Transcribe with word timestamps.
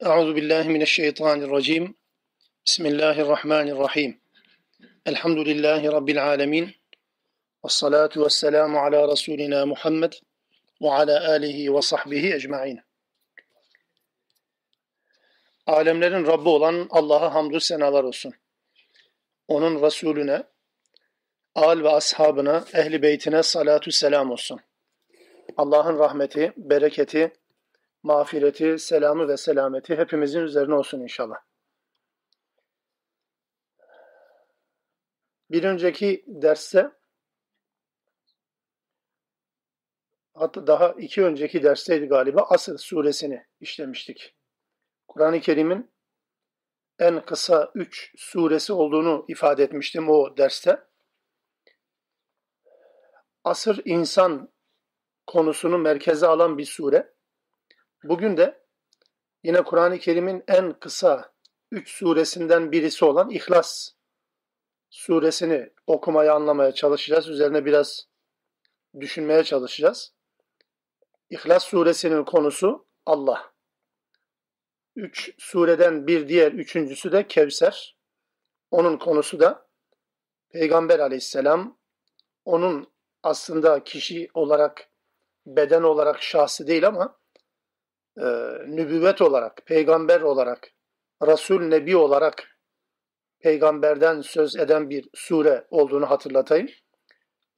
Euzu 0.00 0.36
billahi 0.36 0.68
mineşşeytanirracim. 0.68 1.94
Bismillahirrahmanirrahim. 2.66 4.20
Elhamdülillahi 5.06 5.86
rabbil 5.86 6.24
alamin. 6.24 6.74
Ves 7.64 7.72
salatu 7.72 8.24
vesselamu 8.24 8.78
ala 8.78 9.08
rasulina 9.08 9.66
Muhammed 9.66 10.12
ve 10.82 10.90
ala 10.90 11.30
alihi 11.30 11.74
ve 11.74 11.82
sahbihi 11.82 12.34
ecmaîn. 12.34 12.80
Alemlerin 15.66 16.26
Rabbi 16.26 16.48
olan 16.48 16.86
Allah'a 16.90 17.34
hamdü 17.34 17.60
senalar 17.60 18.04
olsun. 18.04 18.34
Onun 19.48 19.82
Resulüne, 19.82 20.42
al 21.54 21.82
ve 21.82 21.88
ashabına, 21.88 22.64
ehli 22.74 23.02
beytine 23.02 23.42
salatu 23.42 23.92
selam 23.92 24.30
olsun. 24.30 24.60
Allah'ın 25.56 25.98
rahmeti, 25.98 26.52
bereketi, 26.56 27.32
mağfireti, 28.02 28.78
selamı 28.78 29.28
ve 29.28 29.36
selameti 29.36 29.96
hepimizin 29.96 30.40
üzerine 30.40 30.74
olsun 30.74 31.00
inşallah. 31.00 31.36
Bir 35.50 35.64
önceki 35.64 36.24
derste 36.26 36.90
hatta 40.34 40.66
daha 40.66 40.88
iki 40.92 41.22
önceki 41.22 41.62
dersteydi 41.62 42.06
galiba 42.06 42.42
Asr 42.42 42.78
suresini 42.78 43.46
işlemiştik. 43.60 44.36
Kur'an-ı 45.08 45.40
Kerim'in 45.40 45.90
en 46.98 47.24
kısa 47.24 47.70
üç 47.74 48.12
suresi 48.16 48.72
olduğunu 48.72 49.24
ifade 49.28 49.62
etmiştim 49.62 50.08
o 50.08 50.36
derste. 50.36 50.84
Asır 53.44 53.82
insan 53.84 54.52
konusunu 55.26 55.78
merkeze 55.78 56.26
alan 56.26 56.58
bir 56.58 56.64
sure. 56.64 57.17
Bugün 58.04 58.36
de 58.36 58.64
yine 59.42 59.62
Kur'an-ı 59.62 59.98
Kerim'in 59.98 60.44
en 60.48 60.72
kısa 60.72 61.32
üç 61.70 61.90
suresinden 61.90 62.72
birisi 62.72 63.04
olan 63.04 63.30
İhlas 63.30 63.90
suresini 64.90 65.70
okumaya, 65.86 66.34
anlamaya 66.34 66.72
çalışacağız. 66.72 67.28
Üzerine 67.28 67.64
biraz 67.64 68.08
düşünmeye 69.00 69.44
çalışacağız. 69.44 70.14
İhlas 71.30 71.64
suresinin 71.64 72.24
konusu 72.24 72.86
Allah. 73.06 73.52
Üç 74.96 75.34
sureden 75.38 76.06
bir 76.06 76.28
diğer 76.28 76.52
üçüncüsü 76.52 77.12
de 77.12 77.26
Kevser. 77.26 77.96
Onun 78.70 78.98
konusu 78.98 79.40
da 79.40 79.68
Peygamber 80.50 80.98
aleyhisselam. 80.98 81.78
Onun 82.44 82.92
aslında 83.22 83.84
kişi 83.84 84.30
olarak, 84.34 84.90
beden 85.46 85.82
olarak 85.82 86.22
şahsı 86.22 86.66
değil 86.66 86.86
ama 86.86 87.17
e, 88.18 88.26
nübüvvet 88.66 89.22
olarak, 89.22 89.66
peygamber 89.66 90.20
olarak, 90.20 90.70
Resul 91.22 91.60
Nebi 91.60 91.96
olarak 91.96 92.58
peygamberden 93.40 94.20
söz 94.20 94.56
eden 94.56 94.90
bir 94.90 95.08
sure 95.14 95.66
olduğunu 95.70 96.10
hatırlatayım. 96.10 96.68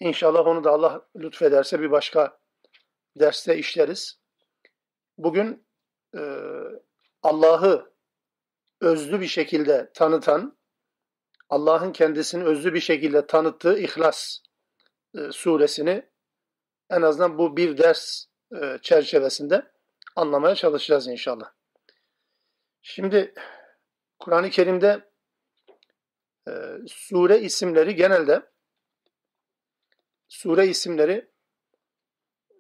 İnşallah 0.01 0.47
onu 0.47 0.65
da 0.65 0.71
Allah 0.71 1.09
lütfederse 1.17 1.81
bir 1.81 1.91
başka 1.91 2.39
derste 3.21 3.57
işleriz. 3.57 4.21
Bugün 5.19 5.67
e, 6.17 6.21
Allah'ı 7.23 7.93
özlü 8.81 9.21
bir 9.21 9.27
şekilde 9.27 9.91
tanıtan, 9.95 10.59
Allah'ın 11.49 11.93
kendisini 11.93 12.45
özlü 12.45 12.75
bir 12.75 12.81
şekilde 12.81 13.27
tanıttığı 13.27 13.79
İhlas 13.79 14.39
e, 15.15 15.33
suresini 15.33 16.11
en 16.91 17.03
azından 17.03 17.39
bu 17.39 17.57
bir 17.57 17.79
ders 17.79 18.25
e, 18.63 18.79
çerçevesinde 18.83 19.71
anlamaya 20.17 20.55
çalışacağız 20.55 21.09
inşallah. 21.09 21.53
Şimdi 22.83 23.35
Kur'an-ı 24.19 24.51
Kerim'de 24.51 25.11
e, 26.49 26.53
sure 26.87 27.39
isimleri 27.39 27.95
genelde 27.95 28.43
sure 30.29 30.67
isimleri 30.67 31.31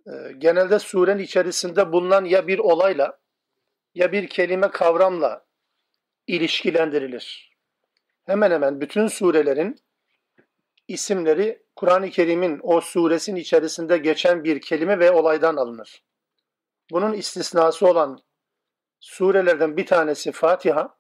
e, 0.06 0.32
genelde 0.38 0.78
surenin 0.78 1.22
içerisinde 1.22 1.92
bulunan 1.92 2.24
ya 2.24 2.46
bir 2.46 2.58
olayla 2.58 3.20
ya 3.94 4.12
bir 4.12 4.28
kelime 4.28 4.70
kavramla 4.70 5.46
ilişkilendirilir. 6.26 7.56
Hemen 8.24 8.50
hemen 8.50 8.80
bütün 8.80 9.06
surelerin 9.06 9.76
isimleri 10.88 11.62
Kur'an-ı 11.76 12.10
Kerim'in 12.10 12.60
o 12.62 12.80
suresin 12.80 13.36
içerisinde 13.36 13.98
geçen 13.98 14.44
bir 14.44 14.60
kelime 14.60 14.98
ve 14.98 15.10
olaydan 15.10 15.56
alınır. 15.56 16.02
Bunun 16.90 17.12
istisnası 17.12 17.86
olan 17.86 18.18
surelerden 19.00 19.76
bir 19.76 19.86
tanesi 19.86 20.32
Fatiha, 20.32 20.98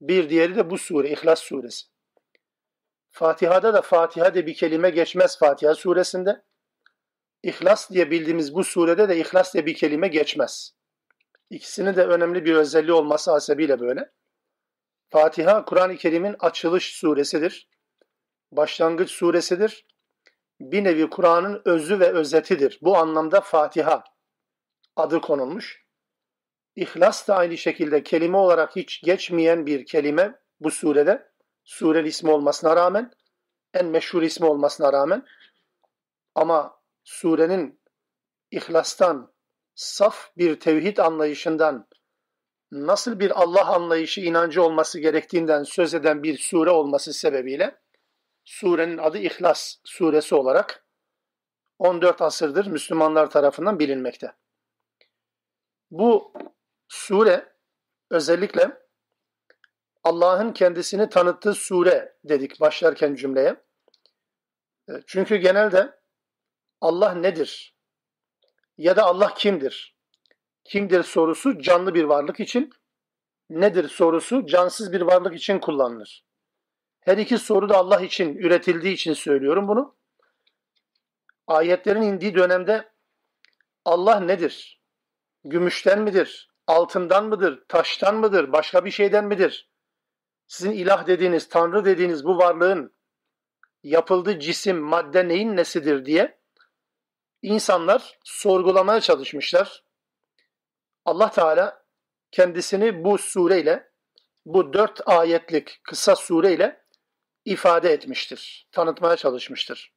bir 0.00 0.30
diğeri 0.30 0.56
de 0.56 0.70
bu 0.70 0.78
sure, 0.78 1.10
İhlas 1.10 1.40
suresi. 1.40 1.86
Fatiha'da 3.10 3.74
da 3.74 3.82
Fatiha 3.82 4.34
diye 4.34 4.46
bir 4.46 4.54
kelime 4.54 4.90
geçmez 4.90 5.38
Fatiha 5.38 5.74
suresinde. 5.74 6.44
İhlas 7.42 7.90
diye 7.90 8.10
bildiğimiz 8.10 8.54
bu 8.54 8.64
surede 8.64 9.08
de 9.08 9.16
İhlas 9.16 9.54
diye 9.54 9.66
bir 9.66 9.74
kelime 9.74 10.08
geçmez. 10.08 10.76
İkisinin 11.50 11.96
de 11.96 12.06
önemli 12.06 12.44
bir 12.44 12.54
özelliği 12.54 12.92
olması 12.92 13.30
hasebiyle 13.30 13.80
böyle. 13.80 14.12
Fatiha, 15.08 15.64
Kur'an-ı 15.64 15.96
Kerim'in 15.96 16.36
açılış 16.38 16.96
suresidir. 16.96 17.68
Başlangıç 18.52 19.10
suresidir. 19.10 19.86
Bir 20.60 20.84
nevi 20.84 21.10
Kur'an'ın 21.10 21.62
özü 21.64 22.00
ve 22.00 22.12
özetidir. 22.12 22.78
Bu 22.82 22.96
anlamda 22.96 23.40
Fatiha 23.40 24.04
adı 24.96 25.20
konulmuş. 25.20 25.86
İhlas 26.76 27.28
da 27.28 27.36
aynı 27.36 27.58
şekilde 27.58 28.02
kelime 28.02 28.36
olarak 28.36 28.76
hiç 28.76 29.02
geçmeyen 29.02 29.66
bir 29.66 29.86
kelime 29.86 30.40
bu 30.60 30.70
surede. 30.70 31.30
Surenin 31.64 32.08
ismi 32.08 32.30
olmasına 32.30 32.76
rağmen, 32.76 33.12
en 33.74 33.86
meşhur 33.86 34.22
ismi 34.22 34.46
olmasına 34.46 34.92
rağmen 34.92 35.26
ama 36.34 36.80
surenin 37.04 37.80
ihlastan, 38.50 39.32
saf 39.74 40.30
bir 40.36 40.60
tevhid 40.60 40.98
anlayışından, 40.98 41.88
nasıl 42.72 43.20
bir 43.20 43.42
Allah 43.42 43.66
anlayışı, 43.66 44.20
inancı 44.20 44.62
olması 44.62 45.00
gerektiğinden 45.00 45.62
söz 45.62 45.94
eden 45.94 46.22
bir 46.22 46.38
sure 46.38 46.70
olması 46.70 47.12
sebebiyle 47.12 47.78
surenin 48.44 48.98
adı 48.98 49.18
İhlas 49.18 49.76
suresi 49.84 50.34
olarak 50.34 50.86
14 51.78 52.22
asırdır 52.22 52.66
Müslümanlar 52.66 53.30
tarafından 53.30 53.78
bilinmekte. 53.78 54.32
Bu 55.90 56.32
sure 56.88 57.52
özellikle 58.10 58.86
Allah'ın 60.04 60.52
kendisini 60.52 61.08
tanıttığı 61.08 61.54
sure 61.54 62.16
dedik 62.24 62.60
başlarken 62.60 63.14
cümleye. 63.14 63.56
E, 64.88 64.92
çünkü 65.06 65.36
genelde 65.36 66.00
Allah 66.80 67.14
nedir? 67.14 67.76
Ya 68.78 68.96
da 68.96 69.04
Allah 69.04 69.34
kimdir? 69.34 69.96
Kimdir 70.64 71.02
sorusu 71.02 71.58
canlı 71.58 71.94
bir 71.94 72.04
varlık 72.04 72.40
için, 72.40 72.70
nedir 73.50 73.88
sorusu 73.88 74.46
cansız 74.46 74.92
bir 74.92 75.00
varlık 75.00 75.34
için 75.34 75.58
kullanılır. 75.58 76.24
Her 77.00 77.18
iki 77.18 77.38
soru 77.38 77.68
da 77.68 77.76
Allah 77.76 78.00
için 78.00 78.36
üretildiği 78.36 78.94
için 78.94 79.12
söylüyorum 79.12 79.68
bunu. 79.68 79.96
Ayetlerin 81.46 82.02
indiği 82.02 82.34
dönemde 82.34 82.92
Allah 83.84 84.20
nedir? 84.20 84.75
Gümüşten 85.48 86.02
midir? 86.02 86.50
Altından 86.66 87.24
mıdır? 87.24 87.64
Taştan 87.68 88.16
mıdır? 88.16 88.52
Başka 88.52 88.84
bir 88.84 88.90
şeyden 88.90 89.24
midir? 89.24 89.70
Sizin 90.46 90.72
ilah 90.72 91.06
dediğiniz, 91.06 91.48
tanrı 91.48 91.84
dediğiniz 91.84 92.24
bu 92.24 92.38
varlığın 92.38 92.94
yapıldığı 93.82 94.40
cisim, 94.40 94.78
madde 94.78 95.28
neyin 95.28 95.56
nesidir 95.56 96.04
diye 96.04 96.38
insanlar 97.42 98.18
sorgulamaya 98.24 99.00
çalışmışlar. 99.00 99.84
Allah 101.04 101.30
Teala 101.30 101.84
kendisini 102.30 103.04
bu 103.04 103.18
sureyle, 103.18 103.90
bu 104.46 104.72
dört 104.72 105.08
ayetlik 105.08 105.80
kısa 105.84 106.16
sureyle 106.16 106.84
ifade 107.44 107.92
etmiştir, 107.92 108.68
tanıtmaya 108.72 109.16
çalışmıştır. 109.16 109.92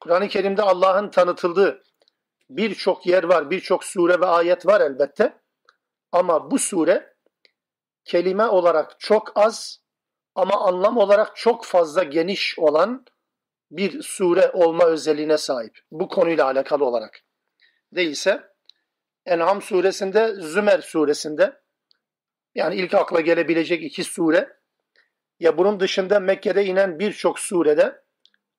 Kur'an-ı 0.00 0.28
Kerim'de 0.28 0.62
Allah'ın 0.62 1.10
tanıtıldığı 1.10 1.82
birçok 2.56 3.06
yer 3.06 3.24
var, 3.24 3.50
birçok 3.50 3.84
sure 3.84 4.20
ve 4.20 4.26
ayet 4.26 4.66
var 4.66 4.80
elbette. 4.80 5.38
Ama 6.12 6.50
bu 6.50 6.58
sure 6.58 7.16
kelime 8.04 8.46
olarak 8.46 9.00
çok 9.00 9.32
az 9.34 9.82
ama 10.34 10.60
anlam 10.60 10.96
olarak 10.96 11.36
çok 11.36 11.64
fazla 11.64 12.02
geniş 12.02 12.58
olan 12.58 13.04
bir 13.70 14.02
sure 14.02 14.50
olma 14.52 14.84
özelliğine 14.84 15.38
sahip. 15.38 15.78
Bu 15.90 16.08
konuyla 16.08 16.44
alakalı 16.44 16.84
olarak. 16.84 17.20
Değilse 17.94 18.52
En'am 19.26 19.62
suresinde, 19.62 20.34
Zümer 20.34 20.80
suresinde 20.80 21.62
yani 22.54 22.74
ilk 22.74 22.94
akla 22.94 23.20
gelebilecek 23.20 23.82
iki 23.82 24.04
sure 24.04 24.56
ya 25.40 25.58
bunun 25.58 25.80
dışında 25.80 26.20
Mekke'de 26.20 26.64
inen 26.64 26.98
birçok 26.98 27.38
surede 27.38 28.02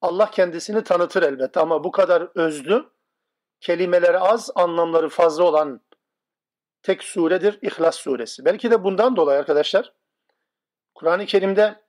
Allah 0.02 0.32
kendisini 0.32 0.84
tanıtır 0.84 1.24
elbette 1.24 1.60
ama 1.60 1.84
bu 1.84 1.92
kadar 1.92 2.30
özlü 2.36 2.86
kelimeleri 3.64 4.20
az, 4.20 4.50
anlamları 4.56 5.10
fazla 5.10 5.44
olan 5.44 5.82
tek 6.82 7.04
suredir 7.04 7.60
İhlas 7.62 7.96
suresi. 7.96 8.46
Belki 8.46 8.72
de 8.72 8.84
bundan 8.84 9.16
dolayı 9.16 9.40
arkadaşlar 9.40 9.94
Kur'an-ı 10.96 11.26
Kerim'de 11.26 11.84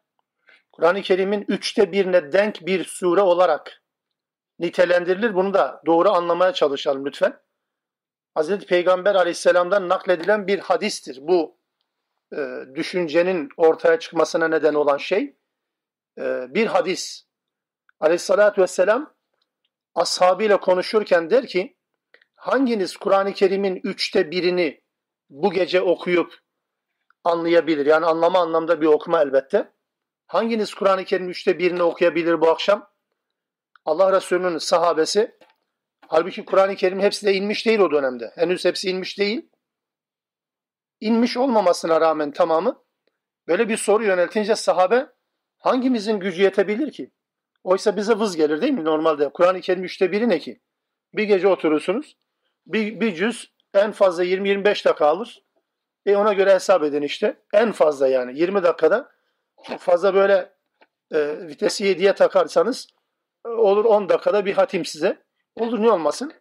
Kur'an-ı 0.73 1.03
Kerim'in 1.03 1.45
üçte 1.49 1.93
birine 1.93 2.33
denk 2.33 2.67
bir 2.67 2.85
sure 2.85 3.21
olarak 3.21 3.83
nitelendirilir. 4.59 5.35
Bunu 5.35 5.55
da 5.55 5.83
doğru 5.87 6.11
anlamaya 6.11 6.53
çalışalım 6.53 7.07
lütfen. 7.07 7.41
Hazreti 8.35 8.67
Peygamber 8.67 9.15
aleyhisselamdan 9.15 9.89
nakledilen 9.89 10.47
bir 10.47 10.59
hadistir. 10.59 11.19
Bu 11.21 11.59
e, 12.33 12.61
düşüncenin 12.75 13.49
ortaya 13.57 13.99
çıkmasına 13.99 14.49
neden 14.49 14.75
olan 14.75 14.97
şey 14.97 15.37
e, 16.19 16.55
bir 16.55 16.67
hadis. 16.67 17.27
Aleyhissalatü 18.01 18.63
vesselam 18.63 19.15
ashabıyla 19.95 20.61
konuşurken 20.61 21.31
der 21.31 21.47
ki 21.47 21.77
hanginiz 22.35 22.97
Kur'an-ı 22.97 23.33
Kerim'in 23.33 23.81
üçte 23.85 24.31
birini 24.31 24.81
bu 25.31 25.53
gece 25.53 25.81
okuyup 25.81 26.39
anlayabilir? 27.25 27.87
Yani 27.87 28.07
anlama 28.07 28.39
anlamda 28.39 28.81
bir 28.81 28.87
okuma 28.87 29.23
elbette. 29.23 29.73
Hanginiz 30.27 30.75
Kur'an-ı 30.75 31.05
Kerim'in 31.05 31.31
üçte 31.31 31.59
birini 31.59 31.83
okuyabilir 31.83 32.41
bu 32.41 32.51
akşam? 32.51 32.91
Allah 33.85 34.13
Resulü'nün 34.13 34.59
sahabesi 34.59 35.39
halbuki 36.09 36.45
Kur'an-ı 36.45 36.77
Kerim 36.77 37.01
hepsi 37.01 37.27
de 37.27 37.35
inmiş 37.35 37.67
değil 37.67 37.79
o 37.79 37.91
dönemde. 37.91 38.33
Henüz 38.35 38.65
hepsi 38.65 38.91
inmiş 38.91 39.19
değil. 39.19 39.51
İnmiş 41.01 41.37
olmamasına 41.37 42.01
rağmen 42.01 42.33
tamamı 42.33 42.85
böyle 43.49 43.69
bir 43.69 43.77
soru 43.77 44.05
yöneltince 44.05 44.55
sahabe 44.55 45.07
hangimizin 45.59 46.21
gücü 46.21 46.43
yetebilir 46.43 46.93
ki? 46.93 47.11
Oysa 47.65 47.97
bize 47.97 48.15
vız 48.15 48.37
gelir 48.37 48.63
değil 48.63 48.73
mi 48.73 48.85
normalde? 48.85 49.29
Kur'an-ı 49.29 49.61
Kerim 49.61 49.85
üçte 49.85 50.13
biri 50.13 50.29
ne 50.29 50.39
ki? 50.39 50.61
Bir 51.15 51.23
gece 51.23 51.49
oturursunuz. 51.49 52.17
Bir, 52.67 53.01
bir 53.01 53.15
cüz 53.15 53.53
en 53.75 53.93
fazla 53.93 54.25
20-25 54.25 54.65
dakika 54.65 55.07
alır. 55.07 55.43
E 56.07 56.17
ona 56.17 56.33
göre 56.33 56.55
hesap 56.55 56.83
edin 56.83 57.03
işte. 57.03 57.43
En 57.53 57.73
fazla 57.73 58.09
yani 58.09 58.39
20 58.39 58.63
dakikada 58.63 59.11
fazla 59.79 60.15
böyle 60.15 60.53
e, 61.13 61.47
vitesi 61.47 61.85
7'ye 61.85 62.15
takarsanız 62.15 62.89
e, 63.47 63.49
olur 63.49 63.85
10 63.85 64.09
dakikada 64.09 64.45
bir 64.45 64.53
hatim 64.53 64.85
size. 64.85 65.25
Olur 65.57 65.83
ne 65.83 65.91
olmasın? 65.91 66.33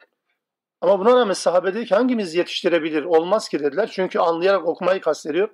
Ama 0.81 0.99
buna 0.99 1.15
rağmen 1.15 1.33
sahabe 1.33 1.73
dedi 1.73 1.85
ki 1.85 1.95
hangimiz 1.95 2.35
yetiştirebilir? 2.35 3.03
Olmaz 3.03 3.49
ki 3.49 3.59
dediler. 3.59 3.89
Çünkü 3.93 4.19
anlayarak 4.19 4.67
okumayı 4.67 5.01
kastediyor. 5.01 5.49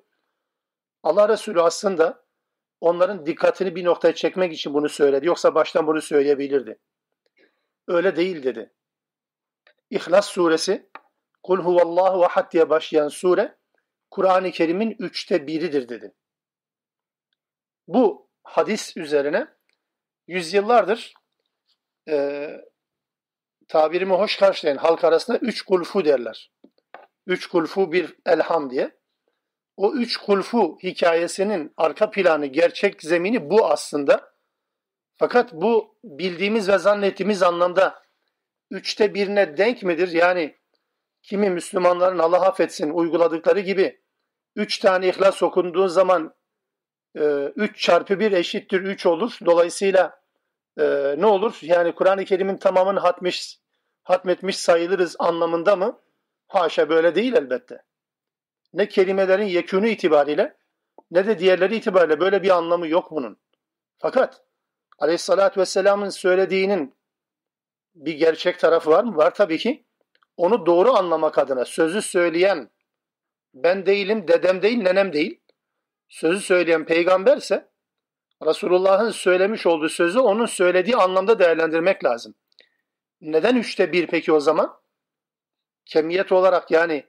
Allah 1.04 1.30
Resulü 1.30 1.62
aslında 1.62 2.24
onların 2.82 3.26
dikkatini 3.26 3.76
bir 3.76 3.86
noktaya 3.86 4.16
çekmek 4.16 4.54
için 4.54 4.74
bunu 4.74 4.90
söyledi. 4.90 5.28
Yoksa 5.28 5.56
baştan 5.56 5.88
bunu 5.88 6.02
söyleyebilirdi. 6.02 6.80
Öyle 7.88 8.16
değil 8.16 8.44
dedi. 8.44 8.74
İhlas 9.90 10.30
suresi 10.30 10.90
Kul 11.44 11.60
huvallahu 11.60 12.26
ahad 12.26 12.52
diye 12.52 12.70
başlayan 12.70 13.08
sure 13.08 13.58
Kur'an-ı 14.12 14.52
Kerim'in 14.52 14.96
üçte 15.00 15.48
biridir 15.48 15.90
dedi. 15.90 16.14
Bu 17.88 18.30
hadis 18.44 18.98
üzerine 18.98 19.48
yüzyıllardır 20.28 21.14
e, 22.10 22.48
tabirimi 23.68 24.14
hoş 24.14 24.38
karşılayan 24.38 24.78
halk 24.78 25.04
arasında 25.04 25.38
üç 25.38 25.62
kulfu 25.62 26.06
derler. 26.06 26.52
Üç 27.28 27.48
kulfu 27.48 27.92
bir 27.92 28.16
elham 28.26 28.70
diye. 28.70 28.99
O 29.80 29.94
üç 29.94 30.18
kulfu 30.18 30.78
hikayesinin 30.84 31.74
arka 31.78 32.12
planı, 32.12 32.46
gerçek 32.46 33.02
zemini 33.04 33.50
bu 33.50 33.68
aslında. 33.68 34.34
Fakat 35.16 35.54
bu 35.54 35.96
bildiğimiz 36.04 36.70
ve 36.70 36.78
zannettiğimiz 36.78 37.44
anlamda 37.44 38.04
üçte 38.72 39.14
birine 39.14 39.58
denk 39.58 39.84
midir? 39.84 40.12
Yani 40.12 40.56
kimi 41.24 41.50
Müslümanların 41.50 42.20
Allah 42.20 42.48
affetsin 42.48 42.90
uyguladıkları 42.90 43.60
gibi 43.60 44.02
üç 44.56 44.80
tane 44.80 45.08
ihlas 45.08 45.44
okunduğu 45.44 45.88
zaman 45.88 46.34
e, 47.16 47.24
üç 47.56 47.82
çarpı 47.82 48.20
bir 48.20 48.32
eşittir 48.32 48.82
üç 48.82 49.06
olur. 49.06 49.38
Dolayısıyla 49.46 50.22
e, 50.80 51.16
ne 51.18 51.26
olur? 51.26 51.58
Yani 51.62 51.96
Kur'an-ı 51.96 52.26
Kerim'in 52.26 52.58
tamamını 52.58 53.00
hatmiş, 53.00 53.60
hatmetmiş 54.04 54.58
sayılırız 54.58 55.16
anlamında 55.20 55.76
mı? 55.76 56.00
Haşa 56.48 56.90
böyle 56.90 57.16
değil 57.16 57.34
elbette. 57.34 57.89
Ne 58.74 58.88
kelimelerin 58.88 59.46
yekünü 59.46 59.90
itibariyle 59.90 60.58
ne 61.12 61.28
de 61.28 61.40
diğerleri 61.40 61.76
itibariyle 61.76 62.20
böyle 62.20 62.44
bir 62.44 62.50
anlamı 62.50 62.88
yok 62.88 63.12
bunun. 63.12 63.38
Fakat 63.98 64.42
Aleyhissalatü 65.00 65.60
Vesselam'ın 65.60 66.10
söylediğinin 66.10 66.96
bir 67.96 68.14
gerçek 68.14 68.60
tarafı 68.60 68.90
var 68.90 69.04
mı? 69.04 69.18
Var 69.18 69.34
tabii 69.34 69.58
ki. 69.58 69.86
Onu 70.38 70.66
doğru 70.66 70.94
anlamak 70.94 71.38
adına 71.38 71.66
sözü 71.66 72.02
söyleyen 72.02 72.70
ben 73.54 73.86
değilim, 73.86 74.28
dedem 74.28 74.62
değil, 74.62 74.78
nenem 74.78 75.14
değil. 75.14 75.42
Sözü 76.10 76.42
söyleyen 76.42 76.86
peygamberse 76.86 77.70
Resulullah'ın 78.46 79.12
söylemiş 79.12 79.66
olduğu 79.66 79.90
sözü 79.90 80.20
onun 80.20 80.46
söylediği 80.46 80.96
anlamda 80.96 81.40
değerlendirmek 81.40 82.04
lazım. 82.04 82.36
Neden 83.22 83.56
üçte 83.56 83.92
bir 83.92 84.08
peki 84.08 84.32
o 84.32 84.40
zaman? 84.40 84.80
Kemiyet 85.86 86.32
olarak 86.32 86.72
yani 86.72 87.06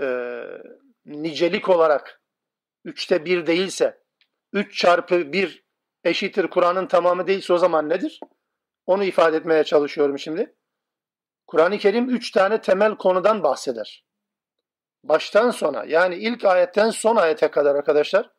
e, 0.00 0.44
nicelik 1.06 1.68
olarak 1.68 2.22
üçte 2.84 3.24
bir 3.24 3.46
değilse, 3.46 4.02
üç 4.52 4.78
çarpı 4.78 5.32
bir 5.32 5.64
eşittir 6.04 6.46
Kur'an'ın 6.46 6.86
tamamı 6.86 7.26
değilse 7.26 7.52
o 7.52 7.58
zaman 7.58 7.88
nedir? 7.88 8.20
Onu 8.86 9.04
ifade 9.04 9.36
etmeye 9.36 9.64
çalışıyorum 9.64 10.18
şimdi. 10.18 10.56
Kur'an-ı 11.46 11.78
Kerim 11.78 12.10
üç 12.10 12.30
tane 12.30 12.60
temel 12.60 12.96
konudan 12.96 13.42
bahseder. 13.42 14.04
Baştan 15.04 15.50
sona 15.50 15.84
yani 15.84 16.14
ilk 16.14 16.44
ayetten 16.44 16.90
son 16.90 17.16
ayete 17.16 17.50
kadar 17.50 17.74
arkadaşlar 17.74 18.30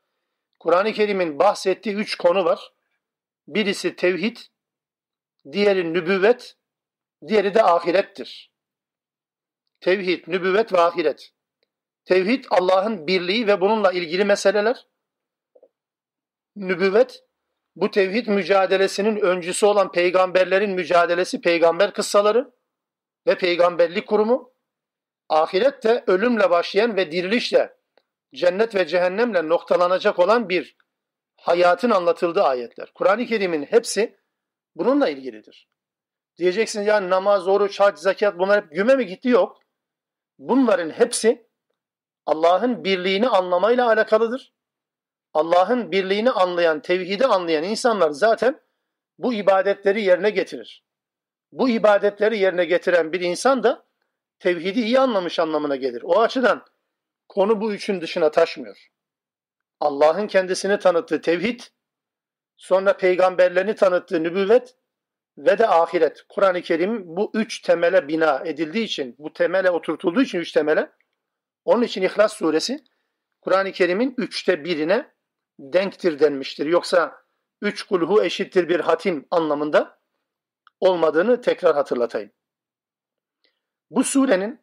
Kur'an-ı 0.60 0.94
Kerim'in 0.94 1.40
bahsettiği 1.40 1.96
üç 1.96 2.16
konu 2.16 2.46
var. 2.46 2.74
Birisi 3.48 3.96
tevhid, 3.96 4.38
diğeri 5.52 5.94
nübüvvet, 5.94 6.58
diğeri 7.28 7.54
de 7.54 7.64
ahirettir. 7.64 8.52
Tevhid, 9.80 10.24
nübüvvet 10.28 10.74
ve 10.74 10.80
ahiret. 10.80 11.34
Tevhid 12.06 12.46
Allah'ın 12.50 13.08
birliği 13.08 13.48
ve 13.48 13.62
bununla 13.62 13.92
ilgili 13.92 14.26
meseleler. 14.26 14.88
Nübüvvet 16.56 17.24
bu 17.76 17.92
tevhid 17.92 18.28
mücadelesinin 18.28 19.20
öncüsü 19.20 19.66
olan 19.66 19.92
peygamberlerin 19.92 20.72
mücadelesi, 20.72 21.42
peygamber 21.42 21.94
kıssaları 21.94 22.52
ve 23.28 23.38
peygamberlik 23.38 24.08
kurumu. 24.08 24.54
Ahiret 25.30 25.84
de 25.84 26.04
ölümle 26.08 26.50
başlayan 26.50 26.96
ve 26.96 27.12
dirilişle, 27.12 27.78
cennet 28.36 28.76
ve 28.76 28.88
cehennemle 28.88 29.50
noktalanacak 29.50 30.20
olan 30.20 30.50
bir 30.50 30.76
hayatın 31.36 31.90
anlatıldığı 31.90 32.44
ayetler. 32.44 32.92
Kur'an-ı 32.94 33.26
Kerim'in 33.26 33.64
hepsi 33.64 34.20
bununla 34.76 35.10
ilgilidir. 35.10 35.70
Diyeceksin 36.38 36.82
ya 36.82 37.10
namaz, 37.10 37.48
oruç, 37.48 37.80
hac, 37.80 38.00
zekat 38.00 38.40
bunlar 38.40 38.64
hep 38.64 38.72
güme 38.72 38.96
mi 38.96 39.06
gitti? 39.06 39.30
Yok. 39.30 39.62
Bunların 40.40 40.90
hepsi 40.90 41.51
Allah'ın 42.26 42.84
birliğini 42.84 43.28
anlamayla 43.28 43.88
alakalıdır. 43.88 44.54
Allah'ın 45.34 45.92
birliğini 45.92 46.32
anlayan, 46.32 46.82
tevhidi 46.82 47.26
anlayan 47.26 47.64
insanlar 47.64 48.10
zaten 48.10 48.62
bu 49.18 49.34
ibadetleri 49.34 50.02
yerine 50.02 50.30
getirir. 50.30 50.84
Bu 51.52 51.70
ibadetleri 51.70 52.38
yerine 52.38 52.66
getiren 52.66 53.14
bir 53.14 53.22
insan 53.22 53.64
da 53.64 53.86
tevhidi 54.40 54.80
iyi 54.80 55.00
anlamış 55.00 55.40
anlamına 55.40 55.76
gelir. 55.76 56.02
O 56.06 56.22
açıdan 56.22 56.66
konu 57.30 57.62
bu 57.62 57.74
üçün 57.74 58.02
dışına 58.02 58.32
taşmıyor. 58.32 58.88
Allah'ın 59.80 60.28
kendisini 60.28 60.80
tanıttığı 60.80 61.22
tevhid, 61.22 61.60
sonra 62.58 62.98
peygamberlerini 62.98 63.76
tanıttığı 63.76 64.24
nübüvvet 64.24 64.76
ve 65.38 65.58
de 65.58 65.68
ahiret. 65.68 66.24
Kur'an-ı 66.30 66.62
Kerim 66.62 67.04
bu 67.06 67.32
üç 67.34 67.62
temele 67.62 68.08
bina 68.08 68.42
edildiği 68.46 68.84
için, 68.84 69.16
bu 69.20 69.34
temele 69.34 69.72
oturtulduğu 69.72 70.22
için 70.22 70.40
üç 70.40 70.52
temele, 70.52 70.92
onun 71.66 71.84
için 71.84 72.02
İhlas 72.02 72.34
suresi 72.34 72.84
Kur'an-ı 73.42 73.72
Kerim'in 73.72 74.14
üçte 74.18 74.64
birine 74.64 75.14
denktir 75.60 76.20
denmiştir. 76.20 76.66
Yoksa 76.66 77.22
üç 77.62 77.84
kulhu 77.84 78.24
eşittir 78.24 78.70
bir 78.70 78.80
hatim 78.80 79.28
anlamında 79.32 80.00
olmadığını 80.80 81.42
tekrar 81.42 81.76
hatırlatayım. 81.76 82.32
Bu 83.90 84.04
surenin 84.04 84.62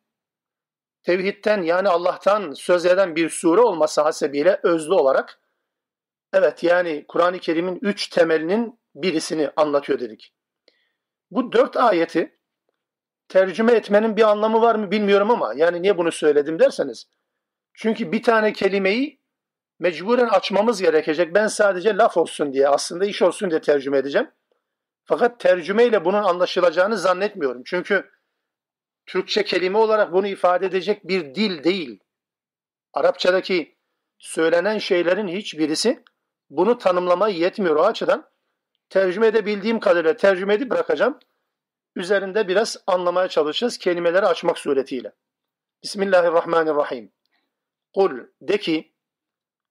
tevhidten 1.02 1.62
yani 1.62 1.88
Allah'tan 1.88 2.52
söz 2.52 2.86
eden 2.86 3.16
bir 3.16 3.28
sure 3.30 3.60
olması 3.60 4.00
hasebiyle 4.00 4.60
özlü 4.62 4.94
olarak 4.94 5.40
evet 6.32 6.62
yani 6.62 7.04
Kur'an-ı 7.08 7.38
Kerim'in 7.38 7.78
üç 7.82 8.08
temelinin 8.08 8.80
birisini 8.94 9.50
anlatıyor 9.56 10.00
dedik. 10.00 10.34
Bu 11.30 11.52
dört 11.52 11.76
ayeti 11.76 12.37
tercüme 13.28 13.72
etmenin 13.72 14.16
bir 14.16 14.30
anlamı 14.30 14.62
var 14.62 14.74
mı 14.74 14.90
bilmiyorum 14.90 15.30
ama 15.30 15.52
yani 15.56 15.82
niye 15.82 15.98
bunu 15.98 16.12
söyledim 16.12 16.58
derseniz. 16.58 17.04
Çünkü 17.74 18.12
bir 18.12 18.22
tane 18.22 18.52
kelimeyi 18.52 19.20
mecburen 19.78 20.28
açmamız 20.28 20.82
gerekecek. 20.82 21.34
Ben 21.34 21.46
sadece 21.46 21.96
laf 21.96 22.16
olsun 22.16 22.52
diye 22.52 22.68
aslında 22.68 23.04
iş 23.04 23.22
olsun 23.22 23.50
diye 23.50 23.60
tercüme 23.60 23.98
edeceğim. 23.98 24.30
Fakat 25.04 25.40
tercümeyle 25.40 26.04
bunun 26.04 26.22
anlaşılacağını 26.22 26.98
zannetmiyorum. 26.98 27.62
Çünkü 27.66 28.10
Türkçe 29.06 29.44
kelime 29.44 29.78
olarak 29.78 30.12
bunu 30.12 30.26
ifade 30.26 30.66
edecek 30.66 31.08
bir 31.08 31.34
dil 31.34 31.64
değil. 31.64 31.98
Arapçadaki 32.92 33.78
söylenen 34.18 34.78
şeylerin 34.78 35.28
hiçbirisi 35.28 36.02
bunu 36.50 36.78
tanımlamaya 36.78 37.36
yetmiyor 37.36 37.76
o 37.76 37.84
açıdan. 37.84 38.30
Tercüme 38.90 39.26
edebildiğim 39.26 39.80
kadarıyla 39.80 40.16
tercüme 40.16 40.54
edip 40.54 40.70
bırakacağım. 40.70 41.18
Üzerinde 41.98 42.48
biraz 42.48 42.76
anlamaya 42.86 43.28
çalışacağız 43.28 43.78
kelimeleri 43.78 44.26
açmak 44.26 44.58
suretiyle. 44.58 45.12
Bismillahirrahmanirrahim. 45.82 47.12
Kul 47.94 48.26
de 48.42 48.58
ki 48.58 48.94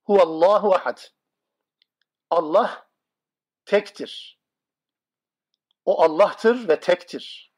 huvallahu 0.03 0.73
ahad. 0.73 0.99
Allah 2.29 2.89
tektir. 3.65 4.39
O 5.85 6.03
Allah'tır 6.03 6.67
ve 6.67 6.79
tektir. 6.79 7.53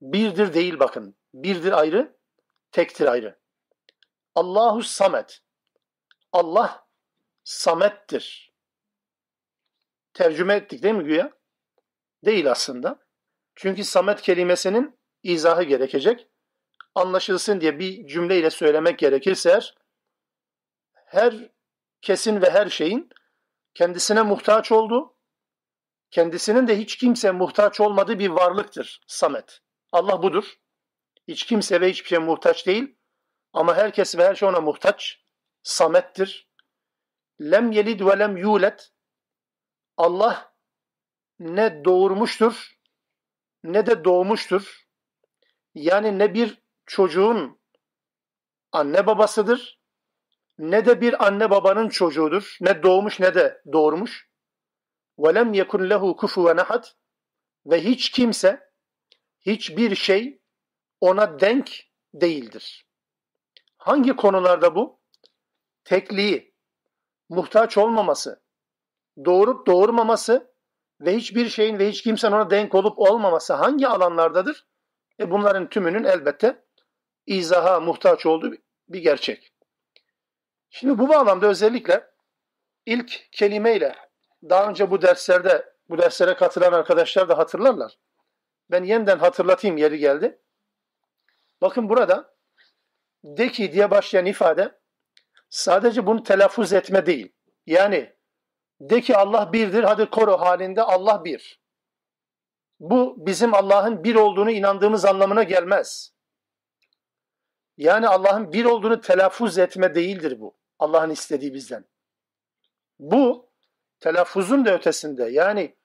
Birdir 0.00 0.54
değil 0.54 0.78
bakın. 0.78 1.16
Birdir 1.34 1.72
ayrı, 1.72 2.16
tektir 2.72 3.06
ayrı. 3.06 3.38
Allahu 4.34 4.82
samet. 4.82 5.42
Allah 6.32 6.86
samettir. 7.44 8.52
Tercüme 10.12 10.54
ettik 10.54 10.82
değil 10.82 10.94
mi 10.94 11.04
güya? 11.04 11.32
Değil 12.24 12.50
aslında. 12.50 13.09
Çünkü 13.62 13.84
samet 13.84 14.22
kelimesinin 14.22 14.98
izahı 15.22 15.62
gerekecek. 15.62 16.28
Anlaşılsın 16.94 17.60
diye 17.60 17.78
bir 17.78 18.06
cümleyle 18.06 18.50
söylemek 18.50 18.98
gerekirse 18.98 19.50
eğer, 19.50 19.74
her 20.92 21.50
kesin 22.00 22.42
ve 22.42 22.50
her 22.50 22.68
şeyin 22.68 23.10
kendisine 23.74 24.22
muhtaç 24.22 24.72
olduğu, 24.72 25.16
kendisinin 26.10 26.68
de 26.68 26.78
hiç 26.78 26.96
kimse 26.96 27.30
muhtaç 27.30 27.80
olmadığı 27.80 28.18
bir 28.18 28.28
varlıktır 28.28 29.00
Samet. 29.06 29.60
Allah 29.92 30.22
budur. 30.22 30.54
Hiç 31.28 31.46
kimse 31.46 31.80
ve 31.80 31.90
hiçbir 31.90 32.08
şeye 32.08 32.18
muhtaç 32.18 32.66
değil. 32.66 32.96
Ama 33.52 33.76
herkes 33.76 34.18
ve 34.18 34.24
her 34.24 34.34
şey 34.34 34.48
ona 34.48 34.60
muhtaç. 34.60 35.24
Samettir. 35.62 36.50
Lem 37.40 37.72
yelid 37.72 38.00
ve 38.00 38.18
lem 38.18 38.36
yulet. 38.36 38.92
Allah 39.96 40.54
ne 41.38 41.84
doğurmuştur 41.84 42.79
ne 43.63 43.85
de 43.85 44.03
doğmuştur. 44.03 44.85
Yani 45.75 46.19
ne 46.19 46.33
bir 46.33 46.63
çocuğun 46.85 47.59
anne 48.71 49.07
babasıdır 49.07 49.79
ne 50.57 50.85
de 50.85 51.01
bir 51.01 51.25
anne 51.25 51.49
babanın 51.49 51.89
çocuğudur. 51.89 52.57
Ne 52.61 52.83
doğmuş 52.83 53.19
ne 53.19 53.35
de 53.35 53.61
doğurmuş. 53.73 54.29
وَلَمْ 55.17 55.63
يَكُنْ 55.63 55.93
لَهُ 55.93 56.15
كُفُوًا 56.15 56.61
اَحَدٍ 56.61 56.93
Ve 57.65 57.83
hiç 57.83 58.09
kimse, 58.09 58.69
hiçbir 59.41 59.95
şey 59.95 60.41
ona 61.01 61.39
denk 61.39 61.83
değildir. 62.13 62.87
Hangi 63.77 64.15
konularda 64.15 64.75
bu? 64.75 64.99
Tekliği, 65.83 66.53
muhtaç 67.29 67.77
olmaması, 67.77 68.43
doğurup 69.25 69.67
doğurmaması 69.67 70.55
ve 71.00 71.16
hiçbir 71.16 71.48
şeyin 71.48 71.78
ve 71.78 71.88
hiç 71.88 72.02
kimsenin 72.02 72.32
ona 72.32 72.50
denk 72.50 72.74
olup 72.74 72.98
olmaması 72.98 73.54
hangi 73.54 73.88
alanlardadır? 73.88 74.66
E 75.20 75.30
bunların 75.30 75.68
tümünün 75.68 76.04
elbette 76.04 76.64
izaha 77.26 77.80
muhtaç 77.80 78.26
olduğu 78.26 78.54
bir 78.88 78.98
gerçek. 78.98 79.52
Şimdi 80.70 80.98
bu 80.98 81.08
bağlamda 81.08 81.46
özellikle 81.46 82.10
ilk 82.86 83.32
kelimeyle 83.32 83.94
daha 84.42 84.68
önce 84.68 84.90
bu 84.90 85.02
derslerde 85.02 85.74
bu 85.90 85.98
derslere 85.98 86.34
katılan 86.34 86.72
arkadaşlar 86.72 87.28
da 87.28 87.38
hatırlarlar. 87.38 87.98
Ben 88.70 88.84
yeniden 88.84 89.18
hatırlatayım 89.18 89.76
yeri 89.76 89.98
geldi. 89.98 90.38
Bakın 91.62 91.88
burada 91.88 92.34
de 93.24 93.48
ki 93.48 93.72
diye 93.72 93.90
başlayan 93.90 94.26
ifade 94.26 94.80
sadece 95.50 96.06
bunu 96.06 96.22
telaffuz 96.22 96.72
etme 96.72 97.06
değil. 97.06 97.32
Yani 97.66 98.14
de 98.80 99.00
ki 99.00 99.16
Allah 99.16 99.52
birdir 99.52 99.84
hadi 99.84 100.10
koro 100.10 100.40
halinde 100.40 100.82
Allah 100.82 101.24
bir. 101.24 101.60
Bu 102.80 103.14
bizim 103.26 103.54
Allah'ın 103.54 104.04
bir 104.04 104.14
olduğunu 104.14 104.50
inandığımız 104.50 105.04
anlamına 105.04 105.42
gelmez. 105.42 106.12
Yani 107.76 108.08
Allah'ın 108.08 108.52
bir 108.52 108.64
olduğunu 108.64 109.00
telaffuz 109.00 109.58
etme 109.58 109.94
değildir 109.94 110.40
bu. 110.40 110.56
Allah'ın 110.78 111.10
istediği 111.10 111.54
bizden. 111.54 111.84
Bu 112.98 113.50
telaffuzun 114.00 114.64
da 114.64 114.74
ötesinde 114.74 115.24
yani 115.24 115.76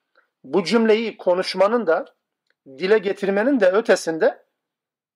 bu 0.43 0.63
cümleyi 0.63 1.17
konuşmanın 1.17 1.87
da 1.87 2.05
dile 2.67 2.97
getirmenin 2.97 3.59
de 3.59 3.71
ötesinde 3.71 4.45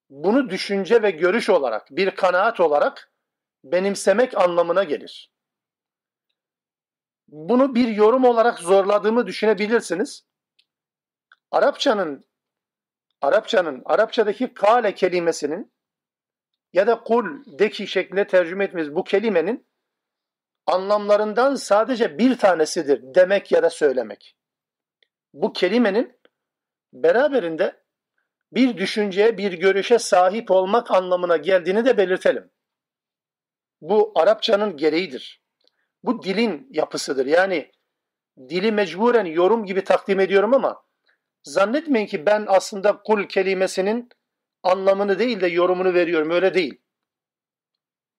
bunu 0.10 0.50
düşünce 0.50 1.04
ve 1.04 1.12
görüş 1.12 1.50
olarak, 1.50 1.88
bir 1.92 2.12
kanaat 2.12 2.60
olarak 2.60 3.12
benimsemek 3.64 4.38
anlamına 4.38 4.84
gelir. 4.84 5.32
Bunu 7.32 7.76
bir 7.76 7.88
yorum 7.88 8.24
olarak 8.24 8.60
zorladığımı 8.60 9.28
düşünebilirsiniz. 9.28 10.26
Arapçanın 11.52 12.26
Arapçanın 13.22 13.82
Arapçadaki 13.86 14.54
kale 14.54 14.94
kelimesinin 14.94 15.74
ya 16.74 16.88
da 16.88 17.04
kul 17.04 17.26
deki 17.60 17.88
şeklinde 17.88 18.28
tercüme 18.28 18.66
etmemiz 18.66 18.96
bu 18.96 19.04
kelimenin 19.04 19.68
anlamlarından 20.68 21.56
sadece 21.56 22.18
bir 22.18 22.38
tanesidir 22.38 23.02
demek 23.16 23.52
ya 23.52 23.64
da 23.64 23.70
söylemek. 23.70 24.36
Bu 25.34 25.54
kelimenin 25.54 26.20
beraberinde 26.94 27.84
bir 28.52 28.78
düşünceye, 28.78 29.38
bir 29.38 29.54
görüşe 29.54 30.00
sahip 30.00 30.52
olmak 30.52 30.92
anlamına 30.92 31.38
geldiğini 31.38 31.86
de 31.86 31.98
belirtelim. 31.98 32.52
Bu 33.82 34.12
Arapçanın 34.16 34.78
gereğidir. 34.78 35.38
Bu 36.03 36.24
dilin 36.24 36.68
yapısıdır. 36.72 37.25
Yani 37.25 37.72
dili 38.50 38.72
mecburen 38.72 39.25
yorum 39.25 39.65
gibi 39.65 39.84
takdim 39.84 40.20
ediyorum 40.20 40.53
ama 40.53 40.84
zannetmeyin 41.44 42.08
ki 42.08 42.25
ben 42.25 42.46
aslında 42.48 43.01
kul 43.03 43.27
kelimesinin 43.27 44.10
anlamını 44.63 45.20
değil 45.20 45.41
de 45.41 45.48
yorumunu 45.48 45.94
veriyorum. 45.94 46.32
Öyle 46.32 46.53
değil. 46.53 46.82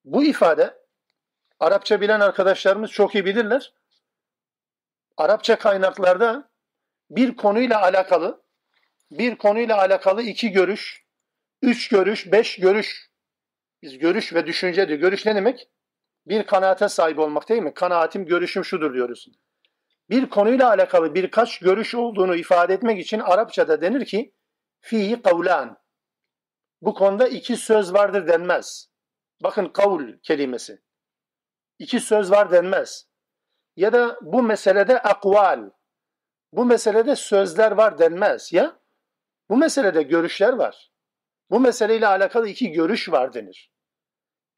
Bu 0.05 0.25
ifade 0.25 0.81
Arapça 1.61 2.01
bilen 2.01 2.21
arkadaşlarımız 2.21 2.91
çok 2.91 3.15
iyi 3.15 3.25
bilirler. 3.25 3.75
Arapça 5.17 5.59
kaynaklarda 5.59 6.51
bir 7.11 7.37
konuyla 7.37 7.83
alakalı 7.83 8.43
bir 9.11 9.37
konuyla 9.37 9.79
alakalı 9.79 10.23
iki 10.23 10.51
görüş, 10.51 11.05
üç 11.63 11.89
görüş, 11.89 12.33
beş 12.33 12.57
görüş. 12.57 13.11
Biz 13.83 13.99
görüş 13.99 14.35
ve 14.35 14.47
düşünce 14.47 14.89
diyor. 14.89 14.99
Görüş 14.99 15.27
ne 15.27 15.35
demek? 15.35 15.69
Bir 16.27 16.47
kanaate 16.47 16.89
sahip 16.89 17.19
olmak 17.19 17.49
değil 17.49 17.63
mi? 17.63 17.75
Kanaatim, 17.75 18.27
görüşüm 18.27 18.65
şudur 18.65 18.95
diyoruz. 18.95 19.29
Bir 20.11 20.31
konuyla 20.31 20.69
alakalı 20.69 21.15
birkaç 21.15 21.59
görüş 21.59 21.95
olduğunu 21.95 22.37
ifade 22.37 22.75
etmek 22.75 23.01
için 23.01 23.21
Arapçada 23.21 23.81
denir 23.81 24.05
ki 24.05 24.35
fihi 24.81 25.23
kavlan. 25.23 25.79
Bu 26.83 26.95
konuda 26.95 27.29
iki 27.29 27.57
söz 27.57 27.95
vardır 27.95 28.27
denmez. 28.27 28.91
Bakın 29.43 29.69
kavul 29.69 30.13
kelimesi. 30.23 30.83
İki 31.79 32.01
söz 32.01 32.31
var 32.31 32.51
denmez. 32.51 33.09
Ya 33.77 33.93
da 33.93 34.19
bu 34.23 34.43
meselede 34.43 35.03
akval. 35.03 35.71
Bu 36.53 36.65
meselede 36.65 37.17
sözler 37.17 37.73
var 37.73 37.99
denmez 37.99 38.53
ya. 38.53 38.81
Bu 39.49 39.57
meselede 39.57 40.03
görüşler 40.03 40.53
var. 40.53 40.93
Bu 41.51 41.61
meseleyle 41.61 42.07
alakalı 42.07 42.49
iki 42.49 42.71
görüş 42.71 43.13
var 43.13 43.33
denir. 43.33 43.73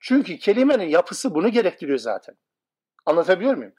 Çünkü 0.03 0.39
kelimenin 0.39 0.89
yapısı 0.89 1.35
bunu 1.35 1.49
gerektiriyor 1.49 1.99
zaten. 1.99 2.35
Anlatabiliyor 3.07 3.55
muyum? 3.55 3.73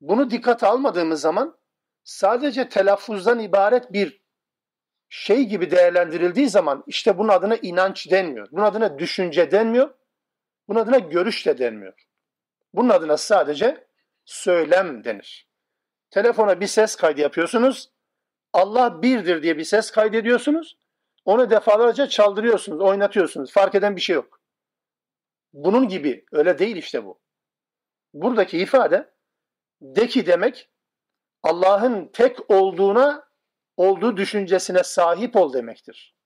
Bunu 0.00 0.30
dikkate 0.30 0.66
almadığımız 0.66 1.20
zaman 1.20 1.58
sadece 2.04 2.68
telaffuzdan 2.68 3.38
ibaret 3.38 3.92
bir 3.92 4.24
şey 5.08 5.44
gibi 5.44 5.70
değerlendirildiği 5.70 6.48
zaman 6.48 6.84
işte 6.86 7.18
bunun 7.18 7.28
adına 7.28 7.56
inanç 7.56 8.10
denmiyor. 8.10 8.48
Bunun 8.52 8.62
adına 8.62 8.98
düşünce 8.98 9.50
denmiyor. 9.50 9.94
Bunun 10.68 10.80
adına 10.80 10.98
görüş 10.98 11.46
de 11.46 11.58
denmiyor. 11.58 12.06
Bunun 12.74 12.88
adına 12.88 13.16
sadece 13.16 13.86
söylem 14.24 15.04
denir. 15.04 15.48
Telefona 16.10 16.60
bir 16.60 16.66
ses 16.66 16.96
kaydı 16.96 17.20
yapıyorsunuz. 17.20 17.90
Allah 18.52 19.02
birdir 19.02 19.42
diye 19.42 19.58
bir 19.58 19.64
ses 19.64 19.90
kaydediyorsunuz. 19.90 20.78
Onu 21.24 21.50
defalarca 21.50 22.08
çaldırıyorsunuz, 22.08 22.80
oynatıyorsunuz. 22.80 23.52
Fark 23.52 23.74
eden 23.74 23.96
bir 23.96 24.00
şey 24.00 24.14
yok. 24.14 24.33
Bunun 25.54 25.88
gibi 25.88 26.24
öyle 26.32 26.58
değil 26.58 26.76
işte 26.76 27.04
bu. 27.04 27.20
Buradaki 28.14 28.58
ifade 28.58 29.14
de 29.80 30.06
ki 30.06 30.26
demek 30.26 30.70
Allah'ın 31.42 32.08
tek 32.12 32.50
olduğuna 32.50 33.28
olduğu 33.76 34.16
düşüncesine 34.16 34.82
sahip 34.82 35.36
ol 35.36 35.52
demektir. 35.52 36.16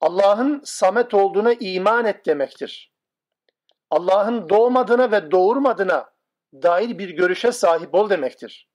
Allah'ın 0.00 0.62
samet 0.64 1.14
olduğuna 1.14 1.52
iman 1.52 2.04
et 2.04 2.26
demektir. 2.26 2.92
Allah'ın 3.90 4.48
doğmadığına 4.48 5.12
ve 5.12 5.30
doğurmadığına 5.30 6.10
dair 6.54 6.98
bir 6.98 7.08
görüşe 7.08 7.52
sahip 7.52 7.94
ol 7.94 8.10
demektir. 8.10 8.68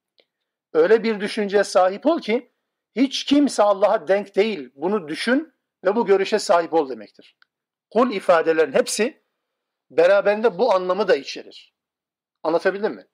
Öyle 0.73 1.03
bir 1.03 1.19
düşünceye 1.19 1.63
sahip 1.63 2.05
ol 2.05 2.19
ki 2.19 2.51
hiç 2.95 3.23
kimse 3.23 3.63
Allah'a 3.63 4.07
denk 4.07 4.35
değil. 4.35 4.71
Bunu 4.75 5.07
düşün 5.07 5.53
ve 5.85 5.95
bu 5.95 6.05
görüşe 6.05 6.39
sahip 6.39 6.73
ol 6.73 6.89
demektir. 6.89 7.37
Kul 7.89 8.11
ifadelerin 8.11 8.73
hepsi 8.73 9.23
beraberinde 9.91 10.57
bu 10.57 10.73
anlamı 10.73 11.07
da 11.07 11.15
içerir. 11.15 11.73
Anlatabildim 12.43 12.93
mi? 12.93 13.07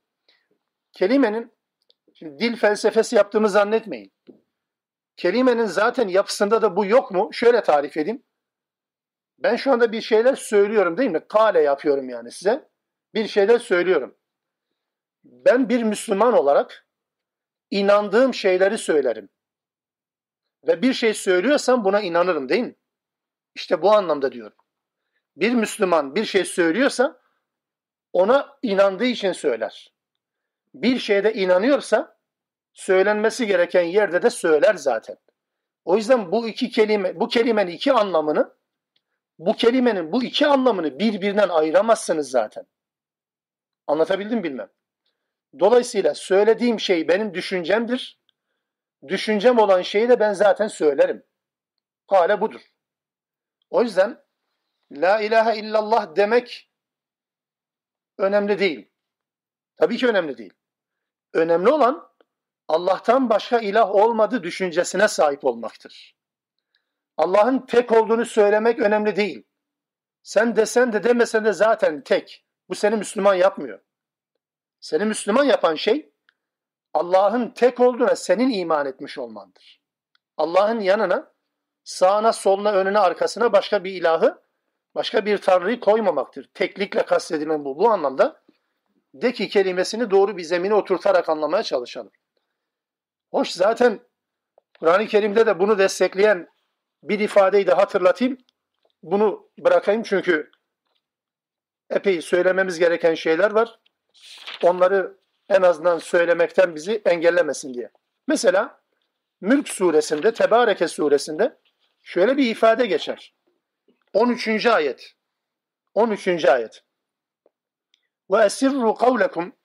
Kelimenin 0.91 1.53
şimdi 2.13 2.39
dil 2.39 2.55
felsefesi 2.55 3.15
yaptığımı 3.15 3.49
zannetmeyin. 3.49 4.13
Kelimenin 5.17 5.65
zaten 5.65 6.07
yapısında 6.07 6.61
da 6.61 6.75
bu 6.75 6.85
yok 6.85 7.11
mu? 7.11 7.29
Şöyle 7.33 7.63
tarif 7.63 7.97
edeyim. 7.97 8.23
Ben 9.39 9.55
şu 9.55 9.71
anda 9.71 9.91
bir 9.91 10.01
şeyler 10.01 10.35
söylüyorum 10.35 10.97
değil 10.97 11.11
mi? 11.11 11.27
Kale 11.27 11.61
yapıyorum 11.61 12.09
yani 12.09 12.31
size. 12.31 12.69
Bir 13.13 13.27
şeyler 13.27 13.59
söylüyorum. 13.59 14.17
Ben 15.23 15.69
bir 15.69 15.83
Müslüman 15.83 16.33
olarak 16.33 16.87
inandığım 17.71 18.33
şeyleri 18.33 18.77
söylerim. 18.77 19.29
Ve 20.67 20.81
bir 20.81 20.93
şey 20.93 21.13
söylüyorsam 21.13 21.85
buna 21.85 22.01
inanırım 22.01 22.49
değil 22.49 22.63
mi? 22.63 22.75
İşte 23.55 23.81
bu 23.81 23.91
anlamda 23.91 24.31
diyorum. 24.31 24.57
Bir 25.37 25.53
Müslüman 25.53 26.15
bir 26.15 26.25
şey 26.25 26.45
söylüyorsa 26.45 27.21
ona 28.13 28.57
inandığı 28.61 29.05
için 29.05 29.31
söyler. 29.31 29.93
Bir 30.73 30.99
şeyde 30.99 31.33
inanıyorsa 31.33 32.17
söylenmesi 32.73 33.47
gereken 33.47 33.83
yerde 33.83 34.21
de 34.21 34.29
söyler 34.29 34.75
zaten. 34.75 35.17
O 35.85 35.97
yüzden 35.97 36.31
bu 36.31 36.47
iki 36.47 36.69
kelime, 36.69 37.19
bu 37.19 37.27
kelimenin 37.27 37.71
iki 37.71 37.93
anlamını, 37.93 38.55
bu 39.39 39.53
kelimenin 39.53 40.11
bu 40.11 40.23
iki 40.23 40.47
anlamını 40.47 40.99
birbirinden 40.99 41.49
ayıramazsınız 41.49 42.29
zaten. 42.29 42.65
Anlatabildim 43.87 44.43
bilmem. 44.43 44.69
Dolayısıyla 45.59 46.15
söylediğim 46.15 46.79
şey 46.79 47.07
benim 47.07 47.33
düşüncemdir. 47.33 48.19
Düşüncem 49.07 49.59
olan 49.59 49.81
şeyi 49.81 50.09
de 50.09 50.19
ben 50.19 50.33
zaten 50.33 50.67
söylerim. 50.67 51.23
Hale 52.07 52.41
budur. 52.41 52.61
O 53.69 53.83
yüzden 53.83 54.24
La 54.91 55.21
ilahe 55.21 55.59
illallah 55.59 56.15
demek 56.15 56.71
önemli 58.17 58.59
değil. 58.59 58.91
Tabii 59.75 59.97
ki 59.97 60.07
önemli 60.07 60.37
değil. 60.37 60.53
Önemli 61.33 61.69
olan 61.69 62.11
Allah'tan 62.67 63.29
başka 63.29 63.59
ilah 63.59 63.95
olmadığı 63.95 64.43
düşüncesine 64.43 65.07
sahip 65.07 65.45
olmaktır. 65.45 66.15
Allah'ın 67.17 67.65
tek 67.65 67.91
olduğunu 67.91 68.25
söylemek 68.25 68.79
önemli 68.79 69.15
değil. 69.15 69.43
Sen 70.23 70.55
desen 70.55 70.93
de 70.93 71.03
demesen 71.03 71.45
de 71.45 71.53
zaten 71.53 72.01
tek. 72.01 72.45
Bu 72.69 72.75
seni 72.75 72.95
Müslüman 72.95 73.35
yapmıyor. 73.35 73.79
Seni 74.79 75.05
Müslüman 75.05 75.43
yapan 75.43 75.75
şey 75.75 76.11
Allah'ın 76.93 77.49
tek 77.49 77.79
olduğuna 77.79 78.15
senin 78.15 78.49
iman 78.49 78.85
etmiş 78.85 79.17
olmandır. 79.17 79.81
Allah'ın 80.37 80.79
yanına, 80.79 81.33
sağına, 81.83 82.33
soluna, 82.33 82.71
önüne, 82.71 82.99
arkasına 82.99 83.53
başka 83.53 83.83
bir 83.83 83.91
ilahı, 83.91 84.44
başka 84.95 85.25
bir 85.25 85.37
tanrıyı 85.37 85.79
koymamaktır. 85.79 86.49
Teklikle 86.53 87.05
kastedilen 87.05 87.65
bu. 87.65 87.77
Bu 87.77 87.89
anlamda 87.89 88.43
de 89.13 89.33
ki 89.33 89.49
kelimesini 89.49 90.11
doğru 90.11 90.37
bir 90.37 90.43
zemine 90.43 90.73
oturtarak 90.73 91.29
anlamaya 91.29 91.63
çalışalım. 91.63 92.11
Hoş 93.31 93.49
zaten 93.49 93.99
Kur'an-ı 94.79 95.07
Kerim'de 95.07 95.45
de 95.45 95.59
bunu 95.59 95.77
destekleyen 95.77 96.47
bir 97.03 97.19
ifadeyi 97.19 97.67
de 97.67 97.73
hatırlatayım. 97.73 98.37
Bunu 99.03 99.49
bırakayım 99.59 100.03
çünkü 100.03 100.51
epey 101.89 102.21
söylememiz 102.21 102.79
gereken 102.79 103.13
şeyler 103.13 103.51
var. 103.51 103.79
Onları 104.63 105.17
en 105.49 105.61
azından 105.61 105.97
söylemekten 105.97 106.75
bizi 106.75 107.01
engellemesin 107.05 107.73
diye. 107.73 107.91
Mesela 108.27 108.85
Mülk 109.41 109.69
suresinde, 109.69 110.33
Tebareke 110.33 110.87
suresinde 110.87 111.57
şöyle 112.01 112.37
bir 112.37 112.51
ifade 112.51 112.85
geçer. 112.85 113.35
13. 114.15 114.65
ayet. 114.65 115.15
13. 115.93 116.45
ayet. 116.45 116.83
Ve 118.31 118.45
esirru 118.45 118.93
kavlekum 118.93 119.55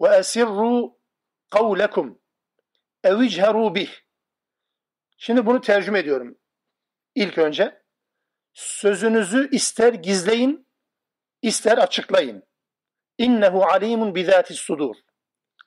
ve 0.00 0.16
esirru 0.16 0.98
kavlekum 1.50 2.22
ev 3.04 3.20
icheru 3.20 3.74
bih. 3.74 3.90
Şimdi 5.16 5.46
bunu 5.46 5.60
tercüme 5.60 5.98
ediyorum. 5.98 6.38
İlk 7.14 7.38
önce 7.38 7.82
sözünüzü 8.54 9.50
ister 9.50 9.92
gizleyin, 9.92 10.68
ister 11.42 11.78
açıklayın. 11.78 12.42
İnnehu 13.18 13.64
alimun 13.64 14.14
bizati 14.14 14.54
sudur. 14.54 14.96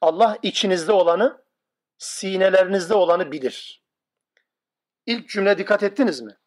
Allah 0.01 0.37
içinizde 0.43 0.91
olanı, 0.91 1.45
sinelerinizde 1.97 2.93
olanı 2.93 3.31
bilir. 3.31 3.83
İlk 5.05 5.29
cümle 5.29 5.57
dikkat 5.57 5.83
ettiniz 5.83 6.21
mi? 6.21 6.37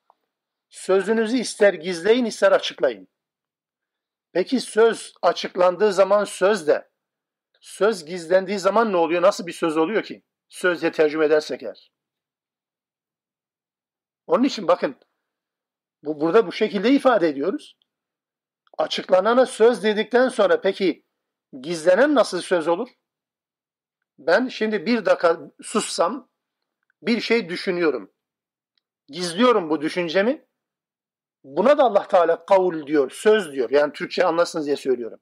Sözünüzü 0.72 1.36
ister 1.36 1.74
gizleyin, 1.74 2.24
ister 2.24 2.52
açıklayın. 2.52 3.08
Peki 4.32 4.60
söz 4.60 5.14
açıklandığı 5.22 5.92
zaman 5.92 6.24
söz 6.24 6.66
de, 6.66 6.90
söz 7.60 8.04
gizlendiği 8.04 8.58
zaman 8.58 8.92
ne 8.92 8.96
oluyor? 8.96 9.22
Nasıl 9.22 9.46
bir 9.46 9.52
söz 9.52 9.76
oluyor 9.76 10.02
ki? 10.02 10.22
Sözle 10.48 10.92
tercüme 10.92 11.24
edersek 11.24 11.62
eğer. 11.62 11.92
Onun 14.26 14.44
için 14.44 14.68
bakın, 14.68 14.96
bu 16.02 16.20
burada 16.20 16.46
bu 16.46 16.52
şekilde 16.52 16.90
ifade 16.90 17.28
ediyoruz. 17.28 17.78
Açıklanana 18.78 19.46
söz 19.46 19.84
dedikten 19.84 20.28
sonra 20.28 20.60
peki 20.60 21.06
gizlenen 21.60 22.14
nasıl 22.14 22.40
söz 22.40 22.68
olur? 22.68 22.88
Ben 24.18 24.48
şimdi 24.48 24.86
bir 24.86 25.04
dakika 25.04 25.40
sussam 25.62 26.30
bir 27.02 27.20
şey 27.20 27.48
düşünüyorum. 27.48 28.12
Gizliyorum 29.08 29.70
bu 29.70 29.80
düşüncemi. 29.80 30.51
Buna 31.44 31.78
da 31.78 31.84
Allah 31.84 32.08
Teala 32.08 32.46
kavul 32.46 32.86
diyor, 32.86 33.10
söz 33.10 33.52
diyor. 33.52 33.70
Yani 33.70 33.92
Türkçe 33.92 34.24
anlasınız 34.24 34.66
diye 34.66 34.76
söylüyorum. 34.76 35.20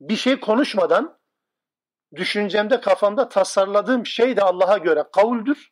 Bir 0.00 0.16
şey 0.16 0.40
konuşmadan 0.40 1.18
düşüncemde, 2.14 2.80
kafamda 2.80 3.28
tasarladığım 3.28 4.06
şey 4.06 4.36
de 4.36 4.42
Allah'a 4.42 4.78
göre 4.78 5.04
kavuldür. 5.12 5.68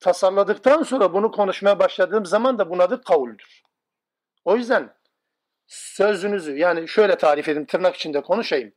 Tasarladıktan 0.00 0.82
sonra 0.82 1.12
bunu 1.14 1.30
konuşmaya 1.30 1.78
başladığım 1.78 2.26
zaman 2.26 2.58
da 2.58 2.70
buna 2.70 2.82
adı 2.82 3.02
kavuldür. 3.02 3.62
O 4.44 4.56
yüzden 4.56 4.96
sözünüzü 5.66 6.56
yani 6.56 6.88
şöyle 6.88 7.18
tarif 7.18 7.48
edeyim 7.48 7.66
tırnak 7.66 7.96
içinde 7.96 8.22
konuşayım. 8.22 8.72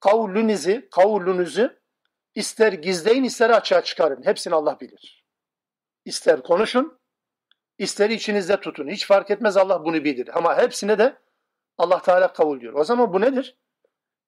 Kavlünüzü, 0.00 0.88
kavlünüzü 0.90 1.80
ister 2.34 2.72
gizleyin 2.72 3.24
ister 3.24 3.50
açığa 3.50 3.84
çıkarın. 3.84 4.22
Hepsini 4.24 4.54
Allah 4.54 4.80
bilir. 4.80 5.24
İster 6.04 6.42
konuşun, 6.42 6.98
ister 7.78 8.10
içinizde 8.10 8.60
tutun. 8.60 8.88
Hiç 8.88 9.06
fark 9.06 9.30
etmez 9.30 9.56
Allah 9.56 9.84
bunu 9.84 10.04
bilir. 10.04 10.38
Ama 10.38 10.58
hepsine 10.58 10.98
de 10.98 11.18
Allah 11.78 12.02
Teala 12.02 12.32
kavul 12.32 12.60
diyor. 12.60 12.74
O 12.74 12.84
zaman 12.84 13.12
bu 13.12 13.20
nedir? 13.20 13.56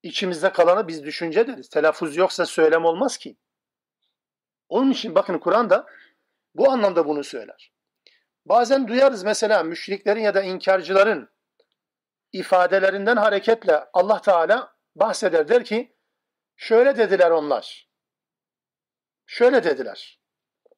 İçimizde 0.02 0.52
kalanı 0.52 0.88
biz 0.88 1.04
düşünce 1.04 1.46
deriz. 1.46 1.68
Telaffuz 1.68 2.16
yoksa 2.16 2.46
söylem 2.46 2.84
olmaz 2.84 3.18
ki. 3.18 3.37
Onun 4.68 4.90
için 4.90 5.14
bakın 5.14 5.38
Kur'an 5.38 5.70
da 5.70 5.87
bu 6.54 6.70
anlamda 6.70 7.06
bunu 7.06 7.24
söyler. 7.24 7.72
Bazen 8.46 8.88
duyarız 8.88 9.24
mesela 9.24 9.62
müşriklerin 9.62 10.20
ya 10.20 10.34
da 10.34 10.42
inkarcıların 10.42 11.30
ifadelerinden 12.32 13.16
hareketle 13.16 13.84
Allah 13.92 14.20
Teala 14.20 14.76
bahseder 14.96 15.48
der 15.48 15.64
ki 15.64 15.96
şöyle 16.56 16.96
dediler 16.96 17.30
onlar. 17.30 17.88
Şöyle 19.26 19.64
dediler. 19.64 20.20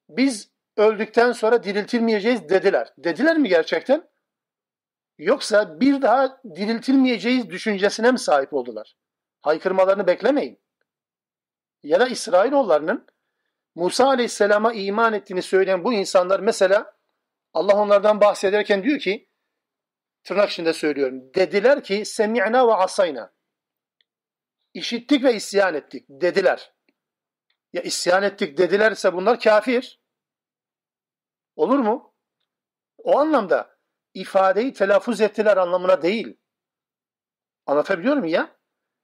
Biz 0.09 0.51
öldükten 0.81 1.33
sonra 1.33 1.63
diriltilmeyeceğiz 1.63 2.49
dediler. 2.49 2.93
Dediler 2.99 3.39
mi 3.39 3.49
gerçekten? 3.49 4.09
Yoksa 5.19 5.81
bir 5.81 6.03
daha 6.03 6.41
diriltilmeyeceğiz 6.57 7.51
düşüncesine 7.51 8.13
mi 8.13 8.19
sahip 8.19 8.55
oldular? 8.55 8.97
Haykırmalarını 9.41 10.07
beklemeyin. 10.07 10.61
Ya 11.83 12.01
da 12.01 12.09
İsrailoğullarının 12.09 13.07
Musa 13.75 14.09
Aleyhisselam'a 14.09 14.73
iman 14.73 15.13
ettiğini 15.13 15.43
söyleyen 15.43 15.85
bu 15.85 15.93
insanlar 15.93 16.41
mesela 16.41 16.97
Allah 17.53 17.77
onlardan 17.77 18.21
bahsederken 18.21 18.83
diyor 18.83 18.99
ki 18.99 19.29
tırnak 20.25 20.51
içinde 20.51 20.73
söylüyorum. 20.73 21.35
Dediler 21.35 21.85
ki 21.85 22.05
semi'na 22.05 22.69
ve 22.69 22.73
asayna. 22.73 23.33
İşittik 24.75 25.25
ve 25.25 25.35
isyan 25.35 25.75
ettik 25.75 26.05
dediler. 26.09 26.73
Ya 27.73 27.83
isyan 27.83 28.23
ettik 28.23 28.59
dedilerse 28.59 29.13
bunlar 29.13 29.41
kafir. 29.41 30.00
Olur 31.57 31.79
mu? 31.79 32.15
O 32.99 33.19
anlamda 33.19 33.79
ifadeyi 34.15 34.73
telaffuz 34.73 35.21
ettiler 35.21 35.57
anlamına 35.57 36.03
değil. 36.03 36.37
Anlatabiliyor 37.67 38.17
muyum 38.17 38.35
ya? 38.35 38.57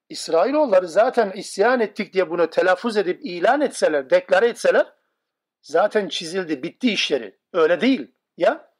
İsrailoğulları 0.08 0.88
zaten 0.88 1.30
isyan 1.30 1.80
ettik 1.80 2.12
diye 2.12 2.30
bunu 2.30 2.50
telaffuz 2.50 2.96
edip 2.96 3.20
ilan 3.24 3.60
etseler, 3.60 4.10
deklare 4.10 4.48
etseler 4.48 4.92
zaten 5.62 6.08
çizildi, 6.08 6.62
bitti 6.62 6.92
işleri. 6.92 7.38
Öyle 7.52 7.80
değil. 7.80 8.14
Ya 8.36 8.74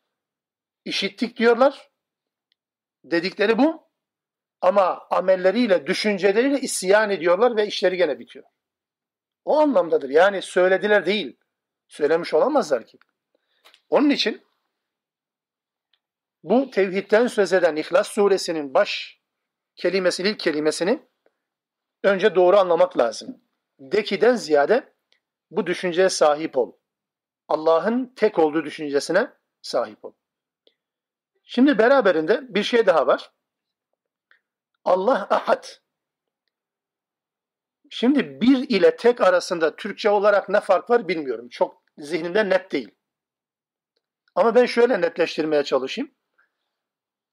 işittik 0.85 1.37
diyorlar. 1.37 1.91
Dedikleri 3.05 3.59
bu. 3.59 3.87
Ama 4.61 5.07
amelleriyle, 5.11 5.87
düşünceleriyle 5.87 6.61
isyan 6.61 7.11
ediyorlar 7.11 7.57
ve 7.57 7.67
işleri 7.67 7.97
gene 7.97 8.19
bitiyor. 8.19 8.45
O 9.45 9.59
anlamdadır. 9.59 10.11
Yani 10.11 10.43
söylediler 10.43 11.07
değil. 11.07 11.37
Söylemiş 11.89 12.35
olamazlar 12.35 12.87
ki. 12.87 12.99
Onun 13.91 14.11
için 14.11 14.43
bu 16.43 16.71
tevhidden 16.71 17.27
söz 17.27 17.53
eden 17.53 17.77
İhlas 17.77 18.09
suresinin 18.09 18.75
baş 18.75 19.21
kelimesini, 19.77 20.29
ilk 20.29 20.41
kelimesini 20.41 21.09
önce 22.03 22.35
doğru 22.35 22.57
anlamak 22.57 22.99
lazım. 22.99 23.41
Dekiden 23.79 24.35
ziyade 24.37 24.93
bu 25.51 25.67
düşünceye 25.67 26.09
sahip 26.09 26.59
ol. 26.59 26.73
Allah'ın 27.49 28.13
tek 28.17 28.39
olduğu 28.39 28.65
düşüncesine 28.65 29.33
sahip 29.63 30.05
ol. 30.05 30.13
Şimdi 31.43 31.79
beraberinde 31.79 32.41
bir 32.49 32.63
şey 32.63 32.87
daha 32.87 33.07
var. 33.07 33.33
Allah 34.85 35.27
ahad. 35.31 35.67
Şimdi 37.91 38.41
bir 38.41 38.69
ile 38.69 38.97
tek 38.97 39.21
arasında 39.21 39.77
Türkçe 39.77 40.11
olarak 40.11 40.49
ne 40.49 40.61
fark 40.61 40.91
var 40.91 41.09
bilmiyorum. 41.09 41.49
Çok 41.49 41.83
zihnimde 41.99 42.49
net 42.49 42.73
değil. 42.73 42.96
Ama 44.37 44.55
ben 44.55 44.67
şöyle 44.67 45.01
netleştirmeye 45.01 45.65
çalışayım. 45.65 46.11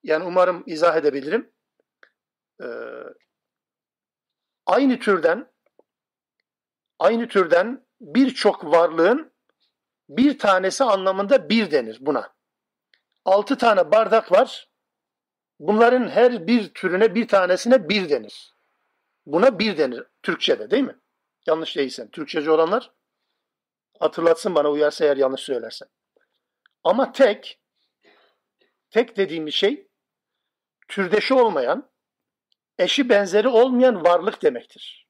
Yani 0.04 0.24
umarım 0.24 0.64
izah 0.66 0.98
edebilirim. 0.98 1.52
Ee, 2.62 2.66
aynı 4.66 5.00
türden 5.00 5.52
aynı 7.00 7.28
türden 7.28 7.86
birçok 8.02 8.66
varlığın 8.66 9.34
bir 10.10 10.40
tanesi 10.40 10.84
anlamında 10.84 11.50
bir 11.50 11.72
denir 11.72 11.98
buna. 12.02 12.34
Altı 13.26 13.58
tane 13.58 13.92
bardak 13.92 14.32
var. 14.32 14.70
Bunların 15.60 16.10
her 16.10 16.48
bir 16.48 16.74
türüne 16.74 17.16
bir 17.16 17.28
tanesine 17.28 17.90
bir 17.90 18.10
denir. 18.10 18.56
Buna 19.26 19.60
bir 19.60 19.78
denir 19.78 20.04
Türkçe'de 20.24 20.72
değil 20.72 20.84
mi? 20.84 21.00
Yanlış 21.48 21.76
değilsen. 21.76 22.08
Türkçeci 22.12 22.52
olanlar 22.52 22.92
hatırlatsın 24.00 24.56
bana 24.56 24.70
uyarsa 24.72 25.06
eğer 25.06 25.18
yanlış 25.18 25.42
söylersen. 25.42 25.90
Ama 26.84 27.12
tek, 27.12 27.62
tek 28.90 29.18
dediğimiz 29.18 29.54
şey 29.54 29.88
türdeşi 30.88 31.34
olmayan, 31.34 31.92
eşi 32.78 33.10
benzeri 33.10 33.48
olmayan 33.48 34.06
varlık 34.06 34.42
demektir. 34.42 35.08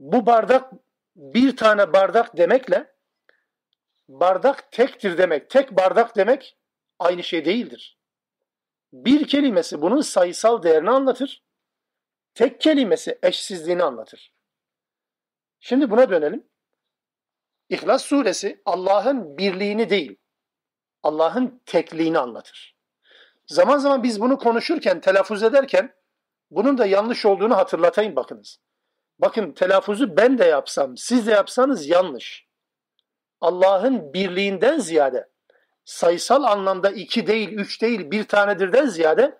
Bu 0.00 0.26
bardak 0.26 0.72
bir 1.16 1.56
tane 1.56 1.92
bardak 1.92 2.36
demekle 2.36 2.94
bardak 4.08 4.72
tektir 4.72 5.18
demek, 5.18 5.50
tek 5.50 5.70
bardak 5.70 6.16
demek 6.16 6.58
aynı 6.98 7.22
şey 7.22 7.44
değildir. 7.44 7.98
Bir 8.92 9.28
kelimesi 9.28 9.82
bunun 9.82 10.00
sayısal 10.00 10.62
değerini 10.62 10.90
anlatır. 10.90 11.44
Tek 12.34 12.60
kelimesi 12.60 13.18
eşsizliğini 13.22 13.82
anlatır. 13.82 14.32
Şimdi 15.60 15.90
buna 15.90 16.10
dönelim. 16.10 16.49
İhlas 17.70 18.02
suresi 18.02 18.62
Allah'ın 18.64 19.38
birliğini 19.38 19.90
değil, 19.90 20.16
Allah'ın 21.02 21.62
tekliğini 21.66 22.18
anlatır. 22.18 22.76
Zaman 23.46 23.78
zaman 23.78 24.02
biz 24.02 24.20
bunu 24.20 24.38
konuşurken, 24.38 25.00
telaffuz 25.00 25.42
ederken 25.42 25.94
bunun 26.50 26.78
da 26.78 26.86
yanlış 26.86 27.26
olduğunu 27.26 27.56
hatırlatayım 27.56 28.16
bakınız. 28.16 28.60
Bakın 29.18 29.52
telaffuzu 29.52 30.16
ben 30.16 30.38
de 30.38 30.44
yapsam, 30.44 30.96
siz 30.96 31.26
de 31.26 31.30
yapsanız 31.30 31.88
yanlış. 31.88 32.46
Allah'ın 33.40 34.12
birliğinden 34.12 34.78
ziyade 34.78 35.28
sayısal 35.84 36.42
anlamda 36.42 36.90
iki 36.90 37.26
değil, 37.26 37.48
üç 37.52 37.82
değil, 37.82 38.10
bir 38.10 38.24
tanedirden 38.24 38.86
ziyade 38.86 39.38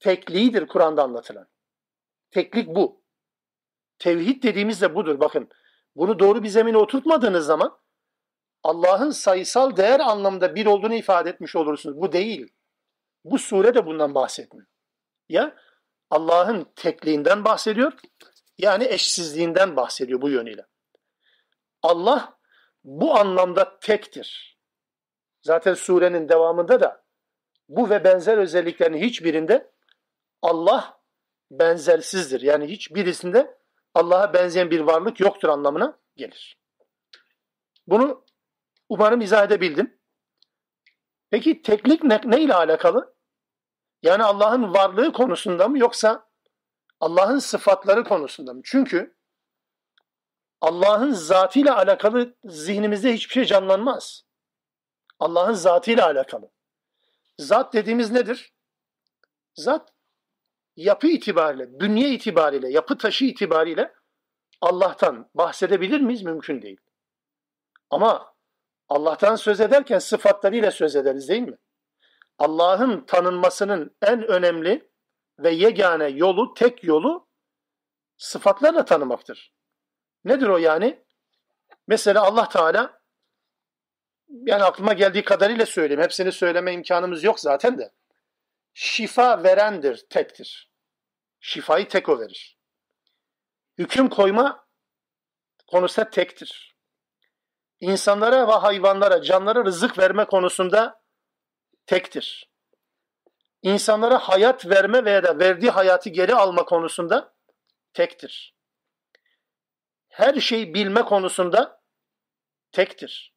tekliğidir 0.00 0.66
Kur'an'da 0.66 1.02
anlatılan. 1.02 1.48
Teklik 2.30 2.68
bu. 2.68 3.00
Tevhid 3.98 4.42
dediğimiz 4.42 4.82
de 4.82 4.94
budur. 4.94 5.20
Bakın 5.20 5.48
bunu 5.96 6.18
doğru 6.18 6.42
bir 6.42 6.48
zemine 6.48 6.76
oturtmadığınız 6.76 7.46
zaman 7.46 7.78
Allah'ın 8.62 9.10
sayısal 9.10 9.76
değer 9.76 10.00
anlamda 10.00 10.54
bir 10.54 10.66
olduğunu 10.66 10.94
ifade 10.94 11.30
etmiş 11.30 11.56
olursunuz. 11.56 12.00
Bu 12.00 12.12
değil. 12.12 12.52
Bu 13.24 13.38
sure 13.38 13.74
de 13.74 13.86
bundan 13.86 14.14
bahsetmiyor. 14.14 14.66
Ya 15.28 15.56
Allah'ın 16.10 16.66
tekliğinden 16.76 17.44
bahsediyor 17.44 17.92
yani 18.58 18.84
eşsizliğinden 18.84 19.76
bahsediyor 19.76 20.20
bu 20.20 20.28
yönüyle. 20.30 20.66
Allah 21.82 22.38
bu 22.84 23.18
anlamda 23.18 23.78
tektir. 23.78 24.58
Zaten 25.42 25.74
surenin 25.74 26.28
devamında 26.28 26.80
da 26.80 27.04
bu 27.68 27.90
ve 27.90 28.04
benzer 28.04 28.38
özelliklerin 28.38 28.96
hiçbirinde 28.96 29.70
Allah 30.42 31.00
benzersizdir. 31.50 32.40
Yani 32.40 32.66
hiçbirisinde 32.66 33.57
Allah'a 33.94 34.34
benzeyen 34.34 34.70
bir 34.70 34.80
varlık 34.80 35.20
yoktur 35.20 35.48
anlamına 35.48 35.98
gelir. 36.16 36.58
Bunu 37.86 38.24
umarım 38.88 39.20
izah 39.20 39.44
edebildim. 39.44 39.98
Peki 41.30 41.62
teklik 41.62 42.04
ne, 42.04 42.20
ne 42.24 42.40
ile 42.40 42.54
alakalı? 42.54 43.14
Yani 44.02 44.24
Allah'ın 44.24 44.74
varlığı 44.74 45.12
konusunda 45.12 45.68
mı 45.68 45.78
yoksa 45.78 46.28
Allah'ın 47.00 47.38
sıfatları 47.38 48.04
konusunda 48.04 48.54
mı? 48.54 48.60
Çünkü 48.64 49.16
Allah'ın 50.60 51.12
zatıyla 51.12 51.76
alakalı 51.76 52.36
zihnimizde 52.44 53.12
hiçbir 53.12 53.32
şey 53.32 53.44
canlanmaz. 53.44 54.24
Allah'ın 55.18 55.52
zatıyla 55.52 56.06
alakalı. 56.06 56.50
Zat 57.38 57.72
dediğimiz 57.72 58.10
nedir? 58.10 58.52
Zat 59.54 59.92
yapı 60.78 61.06
itibariyle, 61.06 61.80
bünye 61.80 62.08
itibariyle, 62.08 62.70
yapı 62.70 62.98
taşı 62.98 63.24
itibariyle 63.24 63.94
Allah'tan 64.60 65.30
bahsedebilir 65.34 66.00
miyiz? 66.00 66.22
Mümkün 66.22 66.62
değil. 66.62 66.80
Ama 67.90 68.34
Allah'tan 68.88 69.36
söz 69.36 69.60
ederken 69.60 69.98
sıfatlarıyla 69.98 70.70
söz 70.70 70.96
ederiz 70.96 71.28
değil 71.28 71.42
mi? 71.42 71.56
Allah'ın 72.38 73.00
tanınmasının 73.00 73.96
en 74.02 74.26
önemli 74.26 74.90
ve 75.38 75.50
yegane 75.50 76.08
yolu, 76.08 76.54
tek 76.54 76.84
yolu 76.84 77.28
sıfatlarla 78.16 78.84
tanımaktır. 78.84 79.52
Nedir 80.24 80.48
o 80.48 80.58
yani? 80.58 81.04
Mesela 81.86 82.22
Allah 82.24 82.48
Teala 82.48 83.00
yani 84.28 84.64
aklıma 84.64 84.92
geldiği 84.92 85.24
kadarıyla 85.24 85.66
söyleyeyim. 85.66 86.02
Hepsini 86.02 86.32
söyleme 86.32 86.72
imkanımız 86.72 87.24
yok 87.24 87.40
zaten 87.40 87.78
de. 87.78 87.92
Şifa 88.74 89.42
verendir, 89.44 90.06
tektir. 90.10 90.67
Şifayı 91.48 91.88
tek 91.88 92.08
o 92.08 92.20
verir. 92.20 92.58
Hüküm 93.78 94.08
koyma 94.08 94.66
konusunda 95.66 96.10
tektir. 96.10 96.76
İnsanlara 97.80 98.48
ve 98.48 98.52
hayvanlara, 98.52 99.22
canlara 99.22 99.64
rızık 99.64 99.98
verme 99.98 100.24
konusunda 100.24 101.02
tektir. 101.86 102.50
İnsanlara 103.62 104.18
hayat 104.18 104.66
verme 104.66 105.04
veya 105.04 105.22
da 105.22 105.38
verdiği 105.38 105.70
hayatı 105.70 106.10
geri 106.10 106.34
alma 106.34 106.64
konusunda 106.64 107.34
tektir. 107.92 108.54
Her 110.08 110.40
şeyi 110.40 110.74
bilme 110.74 111.02
konusunda 111.02 111.82
tektir. 112.72 113.34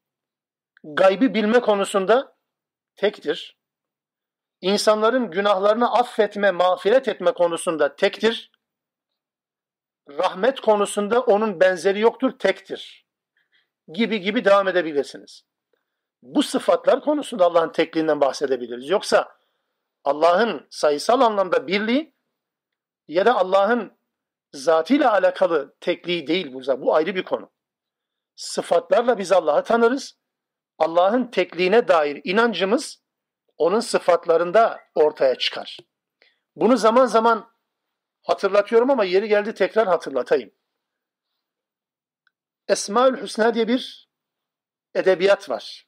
Gaybı 0.84 1.34
bilme 1.34 1.60
konusunda 1.60 2.38
tektir. 2.96 3.61
İnsanların 4.62 5.32
günahlarını 5.32 5.94
affetme, 5.94 6.52
mağfiret 6.52 7.08
etme 7.08 7.32
konusunda 7.32 7.96
tektir. 7.96 8.52
Rahmet 10.10 10.60
konusunda 10.60 11.22
onun 11.22 11.60
benzeri 11.60 12.00
yoktur, 12.00 12.40
tektir. 12.40 13.06
Gibi 13.88 14.20
gibi 14.20 14.46
devam 14.46 14.68
edebilirsiniz. 14.68 15.44
Bu 16.24 16.44
sıfatlar 16.44 17.02
konusunda 17.02 17.46
Allah'ın 17.46 17.72
tekliğinden 17.72 18.22
bahsedebiliriz. 18.22 18.90
Yoksa 18.90 19.38
Allah'ın 20.04 20.68
sayısal 20.70 21.22
anlamda 21.22 21.68
birliği 21.68 22.16
ya 23.08 23.26
da 23.26 23.36
Allah'ın 23.36 23.98
zatıyla 24.54 25.12
alakalı 25.12 25.76
tekliği 25.80 26.28
değil 26.28 26.54
bu. 26.54 26.82
Bu 26.82 26.96
ayrı 26.96 27.16
bir 27.16 27.24
konu. 27.24 27.52
Sıfatlarla 28.36 29.18
biz 29.18 29.32
Allah'ı 29.32 29.64
tanırız. 29.64 30.18
Allah'ın 30.78 31.28
tekliğine 31.28 31.88
dair 31.88 32.22
inancımız 32.24 33.02
onun 33.62 33.80
sıfatlarında 33.80 34.80
ortaya 34.96 35.36
çıkar. 35.36 35.78
Bunu 36.56 36.78
zaman 36.78 37.06
zaman 37.06 37.54
hatırlatıyorum 38.24 38.90
ama 38.90 39.04
yeri 39.04 39.28
geldi 39.28 39.54
tekrar 39.54 39.88
hatırlatayım. 39.88 40.52
Esmaül 42.68 43.22
Hüsna 43.22 43.54
diye 43.54 43.68
bir 43.68 44.10
edebiyat 44.96 45.50
var. 45.50 45.88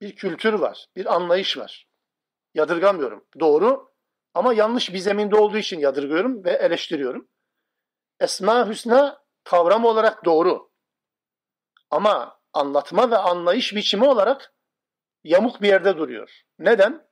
Bir 0.00 0.16
kültür 0.16 0.52
var, 0.52 0.86
bir 0.96 1.14
anlayış 1.14 1.58
var. 1.58 1.88
Yadırgamıyorum. 2.54 3.26
Doğru 3.40 3.92
ama 4.34 4.54
yanlış 4.54 4.92
bir 4.92 4.98
zeminde 4.98 5.36
olduğu 5.36 5.58
için 5.58 5.80
yadırgıyorum 5.80 6.44
ve 6.44 6.50
eleştiriyorum. 6.50 7.28
Esma 8.20 8.68
Hüsna 8.68 9.24
kavram 9.44 9.84
olarak 9.84 10.24
doğru. 10.24 10.70
Ama 11.90 12.40
anlatma 12.52 13.10
ve 13.10 13.16
anlayış 13.16 13.74
biçimi 13.74 14.08
olarak 14.08 14.54
yamuk 15.24 15.62
bir 15.62 15.68
yerde 15.68 15.96
duruyor. 15.96 16.42
Neden? 16.58 17.08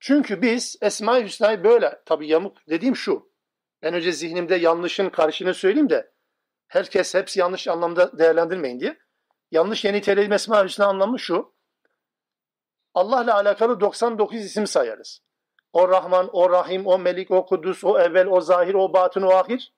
Çünkü 0.00 0.42
biz 0.42 0.76
Esma-i 0.82 1.24
Hüsna'yı 1.24 1.64
böyle, 1.64 2.02
tabi 2.06 2.28
yamuk 2.28 2.56
dediğim 2.68 2.96
şu. 2.96 3.32
En 3.82 3.94
önce 3.94 4.12
zihnimde 4.12 4.54
yanlışın 4.54 5.08
karşını 5.08 5.54
söyleyeyim 5.54 5.90
de 5.90 6.12
herkes 6.68 7.14
hepsi 7.14 7.40
yanlış 7.40 7.68
anlamda 7.68 8.18
değerlendirmeyin 8.18 8.80
diye. 8.80 8.98
Yanlış 9.50 9.84
yeni 9.84 9.96
nitelediğim 9.96 10.32
Esma-i 10.32 10.64
Hüsna 10.64 10.86
anlamı 10.86 11.18
şu. 11.18 11.54
Allah'la 12.94 13.34
alakalı 13.34 13.80
99 13.80 14.38
isim 14.38 14.66
sayarız. 14.66 15.20
O 15.72 15.88
Rahman, 15.88 16.30
o 16.32 16.50
Rahim, 16.50 16.86
o 16.86 16.98
Melik, 16.98 17.30
o 17.30 17.46
Kudüs, 17.46 17.84
o 17.84 17.98
Evvel, 17.98 18.26
o 18.26 18.40
Zahir, 18.40 18.74
o 18.74 18.92
Batın, 18.92 19.22
o 19.22 19.30
Ahir. 19.30 19.74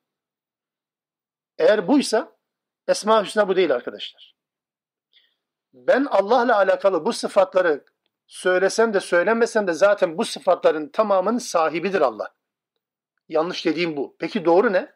Eğer 1.59 1.89
buysa 1.89 2.37
Esma 2.89 3.25
Hüsna 3.25 3.49
bu 3.49 3.57
değil 3.57 3.75
arkadaşlar. 3.75 4.38
Ben 5.87 6.05
Allah'la 6.11 6.57
alakalı 6.57 7.05
bu 7.05 7.13
sıfatları 7.13 7.85
söylesem 8.27 8.95
de 8.95 9.01
söylemesem 9.01 9.67
de 9.67 9.73
zaten 9.73 10.19
bu 10.19 10.25
sıfatların 10.25 10.89
tamamının 10.89 11.39
sahibidir 11.39 12.01
Allah. 12.01 12.35
Yanlış 13.29 13.65
dediğim 13.65 13.97
bu. 13.97 14.17
Peki 14.19 14.45
doğru 14.45 14.73
ne? 14.73 14.93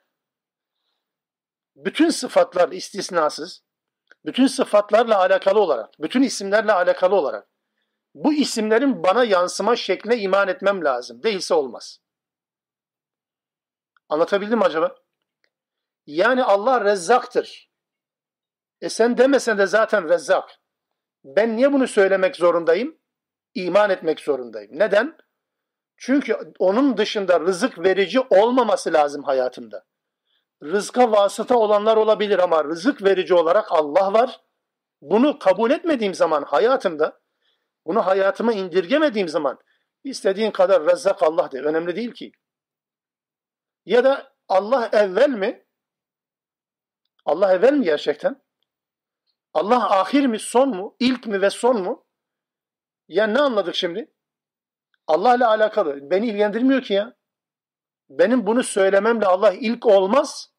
Bütün 1.77 2.11
sıfatlar 2.11 2.73
istisnasız, 2.73 3.65
bütün 4.25 4.47
sıfatlarla 4.47 5.19
alakalı 5.19 5.61
olarak, 5.61 5.95
bütün 6.01 6.23
isimlerle 6.23 6.73
alakalı 6.73 7.15
olarak 7.15 7.49
bu 8.15 8.33
isimlerin 8.33 9.03
bana 9.03 9.25
yansıma 9.25 9.77
şekline 9.77 10.19
iman 10.19 10.49
etmem 10.49 10.85
lazım. 10.85 11.23
Değilse 11.23 11.55
olmaz. 11.55 12.01
Anlatabildim 14.09 14.59
mi 14.59 14.65
acaba? 14.65 14.95
Yani 16.07 16.45
Allah 16.45 16.85
rezzaktır. 16.85 17.71
E 18.81 18.89
sen 18.89 19.19
demesen 19.19 19.59
de 19.59 19.67
zaten 19.67 20.09
rezzak. 20.09 20.62
Ben 21.25 21.57
niye 21.57 21.73
bunu 21.73 21.89
söylemek 21.89 22.37
zorundayım? 22.37 22.99
İman 23.55 23.91
etmek 23.91 24.21
zorundayım. 24.21 24.71
Neden? 24.79 25.17
Çünkü 25.97 26.37
onun 26.59 26.97
dışında 26.97 27.41
rızık 27.41 27.79
verici 27.79 28.21
olmaması 28.21 28.93
lazım 28.93 29.23
hayatımda. 29.23 29.85
Rızka 30.63 31.13
vasıta 31.13 31.59
olanlar 31.59 31.97
olabilir 31.97 32.39
ama 32.39 32.65
rızık 32.65 33.03
verici 33.05 33.35
olarak 33.35 33.73
Allah 33.73 34.13
var. 34.13 34.41
Bunu 35.01 35.39
kabul 35.39 35.71
etmediğim 35.71 36.15
zaman 36.15 36.43
hayatımda, 36.43 37.21
bunu 37.87 38.07
hayatıma 38.07 38.53
indirgemediğim 38.53 39.29
zaman 39.29 39.59
istediğin 40.05 40.51
kadar 40.51 40.87
rezzak 40.87 41.23
Allah 41.23 41.53
de. 41.53 41.61
Önemli 41.61 41.97
değil 41.97 42.13
ki. 42.13 42.33
Ya 43.85 44.05
da 44.05 44.33
Allah 44.49 44.89
evvel 44.93 45.31
mi? 45.31 45.67
Allah 47.25 47.53
evvel 47.53 47.73
mi 47.73 47.85
gerçekten? 47.85 48.43
Allah 49.55 50.01
ahir 50.01 50.27
mi, 50.27 50.39
son 50.39 50.69
mu, 50.69 50.97
ilk 51.01 51.27
mi 51.27 51.43
ve 51.43 51.51
son 51.51 51.83
mu? 51.83 52.07
Ya 53.09 53.27
ne 53.27 53.41
anladık 53.41 53.75
şimdi? 53.75 54.15
Allah 55.07 55.37
ile 55.37 55.47
alakalı. 55.47 56.11
Beni 56.11 56.27
ilgilendirmiyor 56.27 56.83
ki 56.83 56.95
ya. 56.95 57.17
Benim 58.09 58.47
bunu 58.47 58.63
söylememle 58.63 59.27
Allah 59.27 59.53
ilk 59.53 59.87
olmaz. 59.87 60.53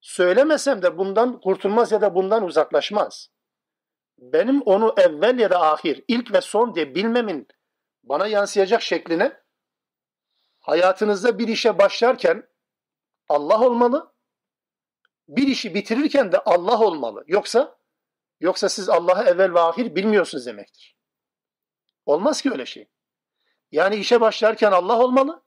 Söylemesem 0.00 0.82
de 0.82 0.98
bundan 0.98 1.40
kurtulmaz 1.40 1.92
ya 1.92 2.00
da 2.00 2.14
bundan 2.14 2.44
uzaklaşmaz. 2.44 3.30
Benim 4.18 4.62
onu 4.62 4.94
evvel 4.96 5.38
ya 5.38 5.50
da 5.50 5.72
ahir, 5.72 6.04
ilk 6.08 6.32
ve 6.32 6.40
son 6.40 6.74
diye 6.74 6.94
bilmemin 6.94 7.48
bana 8.02 8.26
yansıyacak 8.26 8.82
şekline 8.82 9.32
hayatınızda 10.60 11.38
bir 11.38 11.48
işe 11.48 11.78
başlarken 11.78 12.48
Allah 13.28 13.60
olmalı. 13.60 14.14
Bir 15.28 15.46
işi 15.46 15.74
bitirirken 15.74 16.32
de 16.32 16.38
Allah 16.38 16.80
olmalı. 16.80 17.24
Yoksa 17.26 17.78
yoksa 18.40 18.68
siz 18.68 18.88
Allah'ı 18.88 19.24
evvel 19.24 19.54
ve 19.54 19.60
ahir 19.60 19.94
bilmiyorsunuz 19.94 20.46
demektir. 20.46 20.96
Olmaz 22.06 22.42
ki 22.42 22.50
öyle 22.50 22.66
şey. 22.66 22.88
Yani 23.72 23.96
işe 23.96 24.20
başlarken 24.20 24.72
Allah 24.72 24.98
olmalı. 24.98 25.42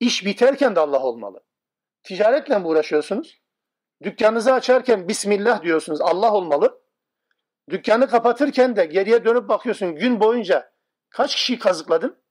İş 0.00 0.24
biterken 0.24 0.76
de 0.76 0.80
Allah 0.80 1.02
olmalı. 1.02 1.44
Ticaretle 2.02 2.58
mi 2.58 2.66
uğraşıyorsunuz? 2.66 3.40
Dükkanınızı 4.02 4.52
açarken 4.52 5.08
Bismillah 5.08 5.62
diyorsunuz. 5.62 6.00
Allah 6.00 6.32
olmalı. 6.32 6.82
Dükkanı 7.70 8.08
kapatırken 8.08 8.76
de 8.76 8.84
geriye 8.86 9.24
dönüp 9.24 9.48
bakıyorsun 9.48 9.94
gün 9.94 10.20
boyunca 10.20 10.72
kaç 11.10 11.34
kişiyi 11.34 11.58
kazıkladın? 11.58 12.22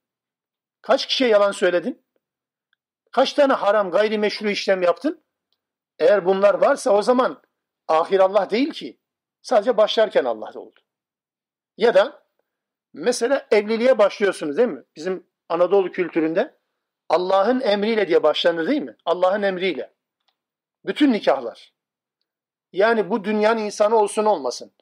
Kaç 0.82 1.06
kişiye 1.06 1.30
yalan 1.30 1.52
söyledin? 1.52 2.06
Kaç 3.12 3.34
tane 3.34 3.54
haram 3.54 3.92
gayrimeşru 3.92 4.50
işlem 4.50 4.82
yaptın? 4.82 5.24
Eğer 6.00 6.26
bunlar 6.26 6.54
varsa 6.54 6.92
o 6.92 7.02
zaman 7.02 7.42
ahir 7.88 8.20
Allah 8.20 8.50
değil 8.50 8.72
ki. 8.72 9.00
Sadece 9.48 9.78
başlarken 9.78 10.26
Allah'da 10.26 10.60
oldu. 10.60 10.80
Ya 11.78 11.94
da 11.94 12.24
mesela 12.94 13.48
evliliğe 13.52 13.98
başlıyorsunuz 13.98 14.58
değil 14.58 14.70
mi? 14.70 14.84
Bizim 14.96 15.28
Anadolu 15.50 15.92
kültüründe 15.92 16.58
Allah'ın 17.10 17.62
emriyle 17.62 18.08
diye 18.08 18.24
başlanır 18.24 18.68
değil 18.68 18.82
mi? 18.82 18.96
Allah'ın 19.06 19.42
emriyle. 19.42 19.94
Bütün 20.86 21.14
nikahlar. 21.14 21.74
Yani 22.74 23.10
bu 23.10 23.24
dünyanın 23.24 23.62
insanı 23.62 23.96
olsun 23.96 24.26
olmasın. 24.26 24.74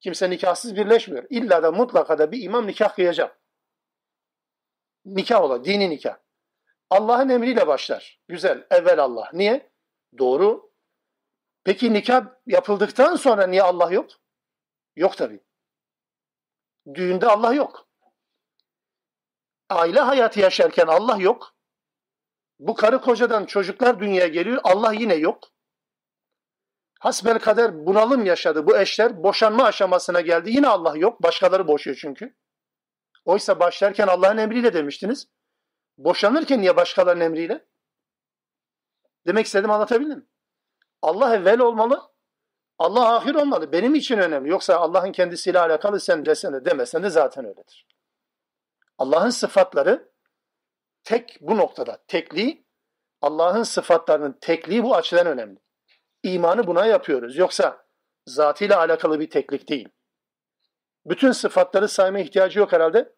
Kimse 0.00 0.30
nikahsız 0.30 0.76
birleşmiyor. 0.76 1.26
İlla 1.30 1.62
da 1.62 1.72
mutlaka 1.72 2.18
da 2.18 2.32
bir 2.32 2.42
imam 2.42 2.66
nikah 2.66 2.94
kıyacak. 2.94 3.40
Nikah 5.04 5.42
ola, 5.42 5.64
dini 5.64 5.90
nikah. 5.90 6.18
Allah'ın 6.90 7.28
emriyle 7.28 7.66
başlar. 7.66 8.20
Güzel, 8.28 8.66
evvel 8.70 8.98
Allah. 8.98 9.30
Niye? 9.32 9.70
Doğru. 10.18 10.69
Peki 11.64 11.92
nikah 11.92 12.26
yapıldıktan 12.46 13.16
sonra 13.16 13.46
niye 13.46 13.62
Allah 13.62 13.90
yok? 13.92 14.10
Yok 14.96 15.16
tabi. 15.16 15.40
Düğünde 16.94 17.26
Allah 17.26 17.54
yok. 17.54 17.88
Aile 19.68 20.00
hayatı 20.00 20.40
yaşarken 20.40 20.86
Allah 20.86 21.16
yok. 21.16 21.54
Bu 22.58 22.74
karı 22.74 23.00
kocadan 23.00 23.44
çocuklar 23.44 24.00
dünyaya 24.00 24.28
geliyor. 24.28 24.60
Allah 24.64 24.92
yine 24.92 25.14
yok. 25.14 25.48
Hasbel 27.00 27.38
kader 27.38 27.86
bunalım 27.86 28.26
yaşadı 28.26 28.66
bu 28.66 28.78
eşler. 28.78 29.22
Boşanma 29.22 29.64
aşamasına 29.64 30.20
geldi. 30.20 30.50
Yine 30.50 30.68
Allah 30.68 30.96
yok. 30.96 31.22
Başkaları 31.22 31.68
boşuyor 31.68 31.96
çünkü. 32.00 32.36
Oysa 33.24 33.60
başlarken 33.60 34.06
Allah'ın 34.06 34.36
emriyle 34.36 34.72
demiştiniz. 34.74 35.28
Boşanırken 35.98 36.60
niye 36.60 36.76
başkalarının 36.76 37.24
emriyle? 37.24 37.66
Demek 39.26 39.46
istedim 39.46 39.70
anlatabildim. 39.70 40.29
Allah 41.02 41.36
evvel 41.36 41.60
olmalı. 41.60 42.10
Allah 42.78 43.16
ahir 43.16 43.34
olmalı. 43.34 43.72
Benim 43.72 43.94
için 43.94 44.18
önemli. 44.18 44.48
Yoksa 44.48 44.76
Allah'ın 44.76 45.12
kendisiyle 45.12 45.58
alakalı 45.60 46.00
sen 46.00 46.26
desene 46.26 46.64
demesen 46.64 47.02
de 47.02 47.10
zaten 47.10 47.44
öyledir. 47.44 47.86
Allah'ın 48.98 49.30
sıfatları 49.30 50.12
tek 51.04 51.38
bu 51.40 51.56
noktada. 51.56 52.04
Tekliği, 52.06 52.66
Allah'ın 53.22 53.62
sıfatlarının 53.62 54.38
tekliği 54.40 54.82
bu 54.82 54.96
açıdan 54.96 55.26
önemli. 55.26 55.58
İmanı 56.22 56.66
buna 56.66 56.86
yapıyoruz. 56.86 57.36
Yoksa 57.36 57.86
zatıyla 58.26 58.78
alakalı 58.78 59.20
bir 59.20 59.30
teklik 59.30 59.68
değil. 59.68 59.88
Bütün 61.06 61.32
sıfatları 61.32 61.88
sayma 61.88 62.18
ihtiyacı 62.18 62.58
yok 62.58 62.72
herhalde. 62.72 63.14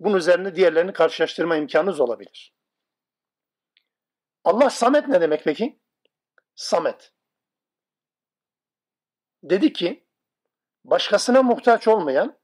Bunun 0.00 0.16
üzerine 0.16 0.54
diğerlerini 0.54 0.92
karşılaştırma 0.92 1.56
imkanınız 1.56 2.00
olabilir. 2.00 2.54
Allah 4.44 4.70
Samet 4.70 5.08
ne 5.08 5.20
demek 5.20 5.44
peki? 5.44 5.80
Samet. 6.60 7.12
Dedi 9.42 9.72
ki, 9.72 10.06
başkasına 10.84 11.42
muhtaç 11.42 11.88
olmayan, 11.88 12.38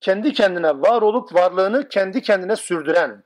kendi 0.00 0.32
kendine 0.32 0.80
var 0.80 1.02
olup 1.02 1.34
varlığını 1.34 1.88
kendi 1.88 2.22
kendine 2.22 2.56
sürdüren, 2.56 3.24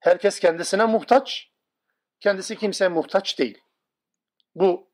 herkes 0.00 0.40
kendisine 0.40 0.84
muhtaç, 0.84 1.52
kendisi 2.20 2.56
kimseye 2.56 2.88
muhtaç 2.88 3.38
değil. 3.38 3.58
Bu 4.54 4.92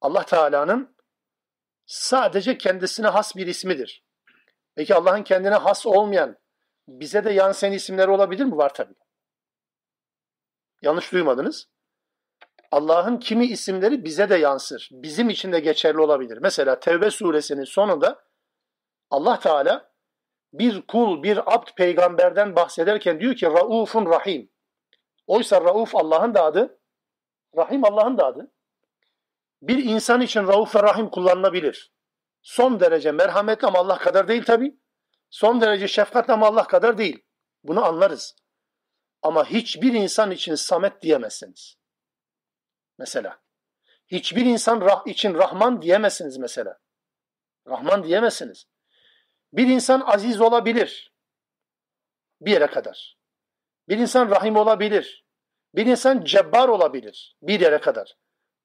Allah 0.00 0.26
Teala'nın 0.26 0.96
sadece 1.86 2.58
kendisine 2.58 3.06
has 3.06 3.36
bir 3.36 3.46
ismidir. 3.46 4.04
Peki 4.74 4.94
Allah'ın 4.94 5.22
kendine 5.22 5.54
has 5.54 5.86
olmayan, 5.86 6.38
bize 6.88 7.24
de 7.24 7.32
yansıyan 7.32 7.72
isimleri 7.72 8.10
olabilir 8.10 8.44
mi? 8.44 8.56
Var 8.56 8.74
tabii. 8.74 8.94
Yanlış 10.82 11.12
duymadınız. 11.12 11.72
Allah'ın 12.72 13.16
kimi 13.16 13.46
isimleri 13.46 14.04
bize 14.04 14.30
de 14.30 14.36
yansır. 14.36 14.88
Bizim 14.92 15.30
için 15.30 15.52
de 15.52 15.60
geçerli 15.60 16.00
olabilir. 16.00 16.38
Mesela 16.42 16.80
Tevbe 16.80 17.10
suresinin 17.10 17.64
sonunda 17.64 18.24
Allah 19.10 19.38
Teala 19.38 19.92
bir 20.52 20.86
kul, 20.86 21.22
bir 21.22 21.54
abd 21.54 21.68
peygamberden 21.76 22.56
bahsederken 22.56 23.20
diyor 23.20 23.34
ki 23.34 23.46
Raufun 23.46 24.06
Rahim. 24.06 24.50
Oysa 25.26 25.60
Rauf 25.60 25.96
Allah'ın 25.96 26.34
da 26.34 26.44
adı, 26.44 26.78
Rahim 27.56 27.84
Allah'ın 27.84 28.18
da 28.18 28.26
adı. 28.26 28.52
Bir 29.62 29.84
insan 29.84 30.20
için 30.20 30.46
Rauf 30.46 30.76
ve 30.76 30.82
Rahim 30.82 31.10
kullanılabilir. 31.10 31.92
Son 32.42 32.80
derece 32.80 33.12
merhametli 33.12 33.66
ama 33.66 33.78
Allah 33.78 33.98
kadar 33.98 34.28
değil 34.28 34.44
tabi. 34.44 34.80
Son 35.30 35.60
derece 35.60 35.88
şefkatli 35.88 36.32
ama 36.32 36.46
Allah 36.46 36.66
kadar 36.66 36.98
değil. 36.98 37.24
Bunu 37.64 37.84
anlarız. 37.84 38.36
Ama 39.22 39.44
hiçbir 39.44 39.92
insan 39.92 40.30
için 40.30 40.54
Samet 40.54 41.02
diyemezsiniz. 41.02 41.81
Mesela. 43.02 43.38
Hiçbir 44.06 44.46
insan 44.46 44.80
rah 44.80 45.06
için 45.06 45.34
Rahman 45.34 45.82
diyemezsiniz 45.82 46.36
mesela. 46.36 46.78
Rahman 47.68 48.04
diyemezsiniz. 48.04 48.66
Bir 49.52 49.66
insan 49.66 50.00
aziz 50.00 50.40
olabilir. 50.40 51.14
Bir 52.40 52.50
yere 52.50 52.66
kadar. 52.66 53.18
Bir 53.88 53.98
insan 53.98 54.30
rahim 54.30 54.56
olabilir. 54.56 55.26
Bir 55.74 55.86
insan 55.86 56.24
cebbar 56.24 56.68
olabilir. 56.68 57.36
Bir 57.42 57.60
yere 57.60 57.80
kadar. 57.80 58.16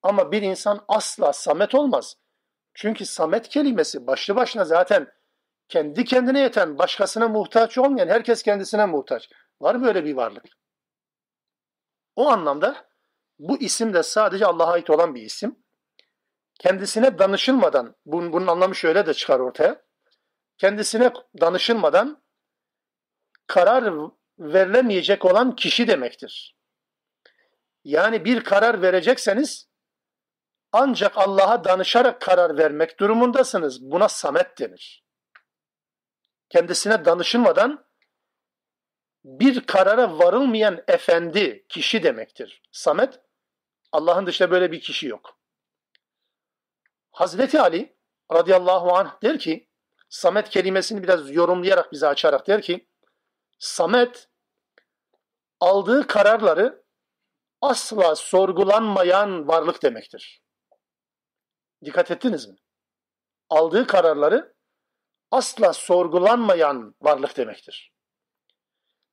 Ama 0.02 0.32
bir 0.32 0.42
insan 0.42 0.86
asla 0.88 1.34
samet 1.34 1.76
olmaz. 1.76 2.16
Çünkü 2.74 3.06
samet 3.06 3.50
kelimesi 3.50 4.08
başlı 4.08 4.36
başına 4.36 4.66
zaten 4.66 5.12
kendi 5.68 6.06
kendine 6.06 6.40
yeten, 6.40 6.78
başkasına 6.78 7.28
muhtaç 7.28 7.78
olmayan, 7.78 8.08
herkes 8.08 8.44
kendisine 8.44 8.86
muhtaç. 8.86 9.30
Var 9.62 9.76
mı 9.76 9.88
öyle 9.88 10.06
bir 10.06 10.16
varlık? 10.16 10.46
O 12.16 12.28
anlamda 12.30 12.88
bu 13.40 13.58
isim 13.58 13.94
de 13.94 14.04
sadece 14.04 14.46
Allah'a 14.46 14.72
ait 14.72 14.90
olan 14.90 15.16
bir 15.16 15.22
isim. 15.22 15.56
Kendisine 16.60 17.20
danışılmadan, 17.20 17.96
bunun, 18.06 18.34
bunun 18.34 18.48
anlamı 18.48 18.76
şöyle 18.76 19.06
de 19.06 19.14
çıkar 19.14 19.40
ortaya. 19.40 19.82
Kendisine 20.58 21.14
danışılmadan 21.42 22.24
karar 23.48 23.94
verilemeyecek 24.40 25.26
olan 25.26 25.56
kişi 25.56 25.88
demektir. 25.88 26.58
Yani 27.84 28.26
bir 28.26 28.44
karar 28.44 28.82
verecekseniz 28.82 29.68
ancak 30.72 31.18
Allah'a 31.18 31.64
danışarak 31.64 32.22
karar 32.22 32.58
vermek 32.58 33.00
durumundasınız. 33.00 33.92
Buna 33.92 34.10
samet 34.10 34.60
denir. 34.60 35.04
Kendisine 36.50 37.06
danışılmadan 37.06 37.88
bir 39.24 39.62
karara 39.62 40.20
varılmayan 40.20 40.84
efendi, 40.88 41.66
kişi 41.70 42.04
demektir. 42.04 42.62
Samet, 42.72 43.20
Allah'ın 43.92 44.26
dışında 44.26 44.52
böyle 44.52 44.72
bir 44.72 44.82
kişi 44.82 45.08
yok. 45.08 45.40
Hazreti 47.12 47.62
Ali 47.62 47.98
radıyallahu 48.34 48.96
anh 48.96 49.22
der 49.24 49.40
ki, 49.40 49.70
Samet 50.10 50.50
kelimesini 50.50 51.04
biraz 51.04 51.32
yorumlayarak 51.32 51.92
bize 51.92 52.08
açarak 52.08 52.48
der 52.48 52.62
ki, 52.62 52.90
Samet 53.60 54.30
aldığı 55.60 56.08
kararları 56.08 56.86
asla 57.62 58.16
sorgulanmayan 58.16 59.48
varlık 59.48 59.84
demektir. 59.84 60.44
Dikkat 61.86 62.12
ettiniz 62.12 62.48
mi? 62.48 62.56
Aldığı 63.50 63.88
kararları 63.88 64.56
asla 65.32 65.74
sorgulanmayan 65.74 66.96
varlık 67.02 67.38
demektir. 67.38 67.94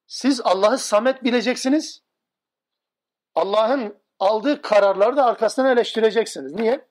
Siz 0.06 0.40
Allah'ı 0.40 0.78
samet 0.78 1.24
bileceksiniz. 1.24 2.04
Allah'ın 3.34 4.03
aldığı 4.18 4.62
kararları 4.62 5.16
da 5.16 5.24
arkasından 5.24 5.72
eleştireceksiniz. 5.72 6.52
Niye? 6.52 6.88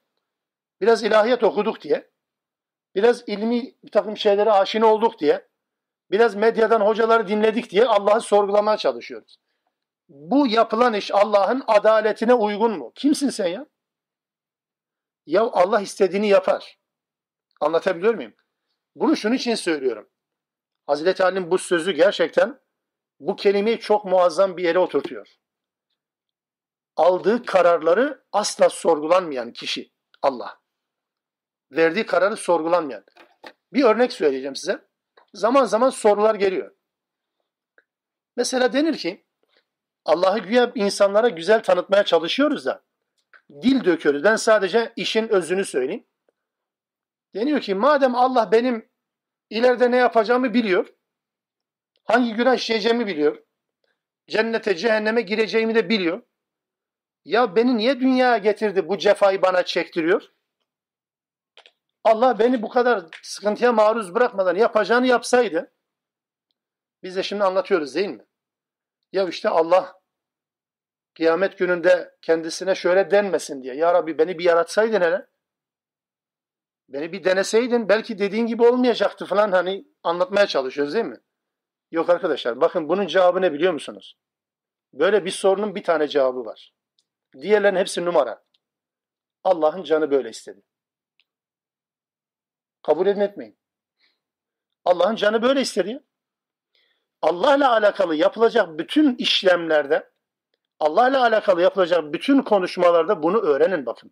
Biraz 0.81 1.03
ilahiyat 1.03 1.43
okuduk 1.43 1.81
diye. 1.81 2.11
Biraz 2.95 3.23
ilmi 3.27 3.75
bir 3.83 3.91
takım 3.91 4.17
şeylere 4.17 4.51
aşina 4.51 4.85
olduk 4.85 5.19
diye. 5.19 5.47
Biraz 6.11 6.35
medyadan 6.35 6.81
hocaları 6.81 7.27
dinledik 7.27 7.69
diye 7.69 7.85
Allah'ı 7.85 8.21
sorgulamaya 8.21 8.77
çalışıyoruz. 8.77 9.37
Bu 10.09 10.47
yapılan 10.47 10.93
iş 10.93 11.11
Allah'ın 11.11 11.63
adaletine 11.67 12.33
uygun 12.33 12.77
mu? 12.77 12.91
Kimsin 12.95 13.29
sen 13.29 13.47
ya? 13.47 13.65
Ya 15.25 15.41
Allah 15.41 15.81
istediğini 15.81 16.27
yapar. 16.27 16.79
Anlatabiliyor 17.61 18.13
muyum? 18.13 18.33
Bunu 18.95 19.15
şunun 19.15 19.35
için 19.35 19.55
söylüyorum. 19.55 20.09
Hazreti 20.85 21.23
Ali'nin 21.23 21.51
bu 21.51 21.57
sözü 21.57 21.91
gerçekten 21.91 22.59
bu 23.19 23.35
kelimeyi 23.35 23.79
çok 23.79 24.05
muazzam 24.05 24.57
bir 24.57 24.63
yere 24.63 24.79
oturtuyor. 24.79 25.42
Aldığı 26.95 27.45
kararları 27.45 28.23
asla 28.31 28.69
sorgulanmayan 28.69 29.53
kişi 29.53 29.91
Allah. 30.21 30.59
Verdiği 31.71 32.05
kararı 32.05 32.37
sorgulanmayan. 32.37 33.05
Bir 33.73 33.83
örnek 33.83 34.13
söyleyeceğim 34.13 34.55
size. 34.55 34.87
Zaman 35.33 35.65
zaman 35.65 35.89
sorular 35.89 36.35
geliyor. 36.35 36.75
Mesela 38.35 38.73
denir 38.73 38.97
ki 38.97 39.25
Allah'ı 40.05 40.39
güya 40.39 40.71
insanlara 40.75 41.29
güzel 41.29 41.63
tanıtmaya 41.63 42.03
çalışıyoruz 42.03 42.65
da 42.65 42.83
dil 43.61 43.85
döküyoruz. 43.85 44.23
Ben 44.23 44.35
sadece 44.35 44.93
işin 44.95 45.27
özünü 45.27 45.65
söyleyeyim. 45.65 46.05
Deniyor 47.35 47.61
ki 47.61 47.75
madem 47.75 48.15
Allah 48.15 48.51
benim 48.51 48.89
ileride 49.49 49.91
ne 49.91 49.97
yapacağımı 49.97 50.53
biliyor. 50.53 50.93
Hangi 52.03 52.33
günah 52.33 52.55
işleyeceğimi 52.55 53.07
biliyor. 53.07 53.43
Cennete, 54.27 54.75
cehenneme 54.75 55.21
gireceğimi 55.21 55.75
de 55.75 55.89
biliyor. 55.89 56.21
Ya 57.25 57.55
beni 57.55 57.77
niye 57.77 57.99
dünyaya 57.99 58.37
getirdi 58.37 58.87
bu 58.87 58.97
cefayı 58.97 59.41
bana 59.41 59.65
çektiriyor? 59.65 60.23
Allah 62.03 62.39
beni 62.39 62.61
bu 62.61 62.69
kadar 62.69 63.03
sıkıntıya 63.21 63.73
maruz 63.73 64.15
bırakmadan 64.15 64.55
yapacağını 64.55 65.07
yapsaydı 65.07 65.71
biz 67.03 67.15
de 67.15 67.23
şimdi 67.23 67.43
anlatıyoruz 67.43 67.95
değil 67.95 68.09
mi? 68.09 68.25
Ya 69.11 69.27
işte 69.27 69.49
Allah 69.49 69.93
kıyamet 71.15 71.57
gününde 71.57 72.15
kendisine 72.21 72.75
şöyle 72.75 73.11
denmesin 73.11 73.63
diye. 73.63 73.75
Ya 73.75 73.93
Rabbi 73.93 74.17
beni 74.17 74.39
bir 74.39 74.43
yaratsaydın 74.43 75.01
hele. 75.01 75.27
Beni 76.89 77.11
bir 77.11 77.23
deneseydin 77.23 77.89
belki 77.89 78.19
dediğin 78.19 78.47
gibi 78.47 78.63
olmayacaktı 78.63 79.25
falan 79.25 79.51
hani 79.51 79.85
anlatmaya 80.03 80.47
çalışıyoruz 80.47 80.93
değil 80.93 81.05
mi? 81.05 81.19
Yok 81.91 82.09
arkadaşlar 82.09 82.61
bakın 82.61 82.89
bunun 82.89 83.07
cevabı 83.07 83.41
ne 83.41 83.53
biliyor 83.53 83.73
musunuz? 83.73 84.17
Böyle 84.93 85.25
bir 85.25 85.31
sorunun 85.31 85.75
bir 85.75 85.83
tane 85.83 86.07
cevabı 86.07 86.45
var. 86.45 86.72
Diğerlerin 87.41 87.75
hepsi 87.75 88.05
numara. 88.05 88.43
Allah'ın 89.43 89.83
canı 89.83 90.11
böyle 90.11 90.29
istedi. 90.29 90.61
Kabul 92.81 93.07
edin 93.07 93.19
etmeyin. 93.21 93.57
Allah'ın 94.85 95.15
canı 95.15 95.41
böyle 95.41 95.61
istedi. 95.61 96.03
Allah'la 97.21 97.71
alakalı 97.71 98.15
yapılacak 98.15 98.79
bütün 98.79 99.15
işlemlerde, 99.15 100.09
Allah'la 100.79 101.21
alakalı 101.21 101.61
yapılacak 101.61 102.13
bütün 102.13 102.41
konuşmalarda 102.41 103.23
bunu 103.23 103.41
öğrenin 103.41 103.85
bakın. 103.85 104.11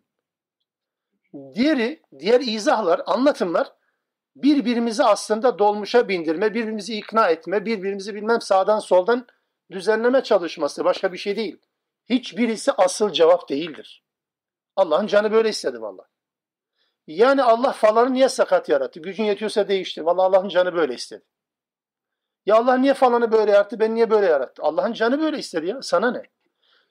Diğeri, 1.54 2.02
diğer 2.18 2.40
izahlar, 2.40 3.00
anlatımlar 3.06 3.72
birbirimizi 4.36 5.04
aslında 5.04 5.58
dolmuşa 5.58 6.08
bindirme, 6.08 6.54
birbirimizi 6.54 6.96
ikna 6.98 7.28
etme, 7.28 7.66
birbirimizi 7.66 8.14
bilmem 8.14 8.40
sağdan 8.40 8.78
soldan 8.78 9.26
düzenleme 9.70 10.22
çalışması 10.22 10.84
başka 10.84 11.12
bir 11.12 11.18
şey 11.18 11.36
değil. 11.36 11.60
Hiçbirisi 12.08 12.72
asıl 12.72 13.12
cevap 13.12 13.48
değildir. 13.48 14.04
Allah'ın 14.76 15.06
canı 15.06 15.32
böyle 15.32 15.48
istedi 15.48 15.82
vallahi. 15.82 16.08
Yani 17.06 17.42
Allah 17.42 17.72
falanı 17.72 18.12
niye 18.12 18.28
sakat 18.28 18.68
yarattı? 18.68 19.00
Gücün 19.00 19.24
yetiyorsa 19.24 19.68
değiştir. 19.68 20.02
Vallahi 20.02 20.26
Allah'ın 20.26 20.48
canı 20.48 20.74
böyle 20.74 20.94
istedi. 20.94 21.24
Ya 22.46 22.56
Allah 22.56 22.76
niye 22.76 22.94
falanı 22.94 23.32
böyle 23.32 23.50
yarattı? 23.50 23.80
Ben 23.80 23.94
niye 23.94 24.10
böyle 24.10 24.26
yarattı? 24.26 24.62
Allah'ın 24.62 24.92
canı 24.92 25.20
böyle 25.20 25.38
istedi 25.38 25.66
ya. 25.66 25.82
Sana 25.82 26.10
ne? 26.10 26.22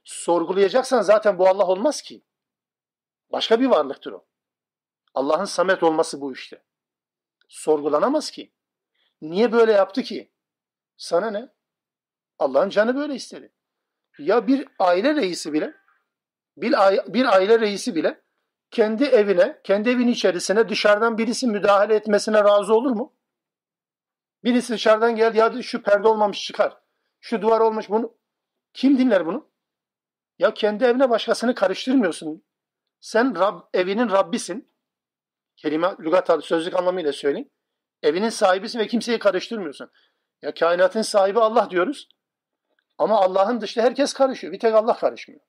Sorgulayacaksan 0.03 1.01
zaten 1.01 1.39
bu 1.39 1.47
Allah 1.47 1.67
olmaz 1.67 2.01
ki. 2.01 2.23
Başka 3.31 3.59
bir 3.59 3.65
varlıktır 3.65 4.11
o. 4.11 4.25
Allah'ın 5.13 5.45
samet 5.45 5.83
olması 5.83 6.21
bu 6.21 6.33
işte. 6.33 6.63
Sorgulanamaz 7.47 8.31
ki. 8.31 8.53
Niye 9.21 9.51
böyle 9.51 9.71
yaptı 9.71 10.03
ki? 10.03 10.31
Sana 10.97 11.31
ne? 11.31 11.49
Allah'ın 12.39 12.69
canı 12.69 12.95
böyle 12.95 13.15
istedi. 13.15 13.53
Ya 14.21 14.47
bir 14.47 14.67
aile 14.79 15.15
reisi 15.15 15.53
bile 15.53 15.73
bir, 16.57 16.73
bir 17.13 17.25
aile 17.25 17.59
reisi 17.59 17.95
bile 17.95 18.21
kendi 18.71 19.03
evine, 19.03 19.61
kendi 19.63 19.89
evin 19.89 20.07
içerisine 20.07 20.69
dışarıdan 20.69 21.17
birisi 21.17 21.47
müdahale 21.47 21.95
etmesine 21.95 22.43
razı 22.43 22.73
olur 22.73 22.91
mu? 22.91 23.15
Birisi 24.43 24.73
dışarıdan 24.73 25.15
geldi 25.15 25.37
ya 25.37 25.61
şu 25.61 25.83
perde 25.83 26.07
olmamış 26.07 26.45
çıkar. 26.45 26.77
Şu 27.19 27.41
duvar 27.41 27.59
olmuş 27.59 27.89
bunu. 27.89 28.17
Kim 28.73 28.97
dinler 28.97 29.25
bunu? 29.25 29.51
Ya 30.39 30.53
kendi 30.53 30.83
evine 30.83 31.09
başkasını 31.09 31.55
karıştırmıyorsun. 31.55 32.43
Sen 32.99 33.39
Rab, 33.39 33.61
evinin 33.73 34.09
Rabbisin. 34.09 34.71
Kelime 35.55 35.95
lügat 35.99 36.45
sözlük 36.45 36.75
anlamıyla 36.75 37.13
söyleyeyim. 37.13 37.49
Evinin 38.01 38.29
sahibisin 38.29 38.79
ve 38.79 38.87
kimseyi 38.87 39.19
karıştırmıyorsun. 39.19 39.91
Ya 40.41 40.53
kainatın 40.53 41.01
sahibi 41.01 41.39
Allah 41.39 41.69
diyoruz. 41.69 42.09
Ama 43.01 43.21
Allah'ın 43.21 43.61
dışında 43.61 43.85
herkes 43.85 44.13
karışıyor. 44.13 44.53
Bir 44.53 44.59
tek 44.59 44.75
Allah 44.75 44.97
karışmıyor. 44.97 45.41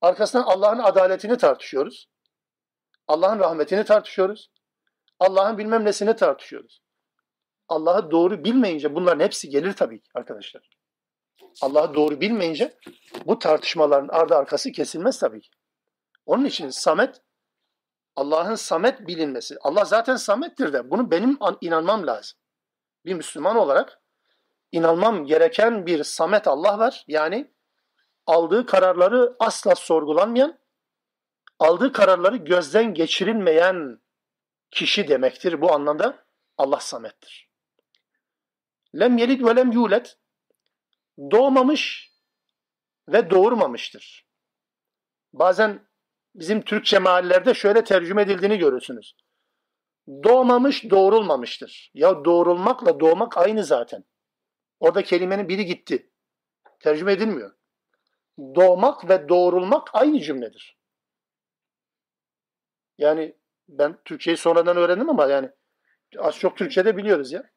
Arkasından 0.00 0.44
Allah'ın 0.44 0.78
adaletini 0.78 1.36
tartışıyoruz. 1.36 2.08
Allah'ın 3.08 3.38
rahmetini 3.38 3.84
tartışıyoruz. 3.84 4.50
Allah'ın 5.18 5.58
bilmem 5.58 5.84
nesini 5.84 6.16
tartışıyoruz. 6.16 6.82
Allah'ı 7.68 8.10
doğru 8.10 8.44
bilmeyince 8.44 8.94
bunların 8.94 9.24
hepsi 9.24 9.48
gelir 9.48 9.72
tabii 9.72 10.00
ki 10.00 10.10
arkadaşlar. 10.14 10.70
Allah'ı 11.62 11.94
doğru 11.94 12.20
bilmeyince 12.20 12.78
bu 13.26 13.38
tartışmaların 13.38 14.08
ardı 14.08 14.34
arkası 14.34 14.72
kesilmez 14.72 15.18
tabii 15.18 15.40
ki. 15.40 15.50
Onun 16.26 16.44
için 16.44 16.68
Samet, 16.68 17.22
Allah'ın 18.16 18.54
Samet 18.54 19.06
bilinmesi. 19.06 19.56
Allah 19.60 19.84
zaten 19.84 20.16
Samet'tir 20.16 20.72
de 20.72 20.90
bunu 20.90 21.10
benim 21.10 21.38
inanmam 21.60 22.06
lazım. 22.06 22.38
Bir 23.04 23.14
Müslüman 23.14 23.56
olarak 23.56 24.03
inanmam 24.72 25.24
gereken 25.24 25.86
bir 25.86 26.04
Samet 26.04 26.48
Allah 26.48 26.78
var. 26.78 27.04
Yani 27.08 27.54
aldığı 28.26 28.66
kararları 28.66 29.36
asla 29.38 29.74
sorgulanmayan, 29.74 30.58
aldığı 31.58 31.92
kararları 31.92 32.36
gözden 32.36 32.94
geçirilmeyen 32.94 34.00
kişi 34.70 35.08
demektir. 35.08 35.60
Bu 35.60 35.72
anlamda 35.72 36.26
Allah 36.58 36.80
Samet'tir. 36.80 37.50
Lem 38.98 39.18
yelid 39.18 39.44
ve 39.44 39.56
lem 39.56 39.72
yulet 39.72 40.18
doğmamış 41.30 42.12
ve 43.08 43.30
doğurmamıştır. 43.30 44.26
Bazen 45.32 45.88
bizim 46.34 46.62
Türkçe 46.62 46.98
mahallelerde 46.98 47.54
şöyle 47.54 47.84
tercüme 47.84 48.22
edildiğini 48.22 48.58
görürsünüz. 48.58 49.16
Doğmamış 50.08 50.90
doğrulmamıştır. 50.90 51.90
Ya 51.94 52.24
doğrulmakla 52.24 53.00
doğmak 53.00 53.38
aynı 53.38 53.64
zaten. 53.64 54.04
Orada 54.84 55.02
kelimenin 55.02 55.48
biri 55.48 55.66
gitti. 55.66 56.10
Tercüme 56.80 57.12
edilmiyor. 57.12 57.54
Doğmak 58.38 59.08
ve 59.08 59.28
doğrulmak 59.28 59.88
aynı 59.92 60.20
cümledir. 60.20 60.78
Yani 62.98 63.36
ben 63.68 63.98
Türkçeyi 64.04 64.36
sonradan 64.36 64.76
öğrendim 64.76 65.10
ama 65.10 65.26
yani 65.26 65.50
az 66.18 66.38
çok 66.38 66.56
Türkçe'de 66.56 66.96
biliyoruz 66.96 67.32
ya. 67.32 67.50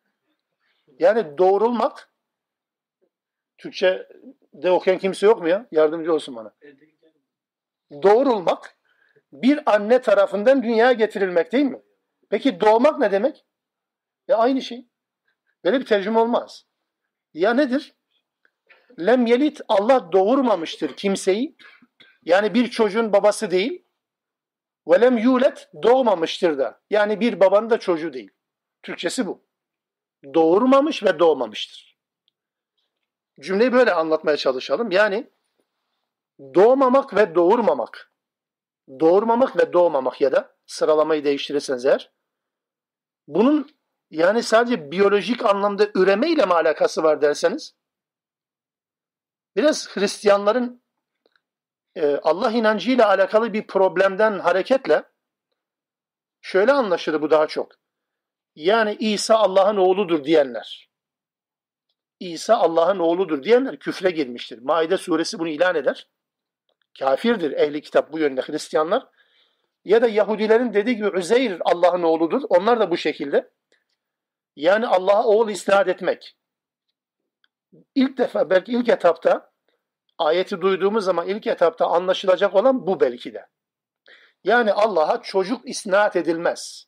Yani 0.99 1.38
doğrulmak 1.38 2.13
Türkçe'de 3.57 4.71
okuyan 4.71 4.99
kimse 4.99 5.25
yok 5.25 5.41
mu 5.41 5.49
ya? 5.49 5.67
Yardımcı 5.71 6.13
olsun 6.13 6.36
bana. 6.36 6.53
Doğrulmak 7.91 8.78
bir 9.32 9.73
anne 9.75 10.01
tarafından 10.01 10.63
dünyaya 10.63 10.93
getirilmek 10.93 11.51
değil 11.51 11.65
mi? 11.65 11.82
Peki 12.30 12.59
doğmak 12.59 12.99
ne 12.99 13.11
demek? 13.11 13.45
E 14.28 14.34
aynı 14.34 14.61
şey. 14.61 14.88
Böyle 15.63 15.80
bir 15.80 15.86
tercüme 15.86 16.19
olmaz. 16.19 16.67
Ya 17.34 17.53
nedir? 17.53 17.95
Lem 18.99 19.25
yelit 19.25 19.61
Allah 19.67 20.11
doğurmamıştır 20.11 20.95
kimseyi. 20.95 21.57
Yani 22.23 22.53
bir 22.53 22.69
çocuğun 22.69 23.13
babası 23.13 23.51
değil. 23.51 23.86
Ve 24.88 25.01
lem 25.01 25.17
yulet 25.17 25.69
doğmamıştır 25.84 26.57
da. 26.57 26.82
Yani 26.89 27.19
bir 27.19 27.39
babanın 27.39 27.69
da 27.69 27.80
çocuğu 27.80 28.13
değil. 28.13 28.30
Türkçesi 28.84 29.28
bu. 29.28 29.45
Doğurmamış 30.34 31.03
ve 31.03 31.19
doğmamıştır. 31.19 31.97
Cümleyi 33.39 33.73
böyle 33.73 33.93
anlatmaya 33.93 34.38
çalışalım. 34.38 34.91
Yani 34.91 35.30
doğmamak 36.39 37.15
ve 37.15 37.36
doğurmamak. 37.36 38.13
Doğurmamak 38.99 39.57
ve 39.57 39.73
doğmamak 39.73 40.21
ya 40.21 40.32
da 40.32 40.55
sıralamayı 40.65 41.23
değiştirirseniz 41.23 41.86
eğer. 41.86 42.11
Bunun 43.28 43.76
yani 44.12 44.43
sadece 44.43 44.91
biyolojik 44.91 45.45
anlamda 45.45 45.88
üreme 45.95 46.30
ile 46.30 46.45
mi 46.45 46.53
alakası 46.53 47.03
var 47.03 47.22
derseniz 47.22 47.76
biraz 49.55 49.89
Hristiyanların 49.95 50.82
e, 51.95 52.16
Allah 52.24 52.51
inancıyla 52.51 53.08
alakalı 53.08 53.53
bir 53.53 53.68
problemden 53.68 54.39
hareketle 54.39 55.03
şöyle 56.41 56.72
anlaşılır 56.72 57.22
bu 57.22 57.32
daha 57.32 57.47
çok. 57.47 57.72
Yani 58.55 58.95
İsa 58.99 59.36
Allah'ın 59.36 59.78
oğludur 59.78 60.24
diyenler. 60.24 60.89
İsa 62.20 62.55
Allah'ın 62.55 62.99
oğludur 62.99 63.43
diyenler 63.43 63.80
küfre 63.80 64.12
girmiştir. 64.12 64.60
Maide 64.62 64.97
suresi 64.97 65.39
bunu 65.39 65.47
ilan 65.47 65.76
eder. 65.76 66.08
Kafirdir 66.99 67.51
ehli 67.51 67.82
kitap 67.82 68.12
bu 68.12 68.20
yönde 68.20 68.41
Hristiyanlar. 68.41 69.08
Ya 69.86 70.01
da 70.01 70.08
Yahudilerin 70.08 70.74
dediği 70.74 70.95
gibi 70.95 71.18
Üzeyr 71.18 71.58
Allah'ın 71.66 72.03
oğludur. 72.03 72.41
Onlar 72.49 72.80
da 72.80 72.91
bu 72.91 72.97
şekilde. 72.97 73.49
Yani 74.58 74.88
Allah'a 74.88 75.24
oğul 75.24 75.49
isnat 75.49 75.88
etmek. 75.88 76.38
İlk 77.95 78.18
defa 78.18 78.49
belki 78.49 78.72
ilk 78.72 78.89
etapta 78.89 79.51
ayeti 80.18 80.62
duyduğumuz 80.62 81.05
zaman 81.05 81.28
ilk 81.28 81.47
etapta 81.47 81.88
anlaşılacak 81.88 82.55
olan 82.55 82.88
bu 82.88 82.99
belki 82.99 83.34
de. 83.34 83.47
Yani 84.43 84.74
Allah'a 84.74 85.22
çocuk 85.22 85.70
isnat 85.70 86.16
edilmez. 86.16 86.86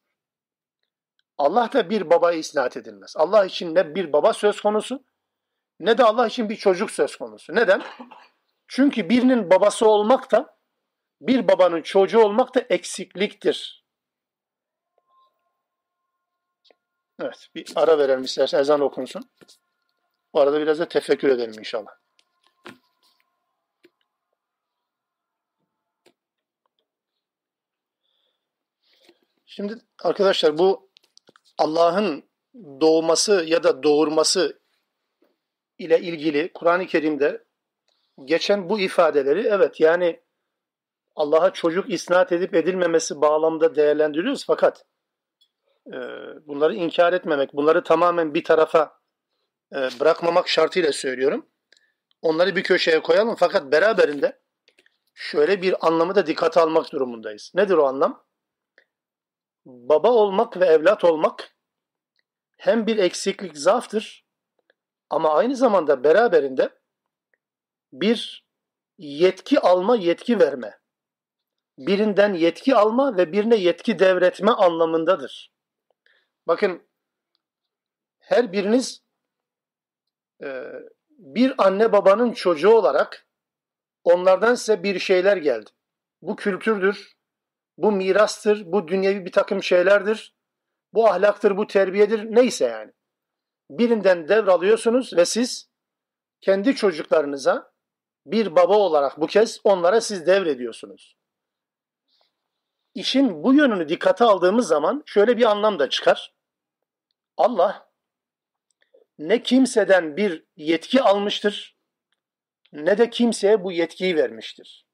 Allah 1.37 1.69
da 1.73 1.89
bir 1.89 2.09
babaya 2.09 2.37
isnat 2.37 2.77
edilmez. 2.77 3.13
Allah 3.17 3.45
için 3.45 3.75
ne 3.75 3.95
bir 3.95 4.13
baba 4.13 4.33
söz 4.33 4.61
konusu 4.61 5.03
ne 5.79 5.97
de 5.97 6.03
Allah 6.03 6.27
için 6.27 6.49
bir 6.49 6.55
çocuk 6.55 6.91
söz 6.91 7.15
konusu. 7.15 7.55
Neden? 7.55 7.83
Çünkü 8.67 9.09
birinin 9.09 9.49
babası 9.49 9.89
olmak 9.89 10.31
da 10.31 10.57
bir 11.21 11.47
babanın 11.47 11.81
çocuğu 11.81 12.19
olmak 12.19 12.55
da 12.55 12.59
eksikliktir. 12.59 13.85
Evet, 17.19 17.47
bir 17.55 17.73
ara 17.75 17.97
verelim 17.97 18.23
istersen 18.23 18.59
ezan 18.59 18.81
okunsun. 18.81 19.29
Bu 20.33 20.39
arada 20.39 20.61
biraz 20.61 20.79
da 20.79 20.87
tefekkür 20.87 21.29
edelim 21.29 21.59
inşallah. 21.59 21.91
Şimdi 29.45 29.75
arkadaşlar 30.03 30.57
bu 30.57 30.89
Allah'ın 31.57 32.29
doğması 32.81 33.43
ya 33.47 33.63
da 33.63 33.83
doğurması 33.83 34.59
ile 35.77 35.99
ilgili 35.99 36.53
Kur'an-ı 36.53 36.87
Kerim'de 36.87 37.43
geçen 38.25 38.69
bu 38.69 38.79
ifadeleri 38.79 39.47
evet 39.47 39.79
yani 39.79 40.23
Allah'a 41.15 41.53
çocuk 41.53 41.89
isnat 41.89 42.31
edip 42.31 42.55
edilmemesi 42.55 43.21
bağlamda 43.21 43.75
değerlendiriyoruz 43.75 44.45
fakat 44.45 44.85
bunları 46.47 46.75
inkar 46.75 47.13
etmemek, 47.13 47.53
bunları 47.53 47.83
tamamen 47.83 48.33
bir 48.33 48.43
tarafa 48.43 48.99
e, 49.73 49.77
bırakmamak 49.99 50.49
şartıyla 50.49 50.93
söylüyorum. 50.93 51.49
Onları 52.21 52.55
bir 52.55 52.63
köşeye 52.63 53.01
koyalım 53.01 53.35
fakat 53.35 53.71
beraberinde 53.71 54.39
şöyle 55.13 55.61
bir 55.61 55.87
anlamı 55.87 56.15
da 56.15 56.27
dikkate 56.27 56.59
almak 56.59 56.91
durumundayız. 56.91 57.51
Nedir 57.55 57.73
o 57.73 57.85
anlam? 57.85 58.25
Baba 59.65 60.11
olmak 60.11 60.59
ve 60.59 60.65
evlat 60.65 61.03
olmak 61.03 61.55
hem 62.57 62.87
bir 62.87 62.97
eksiklik, 62.97 63.57
zaaftır 63.57 64.25
ama 65.09 65.33
aynı 65.33 65.55
zamanda 65.55 66.03
beraberinde 66.03 66.69
bir 67.93 68.45
yetki 68.97 69.59
alma, 69.59 69.95
yetki 69.95 70.39
verme. 70.39 70.79
Birinden 71.77 72.33
yetki 72.33 72.75
alma 72.75 73.17
ve 73.17 73.31
birine 73.31 73.55
yetki 73.55 73.99
devretme 73.99 74.51
anlamındadır. 74.51 75.58
Bakın 76.49 76.87
her 78.19 78.51
biriniz 78.51 79.03
e, 80.43 80.65
bir 81.09 81.53
anne 81.57 81.91
babanın 81.91 82.31
çocuğu 82.31 82.69
olarak 82.69 83.27
onlardan 84.03 84.55
size 84.55 84.83
bir 84.83 84.99
şeyler 84.99 85.37
geldi. 85.37 85.69
Bu 86.21 86.35
kültürdür, 86.35 87.17
bu 87.77 87.91
mirastır, 87.91 88.71
bu 88.71 88.87
dünyevi 88.87 89.25
bir 89.25 89.31
takım 89.31 89.63
şeylerdir, 89.63 90.35
bu 90.93 91.07
ahlaktır, 91.07 91.57
bu 91.57 91.67
terbiyedir, 91.67 92.35
neyse 92.35 92.65
yani. 92.65 92.91
Birinden 93.69 94.27
devralıyorsunuz 94.27 95.13
ve 95.17 95.25
siz 95.25 95.69
kendi 96.41 96.75
çocuklarınıza 96.75 97.71
bir 98.25 98.55
baba 98.55 98.77
olarak 98.77 99.21
bu 99.21 99.27
kez 99.27 99.61
onlara 99.63 100.01
siz 100.01 100.27
devrediyorsunuz. 100.27 101.17
İşin 102.93 103.43
bu 103.43 103.53
yönünü 103.53 103.89
dikkate 103.89 104.23
aldığımız 104.23 104.67
zaman 104.67 105.03
şöyle 105.05 105.37
bir 105.37 105.45
anlam 105.45 105.79
da 105.79 105.89
çıkar. 105.89 106.38
Allah 107.39 107.91
ne 109.19 109.43
kimseden 109.43 110.17
bir 110.17 110.45
yetki 110.55 111.01
almıştır 111.01 111.77
ne 112.73 112.97
de 112.97 113.09
kimseye 113.09 113.63
bu 113.63 113.71
yetkiyi 113.71 114.15
vermiştir. 114.15 114.87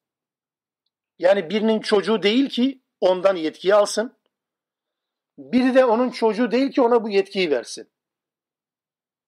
Yani 1.19 1.49
birinin 1.49 1.79
çocuğu 1.79 2.23
değil 2.23 2.49
ki 2.49 2.81
ondan 3.01 3.35
yetkiyi 3.35 3.75
alsın. 3.75 4.17
Biri 5.37 5.75
de 5.75 5.85
onun 5.85 6.09
çocuğu 6.09 6.51
değil 6.51 6.71
ki 6.71 6.81
ona 6.81 7.03
bu 7.03 7.09
yetkiyi 7.09 7.51
versin. 7.51 7.91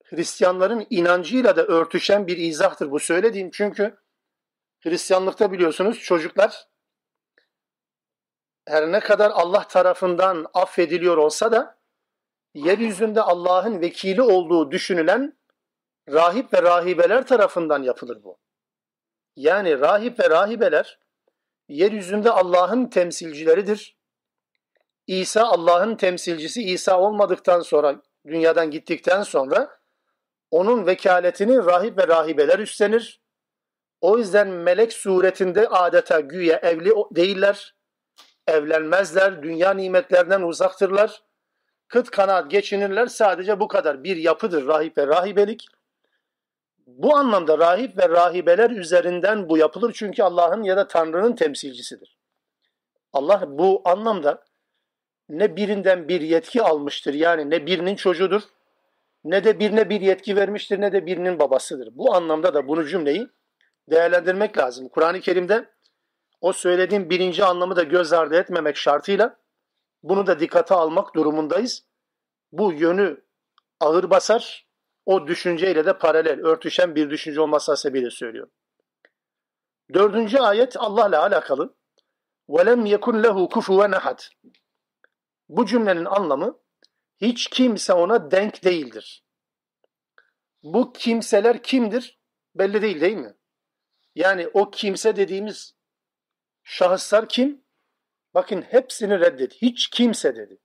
Hristiyanların 0.04 0.88
inancıyla 0.90 1.56
da 1.56 1.66
örtüşen 1.66 2.28
bir 2.28 2.38
izahtır 2.38 2.92
bu 2.92 3.00
söylediğim. 3.00 3.52
Çünkü 3.52 3.98
Hristiyanlıkta 4.80 5.52
biliyorsunuz 5.52 6.00
çocuklar 6.00 6.68
her 8.68 8.92
ne 8.92 9.00
kadar 9.00 9.32
Allah 9.32 9.68
tarafından 9.68 10.48
affediliyor 10.54 11.18
olsa 11.18 11.52
da 11.52 11.77
yeryüzünde 12.54 13.22
Allah'ın 13.22 13.82
vekili 13.82 14.22
olduğu 14.22 14.72
düşünülen 14.72 15.38
rahip 16.10 16.54
ve 16.54 16.62
rahibeler 16.62 17.28
tarafından 17.28 17.84
yapılır 17.84 18.24
bu. 18.24 18.40
Yani 19.36 19.80
rahip 19.80 20.20
ve 20.20 20.30
rahibeler 20.30 21.00
yeryüzünde 21.70 22.32
Allah'ın 22.32 22.86
temsilcileridir. 22.86 23.98
İsa 25.08 25.44
Allah'ın 25.44 25.96
temsilcisi 25.96 26.64
İsa 26.64 27.00
olmadıktan 27.00 27.62
sonra 27.62 28.02
dünyadan 28.28 28.72
gittikten 28.72 29.22
sonra 29.24 29.80
onun 30.52 30.86
vekaletini 30.86 31.58
rahip 31.58 31.98
ve 31.98 32.08
rahibeler 32.08 32.60
üstlenir. 32.60 33.22
O 34.02 34.18
yüzden 34.18 34.48
melek 34.48 34.94
suretinde 34.94 35.68
adeta 35.68 36.20
güya 36.20 36.58
evli 36.58 36.94
değiller, 37.12 37.76
evlenmezler, 38.48 39.44
dünya 39.44 39.74
nimetlerinden 39.74 40.42
uzaktırlar. 40.42 41.24
Kıt 41.88 42.10
kanaat 42.10 42.52
geçinirler 42.52 43.08
sadece 43.08 43.60
bu 43.60 43.68
kadar 43.68 44.04
bir 44.04 44.18
yapıdır 44.18 44.68
rahip 44.68 44.98
ve 44.98 45.08
rahibelik. 45.08 45.68
Bu 46.88 47.16
anlamda 47.16 47.58
rahip 47.58 47.98
ve 47.98 48.10
rahibeler 48.10 48.70
üzerinden 48.70 49.50
bu 49.50 49.58
yapılır 49.58 49.94
çünkü 49.94 50.24
Allah'ın 50.24 50.64
ya 50.64 50.78
da 50.78 50.88
Tanrı'nın 50.88 51.36
temsilcisidir. 51.36 52.18
Allah 53.14 53.44
bu 53.48 53.82
anlamda 53.86 54.44
ne 55.30 55.56
birinden 55.56 56.08
bir 56.08 56.22
yetki 56.22 56.62
almıştır 56.62 57.14
yani 57.14 57.50
ne 57.50 57.66
birinin 57.66 57.96
çocuğudur 57.96 58.42
ne 59.24 59.44
de 59.44 59.60
birine 59.60 59.90
bir 59.90 60.02
yetki 60.02 60.36
vermiştir 60.36 60.82
ne 60.82 60.92
de 60.92 61.06
birinin 61.06 61.40
babasıdır. 61.40 61.90
Bu 61.92 62.16
anlamda 62.16 62.54
da 62.54 62.68
bunu 62.68 62.86
cümleyi 62.86 63.28
değerlendirmek 63.90 64.58
lazım. 64.58 64.90
Kur'an-ı 64.90 65.20
Kerim'de 65.20 65.70
o 66.42 66.54
söylediğim 66.54 67.10
birinci 67.10 67.46
anlamı 67.46 67.76
da 67.76 67.84
göz 67.84 68.14
ardı 68.14 68.36
etmemek 68.36 68.78
şartıyla 68.78 69.38
Bunu 70.03 70.27
da 70.27 70.41
dikkate 70.41 70.75
almak 70.75 71.15
durumundayız. 71.15 71.87
Bu 72.53 72.73
yönü 72.73 73.25
ağır 73.81 74.11
basar. 74.11 74.67
O 75.07 75.27
düşünceyle 75.27 75.87
de 75.87 75.99
paralel, 75.99 76.41
örtüşen 76.41 76.95
bir 76.95 77.11
düşünce 77.11 77.41
olması 77.41 77.73
hasebiyle 77.73 78.11
söylüyorum. 78.11 78.53
Dördüncü 79.95 80.39
ayet 80.39 80.77
Allah'la 80.77 81.23
alakalı. 81.23 81.75
وَلَمْ 82.49 82.97
يَكُنْ 82.97 83.27
لَهُ 83.27 83.49
كُفُوًا 83.49 83.97
اَحَدٍ 83.97 84.31
Bu 85.49 85.67
cümlenin 85.67 86.05
anlamı 86.05 86.59
hiç 87.21 87.47
kimse 87.47 87.93
ona 87.93 88.31
denk 88.31 88.65
değildir. 88.65 89.25
Bu 90.63 90.93
kimseler 90.93 91.63
kimdir? 91.63 92.21
Belli 92.55 92.83
değil 92.83 93.01
değil 93.01 93.17
mi? 93.17 93.35
Yani 94.15 94.49
o 94.49 94.71
kimse 94.71 95.17
dediğimiz 95.17 95.75
şahıslar 96.63 97.29
kim? 97.29 97.65
Bakın 98.38 98.62
hepsini 98.62 99.20
reddet. 99.20 99.54
Hiç 99.54 99.90
kimse 99.90 100.36
dedi. 100.36 100.60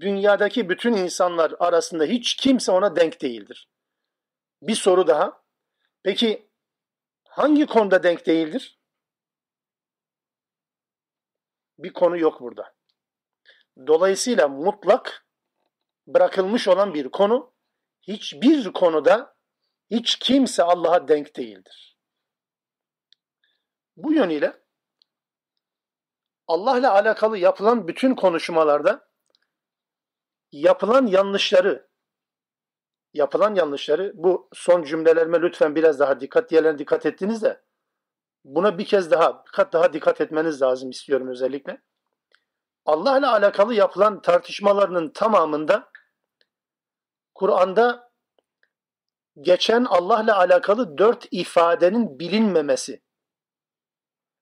Dünyadaki 0.00 0.68
bütün 0.68 0.92
insanlar 0.92 1.54
arasında 1.58 2.04
hiç 2.04 2.36
kimse 2.36 2.72
ona 2.72 2.96
denk 2.96 3.22
değildir. 3.22 3.70
Bir 4.62 4.74
soru 4.74 5.06
daha. 5.06 5.42
Peki 6.02 6.50
hangi 7.28 7.66
konuda 7.66 8.02
denk 8.02 8.26
değildir? 8.26 8.80
Bir 11.78 11.92
konu 11.92 12.18
yok 12.18 12.40
burada. 12.40 12.74
Dolayısıyla 13.86 14.48
mutlak 14.48 15.26
bırakılmış 16.06 16.68
olan 16.68 16.94
bir 16.94 17.08
konu 17.08 17.54
hiçbir 18.02 18.72
konuda 18.72 19.36
hiç 19.90 20.18
kimse 20.18 20.62
Allah'a 20.62 21.08
denk 21.08 21.36
değildir. 21.36 21.98
Bu 23.96 24.12
yönüyle 24.12 24.65
Allah'la 26.48 26.92
alakalı 26.92 27.38
yapılan 27.38 27.88
bütün 27.88 28.14
konuşmalarda 28.14 29.08
yapılan 30.52 31.06
yanlışları 31.06 31.88
yapılan 33.14 33.54
yanlışları 33.54 34.12
bu 34.14 34.48
son 34.52 34.82
cümlelerime 34.82 35.40
lütfen 35.40 35.74
biraz 35.74 36.00
daha 36.00 36.20
dikkat 36.20 36.50
diğerlerine 36.50 36.78
dikkat 36.78 37.06
ettiniz 37.06 37.42
de 37.42 37.62
buna 38.44 38.78
bir 38.78 38.84
kez 38.84 39.10
daha 39.10 39.44
bir 39.44 39.50
kat 39.50 39.72
daha 39.72 39.92
dikkat 39.92 40.20
etmeniz 40.20 40.62
lazım 40.62 40.90
istiyorum 40.90 41.28
özellikle. 41.28 41.82
Allah'la 42.84 43.32
alakalı 43.32 43.74
yapılan 43.74 44.22
tartışmalarının 44.22 45.08
tamamında 45.08 45.90
Kur'an'da 47.34 48.12
geçen 49.40 49.84
Allah'la 49.84 50.38
alakalı 50.38 50.98
dört 50.98 51.26
ifadenin 51.30 52.18
bilinmemesi 52.18 53.02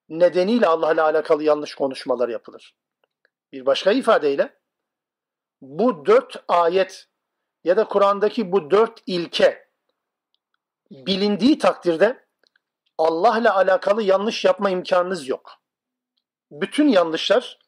nedeniyle 0.08 0.66
Allah'la 0.66 1.04
alakalı 1.04 1.42
yanlış 1.42 1.74
konuşmalar 1.74 2.28
yapılır. 2.28 2.76
Bir 3.52 3.66
başka 3.66 3.92
ifadeyle 3.92 4.58
bu 5.60 6.06
dört 6.06 6.44
ayet 6.48 7.08
ya 7.64 7.76
da 7.76 7.88
Kur'an'daki 7.88 8.52
bu 8.52 8.70
dört 8.70 9.02
ilke 9.06 9.68
bilindiği 10.90 11.58
takdirde 11.58 12.26
Allah'la 12.98 13.56
alakalı 13.56 14.02
yanlış 14.02 14.44
yapma 14.44 14.70
imkanınız 14.70 15.28
yok. 15.28 15.52
Bütün 16.50 16.88
yanlışlar 16.88 17.58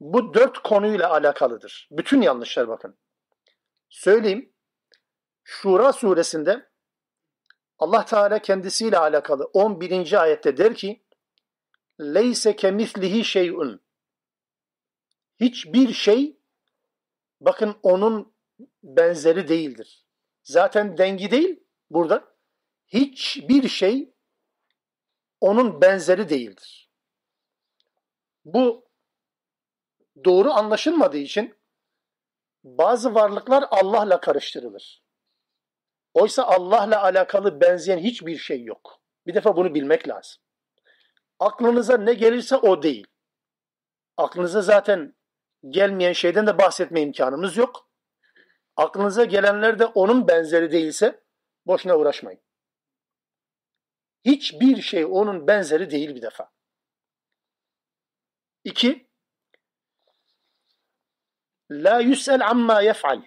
bu 0.00 0.34
dört 0.34 0.58
konuyla 0.58 1.10
alakalıdır. 1.10 1.88
Bütün 1.90 2.22
yanlışlar 2.22 2.68
bakın. 2.68 2.98
Söyleyeyim. 3.88 4.52
Şura 5.44 5.92
suresinde 5.92 6.70
Allah 7.78 8.04
Teala 8.04 8.38
kendisiyle 8.38 8.98
alakalı 8.98 9.44
11. 9.44 10.22
ayette 10.22 10.56
der 10.56 10.74
ki 10.74 11.04
leyse 12.00 12.56
kemislihi 12.56 13.24
şey'un 13.24 13.82
hiçbir 15.40 15.92
şey 15.92 16.40
bakın 17.40 17.76
onun 17.82 18.34
benzeri 18.82 19.48
değildir. 19.48 20.06
Zaten 20.42 20.98
dengi 20.98 21.30
değil 21.30 21.64
burada. 21.90 22.30
Hiçbir 22.86 23.68
şey 23.68 24.14
onun 25.40 25.80
benzeri 25.80 26.28
değildir. 26.28 26.90
Bu 28.44 28.88
doğru 30.24 30.50
anlaşılmadığı 30.50 31.18
için 31.18 31.54
bazı 32.64 33.14
varlıklar 33.14 33.64
Allah'la 33.70 34.20
karıştırılır. 34.20 35.02
Oysa 36.14 36.42
Allah'la 36.42 37.02
alakalı 37.02 37.60
benzeyen 37.60 37.98
hiçbir 37.98 38.38
şey 38.38 38.64
yok. 38.64 39.00
Bir 39.26 39.34
defa 39.34 39.56
bunu 39.56 39.74
bilmek 39.74 40.08
lazım. 40.08 40.42
Aklınıza 41.40 41.96
ne 41.96 42.14
gelirse 42.14 42.56
o 42.56 42.82
değil. 42.82 43.06
Aklınıza 44.16 44.62
zaten 44.62 45.14
gelmeyen 45.68 46.12
şeyden 46.12 46.46
de 46.46 46.58
bahsetme 46.58 47.00
imkanımız 47.00 47.56
yok. 47.56 47.90
Aklınıza 48.76 49.24
gelenler 49.24 49.78
de 49.78 49.86
onun 49.86 50.28
benzeri 50.28 50.72
değilse 50.72 51.24
boşuna 51.66 51.98
uğraşmayın. 51.98 52.40
Hiçbir 54.24 54.82
şey 54.82 55.04
onun 55.04 55.46
benzeri 55.46 55.90
değil 55.90 56.14
bir 56.14 56.22
defa. 56.22 56.52
İki, 58.64 59.10
La 61.70 62.00
yüsel 62.00 62.46
amma 62.48 62.82
yef'al. 62.82 63.22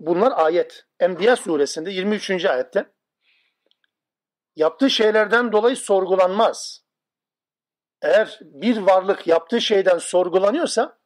Bunlar 0.00 0.32
ayet. 0.36 0.86
Enbiya 1.00 1.36
suresinde 1.36 1.90
23. 1.90 2.44
ayette. 2.44 2.92
Yaptığı 4.56 4.90
şeylerden 4.90 5.52
dolayı 5.52 5.76
sorgulanmaz. 5.76 6.83
Eğer 8.04 8.38
bir 8.40 8.76
varlık 8.76 9.26
yaptığı 9.26 9.60
şeyden 9.60 9.98
sorgulanıyorsa 9.98 10.98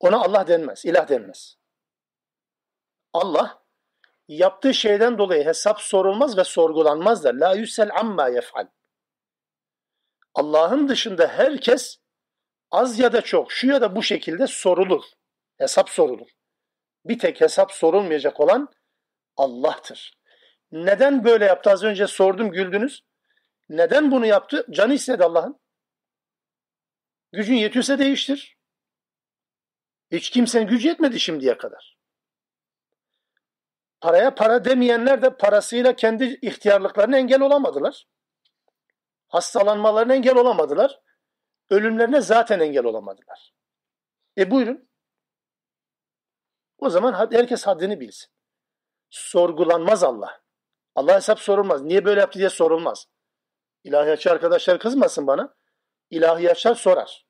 ona 0.00 0.20
Allah 0.20 0.46
denmez, 0.46 0.84
ilah 0.84 1.08
denmez. 1.08 1.56
Allah 3.12 3.62
yaptığı 4.28 4.74
şeyden 4.74 5.18
dolayı 5.18 5.44
hesap 5.44 5.80
sorulmaz 5.80 6.38
ve 6.38 6.44
sorgulanmaz 6.44 7.24
da 7.24 7.28
la 7.34 7.54
yüsel 7.54 7.90
amma 7.94 8.28
yef'al. 8.28 8.66
Allah'ın 10.34 10.88
dışında 10.88 11.26
herkes 11.26 11.98
az 12.70 12.98
ya 12.98 13.12
da 13.12 13.20
çok 13.20 13.52
şu 13.52 13.66
ya 13.66 13.80
da 13.80 13.96
bu 13.96 14.02
şekilde 14.02 14.46
sorulur. 14.46 15.04
Hesap 15.58 15.90
sorulur. 15.90 16.28
Bir 17.04 17.18
tek 17.18 17.40
hesap 17.40 17.72
sorulmayacak 17.72 18.40
olan 18.40 18.68
Allah'tır. 19.36 20.18
Neden 20.72 21.24
böyle 21.24 21.44
yaptı? 21.44 21.70
Az 21.70 21.84
önce 21.84 22.06
sordum 22.06 22.50
güldünüz. 22.50 23.04
Neden 23.68 24.10
bunu 24.10 24.26
yaptı? 24.26 24.66
Canı 24.70 24.94
istedi 24.94 25.24
Allah'ın. 25.24 25.59
Gücün 27.32 27.54
yetiyorsa 27.54 27.98
değiştir. 27.98 28.58
Hiç 30.10 30.30
kimsenin 30.30 30.66
gücü 30.66 30.88
yetmedi 30.88 31.20
şimdiye 31.20 31.58
kadar. 31.58 31.98
Paraya 34.00 34.34
para 34.34 34.64
demeyenler 34.64 35.22
de 35.22 35.36
parasıyla 35.36 35.96
kendi 35.96 36.38
ihtiyarlıklarına 36.42 37.16
engel 37.18 37.40
olamadılar. 37.40 38.06
Hastalanmalarına 39.28 40.14
engel 40.14 40.36
olamadılar. 40.36 41.00
Ölümlerine 41.70 42.20
zaten 42.20 42.60
engel 42.60 42.84
olamadılar. 42.84 43.54
E 44.38 44.50
buyurun. 44.50 44.88
O 46.78 46.90
zaman 46.90 47.30
herkes 47.32 47.66
haddini 47.66 48.00
bilsin. 48.00 48.30
Sorgulanmaz 49.10 50.04
Allah. 50.04 50.42
Allah 50.94 51.14
hesap 51.14 51.40
sorulmaz. 51.40 51.82
Niye 51.82 52.04
böyle 52.04 52.20
yaptı 52.20 52.38
diye 52.38 52.50
sorulmaz. 52.50 53.06
İlahiyatçı 53.84 54.30
arkadaşlar 54.30 54.78
kızmasın 54.78 55.26
bana. 55.26 55.54
İlahiyatçılar 56.10 56.74
sorar. 56.74 57.26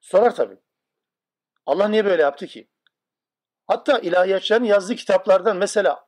Sorar 0.00 0.34
tabii. 0.34 0.58
Allah 1.66 1.88
niye 1.88 2.04
böyle 2.04 2.22
yaptı 2.22 2.46
ki? 2.46 2.70
Hatta 3.66 3.98
ilahiyatçıların 3.98 4.64
yazdığı 4.64 4.94
kitaplardan 4.94 5.56
mesela 5.56 6.06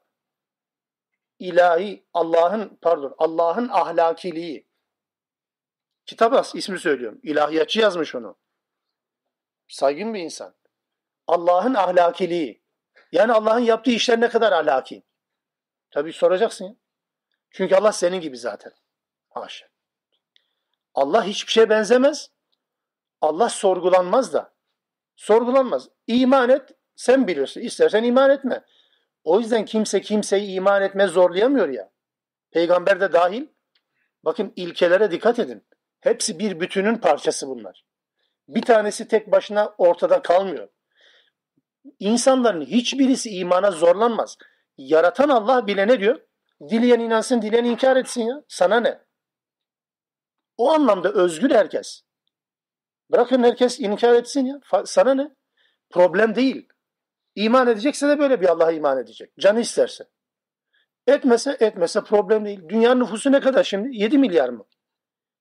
ilahi 1.38 2.06
Allah'ın 2.14 2.78
pardon 2.82 3.14
Allah'ın 3.18 3.68
ahlakiliği 3.68 4.68
kitap 6.06 6.46
ismi 6.54 6.78
söylüyorum. 6.78 7.20
İlahiyatçı 7.22 7.80
yazmış 7.80 8.14
onu. 8.14 8.38
Saygın 9.68 10.14
bir 10.14 10.20
insan. 10.20 10.54
Allah'ın 11.26 11.74
ahlakiliği. 11.74 12.62
Yani 13.12 13.32
Allah'ın 13.32 13.60
yaptığı 13.60 13.90
işler 13.90 14.20
ne 14.20 14.28
kadar 14.28 14.52
ahlaki? 14.52 15.02
Tabii 15.90 16.12
soracaksın. 16.12 16.80
Çünkü 17.50 17.74
Allah 17.74 17.92
senin 17.92 18.20
gibi 18.20 18.38
zaten. 18.38 18.72
Haşa. 19.28 19.71
Allah 20.94 21.24
hiçbir 21.24 21.52
şeye 21.52 21.70
benzemez. 21.70 22.30
Allah 23.20 23.48
sorgulanmaz 23.48 24.32
da. 24.32 24.54
Sorgulanmaz. 25.16 25.88
İman 26.06 26.50
et, 26.50 26.70
sen 26.96 27.26
bilirsin. 27.26 27.60
İstersen 27.60 28.04
iman 28.04 28.30
etme. 28.30 28.64
O 29.24 29.40
yüzden 29.40 29.64
kimse 29.64 30.00
kimseyi 30.00 30.54
iman 30.54 30.82
etme 30.82 31.06
zorlayamıyor 31.06 31.68
ya. 31.68 31.90
Peygamber 32.50 33.00
de 33.00 33.12
dahil. 33.12 33.46
Bakın 34.24 34.52
ilkelere 34.56 35.10
dikkat 35.10 35.38
edin. 35.38 35.64
Hepsi 36.00 36.38
bir 36.38 36.60
bütünün 36.60 36.96
parçası 36.96 37.48
bunlar. 37.48 37.84
Bir 38.48 38.62
tanesi 38.62 39.08
tek 39.08 39.32
başına 39.32 39.74
ortada 39.78 40.22
kalmıyor. 40.22 40.68
İnsanların 41.98 42.64
hiçbirisi 42.64 43.30
imana 43.30 43.70
zorlanmaz. 43.70 44.36
Yaratan 44.76 45.28
Allah 45.28 45.66
bile 45.66 45.88
ne 45.88 46.00
diyor? 46.00 46.20
Dileyen 46.68 47.00
inansın, 47.00 47.42
dileyen 47.42 47.64
inkar 47.64 47.96
etsin 47.96 48.22
ya. 48.22 48.42
Sana 48.48 48.80
ne? 48.80 49.00
O 50.56 50.72
anlamda 50.72 51.12
özgür 51.12 51.50
herkes. 51.50 52.02
Bırakın 53.10 53.42
herkes 53.42 53.80
inkar 53.80 54.14
etsin 54.14 54.46
ya. 54.46 54.60
Sana 54.84 55.14
ne? 55.14 55.34
Problem 55.90 56.34
değil. 56.34 56.68
İman 57.34 57.68
edecekse 57.68 58.08
de 58.08 58.18
böyle 58.18 58.40
bir 58.40 58.48
Allah'a 58.48 58.72
iman 58.72 58.98
edecek. 58.98 59.32
Canı 59.40 59.60
isterse. 59.60 60.04
Etmese 61.06 61.56
etmese 61.60 62.04
problem 62.04 62.44
değil. 62.44 62.68
Dünyanın 62.68 63.00
nüfusu 63.00 63.32
ne 63.32 63.40
kadar 63.40 63.64
şimdi? 63.64 63.96
7 63.96 64.18
milyar 64.18 64.48
mı? 64.48 64.66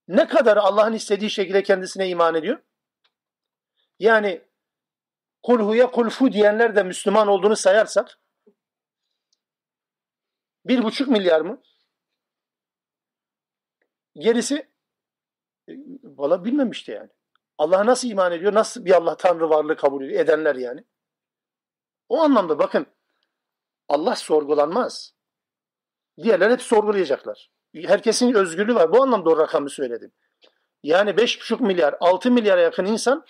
Ne 0.08 0.28
kadar 0.28 0.58
Allah'ın 0.58 0.94
istediği 0.94 1.30
şekilde 1.30 1.64
kendisine 1.64 2.10
iman 2.10 2.36
ediyor? 2.36 2.64
Yani 4.00 4.42
kulhuya 5.44 5.92
kulfu 5.92 6.32
diyenler 6.32 6.76
de 6.76 6.84
Müslüman 6.84 7.28
olduğunu 7.28 7.56
sayarsak 7.56 8.20
bir 10.66 10.84
buçuk 10.84 11.08
milyar 11.08 11.42
mı? 11.42 11.62
Gerisi 14.16 14.71
valla 16.04 16.46
bilmem 16.46 16.72
işte 16.72 16.94
yani. 16.94 17.10
Allah'a 17.58 17.86
nasıl 17.86 18.10
iman 18.10 18.32
ediyor? 18.32 18.54
Nasıl 18.54 18.86
bir 18.86 18.92
Allah 18.92 19.18
Tanrı 19.18 19.50
varlığı 19.50 19.76
kabul 19.76 20.04
ediyor? 20.06 20.20
Edenler 20.20 20.56
yani. 20.56 20.84
O 22.10 22.22
anlamda 22.22 22.60
bakın 22.60 22.86
Allah 23.90 24.16
sorgulanmaz. 24.16 25.14
Diğerler 26.24 26.52
hep 26.52 26.62
sorgulayacaklar. 26.62 27.52
Herkesin 27.76 28.34
özgürlüğü 28.34 28.76
var. 28.76 28.92
Bu 28.92 29.04
anlamda 29.04 29.30
o 29.30 29.38
rakamı 29.38 29.70
söyledim. 29.70 30.12
Yani 30.84 31.10
5,5 31.10 31.64
milyar, 31.64 31.96
6 32.00 32.32
milyara 32.32 32.62
yakın 32.62 32.86
insan 32.86 33.26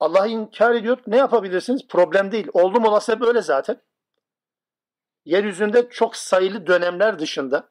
Allah'ı 0.00 0.28
inkar 0.28 0.74
ediyor. 0.74 0.98
Ne 1.06 1.16
yapabilirsiniz? 1.16 1.86
Problem 1.88 2.32
değil. 2.32 2.48
Oldum 2.52 2.84
olası 2.84 3.20
böyle 3.20 3.42
zaten. 3.42 3.82
Yeryüzünde 5.24 5.88
çok 5.88 6.16
sayılı 6.16 6.66
dönemler 6.66 7.18
dışında, 7.18 7.70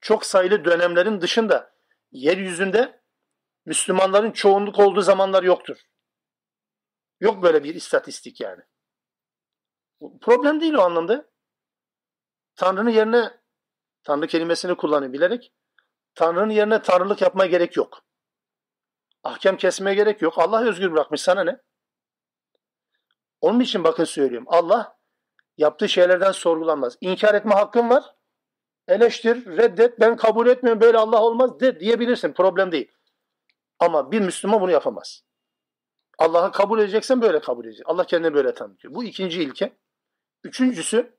çok 0.00 0.26
sayılı 0.26 0.64
dönemlerin 0.64 1.20
dışında 1.20 1.76
yeryüzünde 2.12 2.95
Müslümanların 3.66 4.30
çoğunluk 4.30 4.78
olduğu 4.78 5.00
zamanlar 5.00 5.42
yoktur. 5.42 5.76
Yok 7.20 7.42
böyle 7.42 7.64
bir 7.64 7.74
istatistik 7.74 8.40
yani. 8.40 8.62
Problem 10.20 10.60
değil 10.60 10.74
o 10.74 10.80
anlamda. 10.80 11.30
Tanrı'nın 12.54 12.90
yerine 12.90 13.40
Tanrı 14.02 14.26
kelimesini 14.26 14.74
kullanıyor 14.74 15.12
bilerek. 15.12 15.52
Tanrı'nın 16.14 16.50
yerine 16.50 16.82
tanrılık 16.82 17.22
yapmaya 17.22 17.46
gerek 17.46 17.76
yok. 17.76 18.04
Ahkam 19.22 19.56
kesmeye 19.56 19.94
gerek 19.94 20.22
yok. 20.22 20.38
Allah 20.38 20.64
özgür 20.64 20.92
bırakmış 20.92 21.20
sana 21.20 21.44
ne? 21.44 21.60
Onun 23.40 23.60
için 23.60 23.84
bakın 23.84 24.04
söylüyorum. 24.04 24.46
Allah 24.50 24.98
yaptığı 25.56 25.88
şeylerden 25.88 26.32
sorgulanmaz. 26.32 26.98
İnkar 27.00 27.34
etme 27.34 27.54
hakkın 27.54 27.90
var. 27.90 28.04
Eleştir, 28.88 29.46
reddet, 29.46 30.00
ben 30.00 30.16
kabul 30.16 30.46
etmiyorum 30.46 30.80
böyle 30.80 30.98
Allah 30.98 31.22
olmaz 31.22 31.60
de 31.60 31.80
diyebilirsin. 31.80 32.32
Problem 32.32 32.72
değil. 32.72 32.95
Ama 33.78 34.12
bir 34.12 34.20
Müslüman 34.20 34.60
bunu 34.60 34.70
yapamaz. 34.70 35.22
Allah'ı 36.18 36.52
kabul 36.52 36.78
edeceksen 36.78 37.22
böyle 37.22 37.40
kabul 37.40 37.64
edecek. 37.64 37.86
Allah 37.88 38.04
kendini 38.06 38.34
böyle 38.34 38.54
tanıtıyor. 38.54 38.94
Bu 38.94 39.04
ikinci 39.04 39.42
ilke. 39.42 39.76
Üçüncüsü 40.44 41.16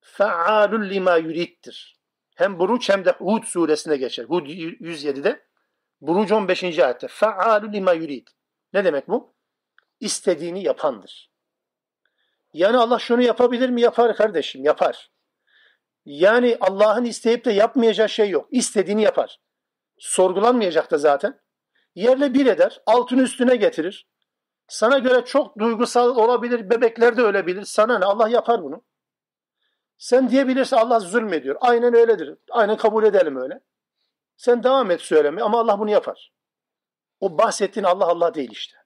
fealul 0.00 0.90
lima 0.90 1.16
yuriddir. 1.16 2.00
Hem 2.36 2.58
Buruç 2.58 2.90
hem 2.90 3.04
de 3.04 3.10
Hud 3.10 3.44
suresinde 3.44 3.96
geçer. 3.96 4.24
Hud 4.24 4.46
107'de 4.46 5.46
Buruç 6.00 6.32
15. 6.32 6.64
ayette. 6.64 7.08
Fealul 7.08 7.72
lima 7.72 7.92
yurid. 7.92 8.28
Ne 8.72 8.84
demek 8.84 9.08
bu? 9.08 9.34
İstediğini 10.00 10.62
yapandır. 10.62 11.32
Yani 12.52 12.76
Allah 12.76 12.98
şunu 12.98 13.22
yapabilir 13.22 13.68
mi? 13.68 13.80
Yapar 13.80 14.16
kardeşim, 14.16 14.64
yapar. 14.64 15.10
Yani 16.04 16.56
Allah'ın 16.60 17.04
isteyip 17.04 17.44
de 17.44 17.52
yapmayacağı 17.52 18.08
şey 18.08 18.30
yok. 18.30 18.48
İstediğini 18.50 19.02
yapar. 19.02 19.40
Sorgulanmayacak 19.98 20.90
da 20.90 20.98
zaten. 20.98 21.40
Yerle 21.94 22.34
bir 22.34 22.46
eder, 22.46 22.82
altın 22.86 23.18
üstüne 23.18 23.56
getirir. 23.56 24.08
Sana 24.68 24.98
göre 24.98 25.24
çok 25.24 25.58
duygusal 25.58 26.16
olabilir, 26.16 26.70
bebekler 26.70 27.16
de 27.16 27.22
ölebilir. 27.22 27.64
Sana 27.64 27.98
ne? 27.98 28.04
Allah 28.04 28.28
yapar 28.28 28.62
bunu. 28.62 28.84
Sen 29.98 30.30
diyebilirsin 30.30 30.76
Allah 30.76 31.00
zulmediyor. 31.00 31.56
Aynen 31.60 31.94
öyledir. 31.94 32.38
Aynen 32.50 32.76
kabul 32.76 33.04
edelim 33.04 33.36
öyle. 33.36 33.60
Sen 34.36 34.62
devam 34.62 34.90
et 34.90 35.00
söyleme 35.00 35.42
ama 35.42 35.60
Allah 35.60 35.78
bunu 35.78 35.90
yapar. 35.90 36.32
O 37.20 37.38
bahsettiğin 37.38 37.84
Allah 37.84 38.06
Allah 38.06 38.34
değil 38.34 38.50
işte. 38.50 38.76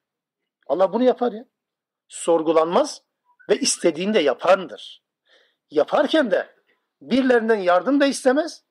Allah 0.66 0.92
bunu 0.92 1.02
yapar 1.02 1.32
ya. 1.32 1.44
Sorgulanmaz 2.08 3.02
ve 3.48 3.56
istediğinde 3.58 4.18
yapandır. 4.18 5.02
Yaparken 5.70 6.30
de 6.30 6.54
birilerinden 7.00 7.58
yardım 7.58 8.00
da 8.00 8.06
istemez, 8.06 8.64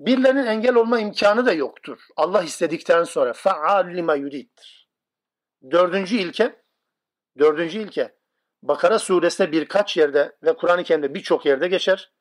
birilerinin 0.00 0.46
engel 0.46 0.74
olma 0.74 1.00
imkanı 1.00 1.46
da 1.46 1.52
yoktur. 1.52 2.06
Allah 2.16 2.42
istedikten 2.42 3.04
sonra 3.04 3.32
faal 3.32 3.88
lima 3.88 4.14
yuriddir. 4.14 4.90
Dördüncü 5.70 6.16
ilke, 6.16 6.62
dördüncü 7.38 7.78
ilke, 7.78 8.20
Bakara 8.62 8.98
suresinde 8.98 9.52
birkaç 9.52 9.96
yerde 9.96 10.36
ve 10.42 10.56
Kur'an-ı 10.56 10.84
Kerim'de 10.84 11.14
birçok 11.14 11.46
yerde 11.46 11.68
geçer. 11.68 12.12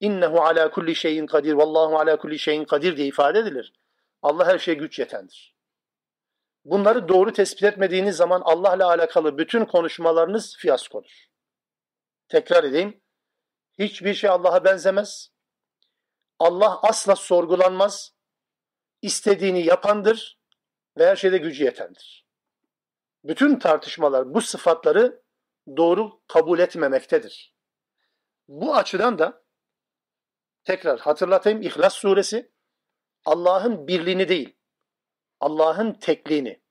İnnehu 0.00 0.42
ala 0.42 0.70
kulli 0.70 0.94
şeyin 0.94 1.26
kadir, 1.26 1.52
vallahu 1.52 1.98
ala 1.98 2.18
kulli 2.18 2.38
şeyin 2.38 2.64
kadir 2.64 2.96
diye 2.96 3.06
ifade 3.06 3.38
edilir. 3.38 3.72
Allah 4.22 4.46
her 4.46 4.58
şeye 4.58 4.74
güç 4.74 4.98
yetendir. 4.98 5.54
Bunları 6.64 7.08
doğru 7.08 7.32
tespit 7.32 7.64
etmediğiniz 7.64 8.16
zaman 8.16 8.42
Allah'la 8.44 8.88
alakalı 8.88 9.38
bütün 9.38 9.64
konuşmalarınız 9.64 10.56
fiyaskodur. 10.56 11.26
Tekrar 12.28 12.64
edeyim. 12.64 13.00
Hiçbir 13.78 14.14
şey 14.14 14.30
Allah'a 14.30 14.64
benzemez. 14.64 15.33
Allah 16.44 16.80
asla 16.82 17.16
sorgulanmaz. 17.16 18.14
İstediğini 19.02 19.66
yapandır 19.66 20.38
ve 20.98 21.06
her 21.06 21.16
şeyde 21.16 21.38
gücü 21.38 21.64
yetendir. 21.64 22.26
Bütün 23.24 23.58
tartışmalar 23.58 24.34
bu 24.34 24.40
sıfatları 24.40 25.22
doğru 25.76 26.20
kabul 26.28 26.58
etmemektedir. 26.58 27.54
Bu 28.48 28.74
açıdan 28.76 29.18
da 29.18 29.44
tekrar 30.64 31.00
hatırlatayım 31.00 31.62
İhlas 31.62 31.94
suresi 31.94 32.52
Allah'ın 33.24 33.86
birliğini 33.86 34.28
değil, 34.28 34.56
Allah'ın 35.40 35.92
tekliğini. 35.92 36.62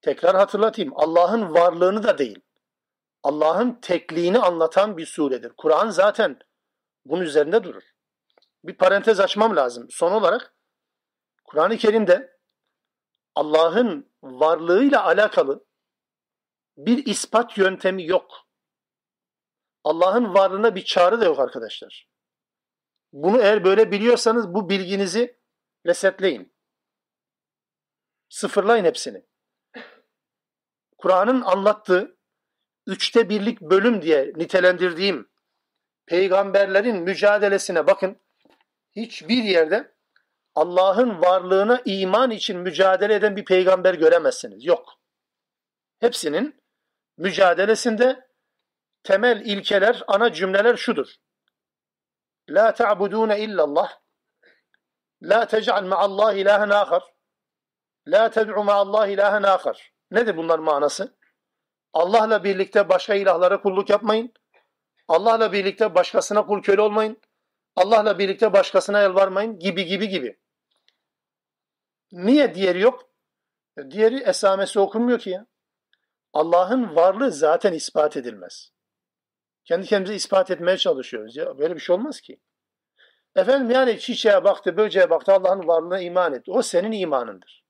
Tekrar 0.00 0.36
hatırlatayım 0.36 0.92
Allah'ın 0.96 1.54
varlığını 1.54 2.02
da 2.02 2.18
değil, 2.18 2.40
Allah'ın 3.22 3.74
tekliğini 3.74 4.38
anlatan 4.38 4.96
bir 4.96 5.06
suredir. 5.06 5.52
Kur'an 5.56 5.90
zaten 5.90 6.38
bunun 7.04 7.22
üzerinde 7.22 7.64
durur. 7.64 7.91
Bir 8.64 8.76
parantez 8.76 9.20
açmam 9.20 9.56
lazım. 9.56 9.86
Son 9.90 10.12
olarak 10.12 10.54
Kur'an-ı 11.44 11.76
Kerim'de 11.76 12.38
Allah'ın 13.34 14.12
varlığıyla 14.22 15.04
alakalı 15.04 15.64
bir 16.76 17.06
ispat 17.06 17.58
yöntemi 17.58 18.06
yok. 18.06 18.48
Allah'ın 19.84 20.34
varlığına 20.34 20.74
bir 20.74 20.84
çağrı 20.84 21.20
da 21.20 21.24
yok 21.24 21.38
arkadaşlar. 21.38 22.08
Bunu 23.12 23.40
eğer 23.42 23.64
böyle 23.64 23.90
biliyorsanız 23.90 24.54
bu 24.54 24.68
bilginizi 24.68 25.40
resetleyin. 25.86 26.54
Sıfırlayın 28.28 28.84
hepsini. 28.84 29.26
Kur'an'ın 30.98 31.40
anlattığı 31.40 32.18
üçte 32.86 33.28
birlik 33.28 33.60
bölüm 33.60 34.02
diye 34.02 34.32
nitelendirdiğim 34.36 35.30
peygamberlerin 36.06 36.96
mücadelesine 36.96 37.86
bakın. 37.86 38.18
Hiçbir 38.96 39.42
yerde 39.42 39.94
Allah'ın 40.54 41.22
varlığına 41.22 41.82
iman 41.84 42.30
için 42.30 42.58
mücadele 42.58 43.14
eden 43.14 43.36
bir 43.36 43.44
peygamber 43.44 43.94
göremezsiniz. 43.94 44.64
Yok. 44.64 44.94
Hepsinin 46.00 46.62
mücadelesinde 47.18 48.28
temel 49.02 49.40
ilkeler, 49.40 50.02
ana 50.06 50.32
cümleler 50.32 50.76
şudur. 50.76 51.08
La 52.48 52.74
ta'budune 52.74 53.40
illallah. 53.40 53.98
La 55.22 55.46
tec'al 55.46 55.84
ma'allah 55.84 56.34
ilahen 56.34 56.70
ahar. 56.70 57.02
La 58.06 58.30
ted'u 58.30 58.64
ma'allah 58.64 59.06
ilahen 59.06 59.42
ahar. 59.42 59.92
Nedir 60.10 60.36
bunların 60.36 60.64
manası? 60.64 61.16
Allah'la 61.92 62.44
birlikte 62.44 62.88
başka 62.88 63.14
ilahlara 63.14 63.62
kulluk 63.62 63.90
yapmayın. 63.90 64.32
Allah'la 65.08 65.52
birlikte 65.52 65.94
başkasına 65.94 66.46
kul 66.46 66.62
köle 66.62 66.80
olmayın. 66.80 67.20
Allah'la 67.76 68.18
birlikte 68.18 68.52
başkasına 68.52 69.00
yalvarmayın 69.00 69.58
gibi 69.58 69.84
gibi 69.84 70.08
gibi. 70.08 70.38
Niye 72.12 72.54
diğeri 72.54 72.80
yok? 72.80 73.10
Diğeri 73.90 74.16
esamesi 74.16 74.80
okunmuyor 74.80 75.18
ki 75.18 75.30
ya. 75.30 75.46
Allah'ın 76.32 76.96
varlığı 76.96 77.32
zaten 77.32 77.72
ispat 77.72 78.16
edilmez. 78.16 78.72
Kendi 79.64 79.86
kendimize 79.86 80.14
ispat 80.14 80.50
etmeye 80.50 80.76
çalışıyoruz. 80.76 81.36
Ya 81.36 81.58
böyle 81.58 81.74
bir 81.74 81.80
şey 81.80 81.94
olmaz 81.94 82.20
ki. 82.20 82.40
Efendim 83.36 83.70
yani 83.70 84.00
çiçeğe 84.00 84.44
baktı, 84.44 84.76
böceğe 84.76 85.10
baktı, 85.10 85.32
Allah'ın 85.32 85.66
varlığına 85.66 86.00
iman 86.00 86.34
etti. 86.34 86.50
O 86.50 86.62
senin 86.62 86.92
imanındır. 86.92 87.64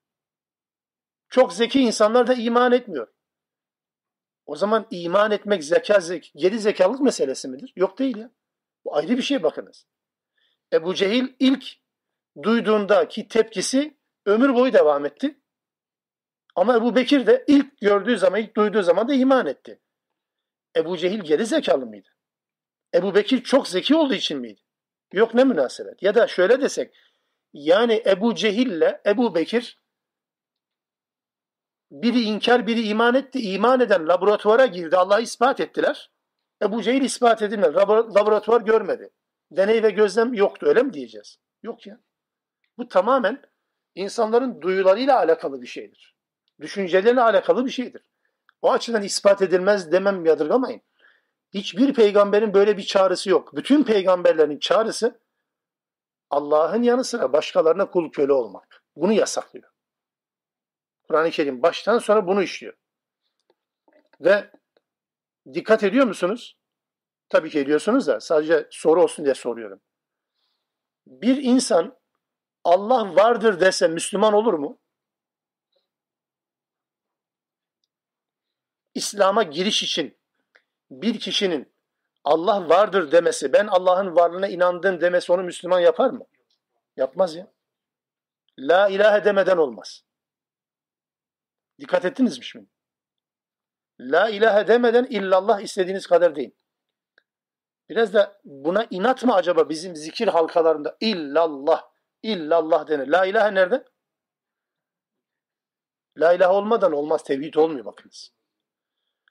Çok 1.29 1.53
zeki 1.53 1.81
insanlar 1.81 2.27
da 2.27 2.33
iman 2.33 2.71
etmiyor. 2.71 3.07
O 4.45 4.55
zaman 4.55 4.87
iman 4.89 5.31
etmek 5.31 5.63
zeka, 5.63 5.99
zek 5.99 6.31
geri 6.35 6.59
zekalık 6.59 7.01
meselesi 7.01 7.47
midir? 7.47 7.73
Yok 7.75 7.99
değil 7.99 8.17
ya. 8.17 8.31
Bu 8.85 8.95
ayrı 8.95 9.17
bir 9.17 9.21
şey 9.21 9.43
bakınız. 9.43 9.85
Ebu 10.73 10.93
Cehil 10.93 11.33
ilk 11.39 11.65
duyduğunda 12.43 13.07
ki 13.07 13.27
tepkisi 13.27 13.97
ömür 14.25 14.53
boyu 14.53 14.73
devam 14.73 15.05
etti. 15.05 15.39
Ama 16.55 16.75
Ebu 16.75 16.95
Bekir 16.95 17.27
de 17.27 17.43
ilk 17.47 17.77
gördüğü 17.77 18.17
zaman, 18.17 18.41
ilk 18.41 18.55
duyduğu 18.55 18.83
zaman 18.83 19.07
da 19.07 19.13
iman 19.13 19.47
etti. 19.47 19.81
Ebu 20.75 20.97
Cehil 20.97 21.19
geri 21.19 21.45
zekalı 21.45 21.85
mıydı? 21.85 22.09
Ebu 22.93 23.15
Bekir 23.15 23.43
çok 23.43 23.67
zeki 23.67 23.95
olduğu 23.95 24.13
için 24.13 24.39
miydi? 24.39 24.61
Yok 25.13 25.33
ne 25.33 25.43
münasebet. 25.43 26.03
Ya 26.03 26.15
da 26.15 26.27
şöyle 26.27 26.61
desek, 26.61 26.95
yani 27.53 28.03
Ebu 28.05 28.35
Cehil'le 28.35 29.01
Ebu 29.05 29.35
Bekir 29.35 29.83
biri 31.91 32.21
inkar, 32.21 32.67
biri 32.67 32.87
iman 32.87 33.15
etti. 33.15 33.39
İman 33.39 33.79
eden 33.79 34.07
laboratuvara 34.07 34.65
girdi. 34.65 34.97
Allah'ı 34.97 35.21
ispat 35.21 35.59
ettiler. 35.59 36.11
Ebu 36.61 36.81
Cehil 36.81 37.01
ispat 37.01 37.41
edilmedi. 37.41 37.73
Laboratuvar 38.15 38.61
görmedi. 38.61 39.09
Deney 39.57 39.83
ve 39.83 39.89
gözlem 39.89 40.33
yoktu. 40.33 40.65
Öyle 40.65 40.83
mi 40.83 40.93
diyeceğiz? 40.93 41.37
Yok 41.63 41.87
ya. 41.87 41.99
Bu 42.77 42.87
tamamen 42.87 43.41
insanların 43.95 44.61
duyularıyla 44.61 45.17
alakalı 45.17 45.61
bir 45.61 45.67
şeydir. 45.67 46.15
Düşünceleriyle 46.61 47.21
alakalı 47.21 47.65
bir 47.65 47.71
şeydir. 47.71 48.01
O 48.61 48.71
açıdan 48.71 49.03
ispat 49.03 49.41
edilmez 49.41 49.91
demem 49.91 50.25
yadırgamayın. 50.25 50.81
Hiçbir 51.53 51.93
peygamberin 51.93 52.53
böyle 52.53 52.77
bir 52.77 52.83
çağrısı 52.83 53.29
yok. 53.29 53.55
Bütün 53.55 53.83
peygamberlerin 53.83 54.59
çağrısı 54.59 55.19
Allah'ın 56.29 56.83
yanı 56.83 57.03
sıra 57.03 57.33
başkalarına 57.33 57.91
kul 57.91 58.11
köle 58.11 58.33
olmak. 58.33 58.83
Bunu 58.95 59.13
yasaklıyor. 59.13 59.69
Kur'an-ı 61.07 61.31
Kerim 61.31 61.61
baştan 61.61 61.99
sonra 61.99 62.27
bunu 62.27 62.43
işliyor. 62.43 62.73
Ve 64.21 64.51
dikkat 65.53 65.83
ediyor 65.83 66.05
musunuz? 66.05 66.57
Tabii 67.33 67.49
ki 67.49 67.59
ediyorsunuz 67.59 68.07
da 68.07 68.19
sadece 68.19 68.67
soru 68.71 69.03
olsun 69.03 69.25
diye 69.25 69.35
soruyorum. 69.35 69.81
Bir 71.07 71.43
insan 71.43 71.99
Allah 72.63 73.15
vardır 73.15 73.59
dese 73.59 73.87
Müslüman 73.87 74.33
olur 74.33 74.53
mu? 74.53 74.79
İslam'a 78.93 79.43
giriş 79.43 79.83
için 79.83 80.17
bir 80.91 81.19
kişinin 81.19 81.73
Allah 82.23 82.69
vardır 82.69 83.11
demesi, 83.11 83.53
ben 83.53 83.67
Allah'ın 83.67 84.15
varlığına 84.15 84.47
inandım 84.47 85.01
demesi 85.01 85.31
onu 85.31 85.43
Müslüman 85.43 85.79
yapar 85.79 86.09
mı? 86.09 86.25
Yapmaz 86.97 87.35
ya. 87.35 87.51
La 88.59 88.89
ilahe 88.89 89.25
demeden 89.25 89.57
olmaz. 89.57 90.03
Dikkat 91.79 92.05
ettiniz 92.05 92.37
mi 92.37 92.45
şimdi? 92.45 92.69
La 93.99 94.29
ilahe 94.29 94.67
demeden 94.67 95.05
illallah 95.05 95.61
istediğiniz 95.61 96.07
kadar 96.07 96.35
değil. 96.35 96.55
Biraz 97.89 98.13
da 98.13 98.39
buna 98.43 98.87
inat 98.89 99.23
mı 99.23 99.33
acaba 99.33 99.69
bizim 99.69 99.95
zikir 99.95 100.27
halkalarında 100.27 100.97
illallah, 100.99 101.83
illallah 102.23 102.87
denir. 102.87 103.07
La 103.07 103.25
ilahe 103.25 103.53
nerede? 103.55 103.85
La 106.17 106.33
ilahe 106.33 106.53
olmadan 106.53 106.91
olmaz. 106.91 107.23
Tevhid 107.23 107.53
olmuyor 107.53 107.85
bakınız. 107.85 108.31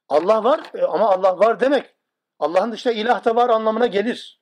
Allah 0.09 0.45
var 0.45 0.71
e, 0.75 0.83
ama 0.83 1.11
Allah 1.11 1.39
var 1.39 1.61
demek 1.61 1.95
Allah'ın 2.39 2.73
dışında 2.73 2.95
ilah 2.95 3.25
da 3.25 3.37
var 3.37 3.51
anlamına 3.51 3.87
gelir. 3.87 4.41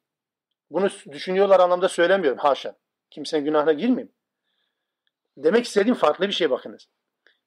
Bunu 0.70 0.88
düşünüyorlar 1.10 1.60
anlamda 1.60 1.88
söylemiyorum. 1.88 2.38
Haşa. 2.38 2.76
Kimsenin 3.10 3.44
günahına 3.44 3.72
girmeyeyim. 3.72 4.12
Demek 5.36 5.64
istediğim 5.64 5.94
farklı 5.94 6.28
bir 6.28 6.32
şey 6.32 6.50
bakınız. 6.50 6.88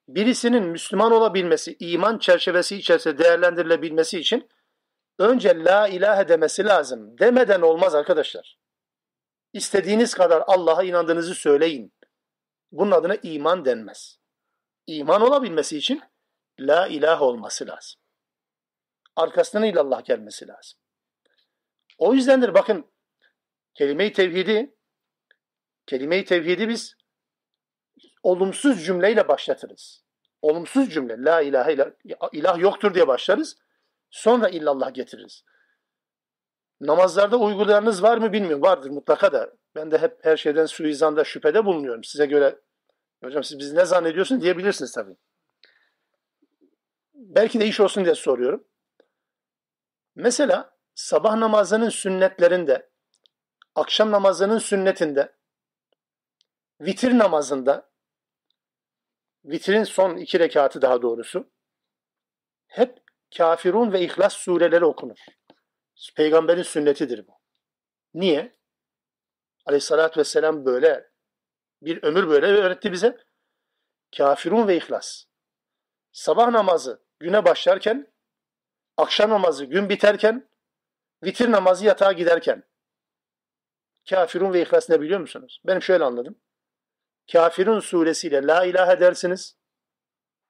Birisinin 0.07 0.63
Müslüman 0.63 1.11
olabilmesi, 1.11 1.75
iman 1.79 2.17
çerçevesi 2.17 2.75
içerisinde 2.75 3.17
değerlendirilebilmesi 3.17 4.19
için 4.19 4.49
önce 5.19 5.63
la 5.63 5.87
ilahe 5.87 6.27
demesi 6.27 6.65
lazım. 6.65 7.19
Demeden 7.19 7.61
olmaz 7.61 7.95
arkadaşlar. 7.95 8.59
İstediğiniz 9.53 10.13
kadar 10.13 10.43
Allah'a 10.47 10.83
inandığınızı 10.83 11.35
söyleyin. 11.35 11.93
Bunun 12.71 12.91
adına 12.91 13.15
iman 13.15 13.65
denmez. 13.65 14.19
İman 14.87 15.21
olabilmesi 15.21 15.77
için 15.77 16.01
la 16.59 16.87
ilahe 16.87 17.23
olması 17.23 17.67
lazım 17.67 18.03
arkasından 19.15 19.63
illallah 19.63 20.05
gelmesi 20.05 20.47
lazım. 20.47 20.79
O 21.97 22.13
yüzdendir 22.13 22.53
bakın 22.53 22.91
kelime-i 23.73 24.13
tevhidi 24.13 24.75
kelime-i 25.85 26.25
tevhidi 26.25 26.69
biz 26.69 26.95
olumsuz 28.23 28.85
cümleyle 28.85 29.27
başlatırız. 29.27 30.03
Olumsuz 30.41 30.93
cümle 30.93 31.23
la 31.23 31.41
ilahe 31.41 31.73
ilah, 31.73 31.89
ilah 32.31 32.59
yoktur 32.59 32.93
diye 32.95 33.07
başlarız. 33.07 33.57
Sonra 34.13 34.49
illallah 34.49 34.93
getiririz. 34.93 35.43
Namazlarda 36.81 37.37
uygulayanınız 37.37 38.03
var 38.03 38.17
mı 38.17 38.33
bilmiyorum. 38.33 38.61
Vardır 38.61 38.89
mutlaka 38.89 39.31
da. 39.31 39.53
Ben 39.75 39.91
de 39.91 39.97
hep 39.97 40.25
her 40.25 40.37
şeyden 40.37 40.65
suizanda 40.65 41.23
şüphede 41.23 41.65
bulunuyorum. 41.65 42.03
Size 42.03 42.25
göre 42.25 42.59
hocam 43.23 43.43
siz 43.43 43.59
bizi 43.59 43.75
ne 43.75 43.85
zannediyorsun 43.85 44.41
diyebilirsiniz 44.41 44.91
tabii. 44.91 45.15
Belki 47.13 47.59
de 47.59 47.67
iş 47.67 47.79
olsun 47.79 48.05
diye 48.05 48.15
soruyorum. 48.15 48.67
Mesela 50.15 50.77
sabah 50.95 51.35
namazının 51.35 51.89
sünnetlerinde, 51.89 52.89
akşam 53.75 54.11
namazının 54.11 54.57
sünnetinde, 54.57 55.35
vitir 56.81 57.17
namazında, 57.17 57.89
vitrin 59.45 59.83
son 59.83 60.17
iki 60.17 60.39
rekatı 60.39 60.81
daha 60.81 61.01
doğrusu, 61.01 61.49
hep 62.67 63.02
Kafirun 63.37 63.93
ve 63.93 64.01
İhlas 64.01 64.33
sureleri 64.33 64.85
okunur. 64.85 65.17
Peygamberin 66.15 66.61
sünnetidir 66.61 67.27
bu. 67.27 67.31
Niye? 68.13 68.55
Aleyhissalatü 69.65 70.19
vesselam 70.19 70.65
böyle 70.65 71.11
bir 71.81 72.03
ömür 72.03 72.27
böyle 72.29 72.45
öğretti 72.45 72.91
bize. 72.91 73.17
Kafirun 74.17 74.67
ve 74.67 74.77
İhlas. 74.77 75.25
Sabah 76.11 76.49
namazı 76.49 77.03
güne 77.19 77.45
başlarken 77.45 78.13
akşam 78.97 79.29
namazı 79.29 79.65
gün 79.65 79.89
biterken, 79.89 80.49
vitir 81.23 81.51
namazı 81.51 81.85
yatağa 81.85 82.11
giderken. 82.11 82.63
Kafirun 84.09 84.53
ve 84.53 84.61
İhlas 84.61 84.89
ne 84.89 85.01
biliyor 85.01 85.19
musunuz? 85.19 85.61
Benim 85.65 85.81
şöyle 85.81 86.03
anladım. 86.03 86.39
Kafirun 87.31 87.79
suresiyle 87.79 88.47
la 88.47 88.65
ilahe 88.65 88.99
dersiniz. 88.99 89.57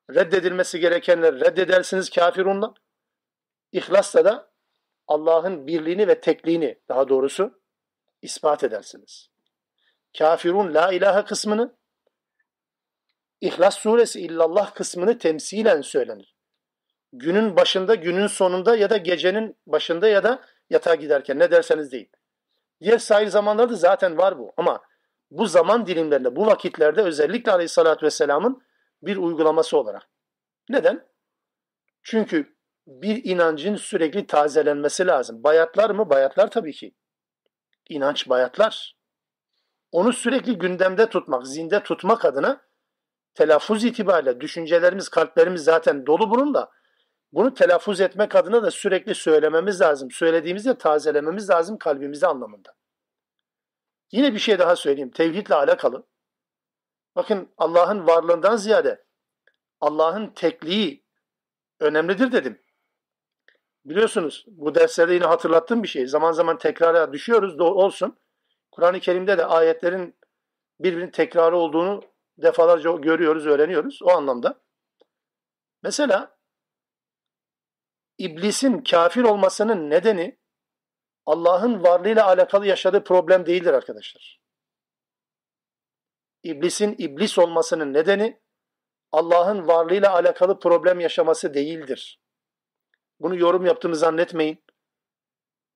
Reddedilmesi 0.10 0.80
gerekenleri 0.80 1.40
reddedersiniz 1.40 2.10
kafirunla. 2.10 2.74
İhlasla 3.72 4.26
da 4.26 4.54
Allah'ın 5.08 5.68
birliğini 5.68 6.08
ve 6.08 6.22
tekliğini 6.22 6.80
daha 6.90 7.10
doğrusu 7.10 7.62
ispat 8.22 8.64
edersiniz. 8.64 9.30
Kafirun 10.18 10.74
la 10.74 10.92
ilahe 10.92 11.26
kısmını 11.26 11.78
İhlas 13.42 13.78
suresi 13.78 14.22
illallah 14.22 14.76
kısmını 14.76 15.18
temsilen 15.18 15.82
söylenir 15.82 16.34
günün 17.14 17.56
başında, 17.56 17.96
günün 17.96 18.28
sonunda 18.28 18.76
ya 18.76 18.90
da 18.90 18.98
gecenin 18.98 19.58
başında 19.68 20.08
ya 20.08 20.24
da 20.24 20.42
yatağa 20.70 20.96
giderken 20.96 21.40
ne 21.40 21.52
derseniz 21.52 21.92
deyin. 21.92 22.10
Diğer 22.82 22.98
sahil 22.98 23.30
zamanlarda 23.30 23.76
zaten 23.76 24.18
var 24.18 24.40
bu 24.40 24.54
ama 24.58 24.82
bu 25.32 25.48
zaman 25.48 25.88
dilimlerinde, 25.88 26.36
bu 26.36 26.46
vakitlerde 26.46 27.02
özellikle 27.02 27.52
Aleyhisselatü 27.52 28.06
Vesselam'ın 28.06 28.62
bir 29.06 29.18
uygulaması 29.18 29.78
olarak. 29.78 30.10
Neden? 30.70 31.08
Çünkü 32.04 32.56
bir 32.88 33.24
inancın 33.24 33.76
sürekli 33.76 34.28
tazelenmesi 34.28 35.08
lazım. 35.08 35.44
Bayatlar 35.44 35.90
mı? 35.90 36.10
Bayatlar 36.10 36.52
tabii 36.52 36.74
ki. 36.74 36.96
İnanç 37.90 38.30
bayatlar. 38.30 38.98
Onu 39.92 40.14
sürekli 40.14 40.58
gündemde 40.58 41.10
tutmak, 41.10 41.48
zinde 41.48 41.84
tutmak 41.84 42.26
adına 42.26 42.62
telaffuz 43.34 43.84
itibariyle 43.84 44.42
düşüncelerimiz, 44.42 45.10
kalplerimiz 45.10 45.64
zaten 45.64 46.06
dolu 46.06 46.30
bununla. 46.30 46.72
Bunu 47.32 47.54
telaffuz 47.54 48.02
etmek 48.02 48.36
adına 48.36 48.64
da 48.64 48.72
sürekli 48.72 49.16
söylememiz 49.16 49.82
lazım. 49.82 50.12
Söylediğimizde 50.12 50.78
tazelememiz 50.78 51.50
lazım 51.50 51.78
kalbimizde 51.78 52.28
anlamında. 52.28 52.76
Yine 54.12 54.34
bir 54.34 54.40
şey 54.40 54.60
daha 54.60 54.76
söyleyeyim. 54.76 55.12
Tevhidle 55.12 55.56
alakalı. 55.56 56.08
Bakın 57.16 57.54
Allah'ın 57.58 58.08
varlığından 58.08 58.56
ziyade 58.56 59.06
Allah'ın 59.82 60.28
tekliği 60.28 61.06
önemlidir 61.80 62.32
dedim. 62.32 62.62
Biliyorsunuz 63.86 64.46
bu 64.48 64.76
derslerde 64.76 65.14
yine 65.14 65.26
hatırlattığım 65.26 65.84
bir 65.84 65.88
şey. 65.88 66.08
Zaman 66.08 66.32
zaman 66.32 66.58
tekrara 66.58 67.14
düşüyoruz 67.14 67.60
da 67.60 67.64
olsun. 67.64 68.18
Kur'an-ı 68.72 69.00
Kerim'de 69.00 69.38
de 69.38 69.46
ayetlerin 69.46 70.16
birbirinin 70.80 71.12
tekrarı 71.12 71.58
olduğunu 71.58 72.02
defalarca 72.38 72.92
görüyoruz, 72.92 73.48
öğreniyoruz 73.48 74.02
o 74.04 74.10
anlamda. 74.10 74.62
Mesela 75.84 76.38
İblisin 78.18 78.82
kafir 78.82 79.24
olmasının 79.24 79.90
nedeni 79.90 80.40
Allah'ın 81.26 81.84
varlığıyla 81.84 82.26
alakalı 82.26 82.68
yaşadığı 82.68 83.04
problem 83.04 83.46
değildir 83.46 83.74
arkadaşlar. 83.74 84.43
İblisin 86.44 86.96
iblis 86.98 87.40
olmasının 87.40 87.94
nedeni 87.94 88.42
Allah'ın 89.12 89.68
varlığıyla 89.68 90.14
alakalı 90.14 90.60
problem 90.60 91.00
yaşaması 91.00 91.54
değildir. 91.54 92.22
Bunu 93.20 93.36
yorum 93.36 93.66
yaptığımı 93.66 93.96
zannetmeyin. 93.96 94.64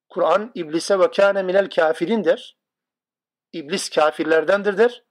Kur'an 0.10 0.52
iblise 0.56 1.00
ve 1.00 1.12
kâne 1.12 1.44
minel 1.44 1.70
kafirin 1.70 2.24
der. 2.24 2.58
İblis 3.54 3.90
kafirlerdendir 3.90 4.78
der. 4.78 5.04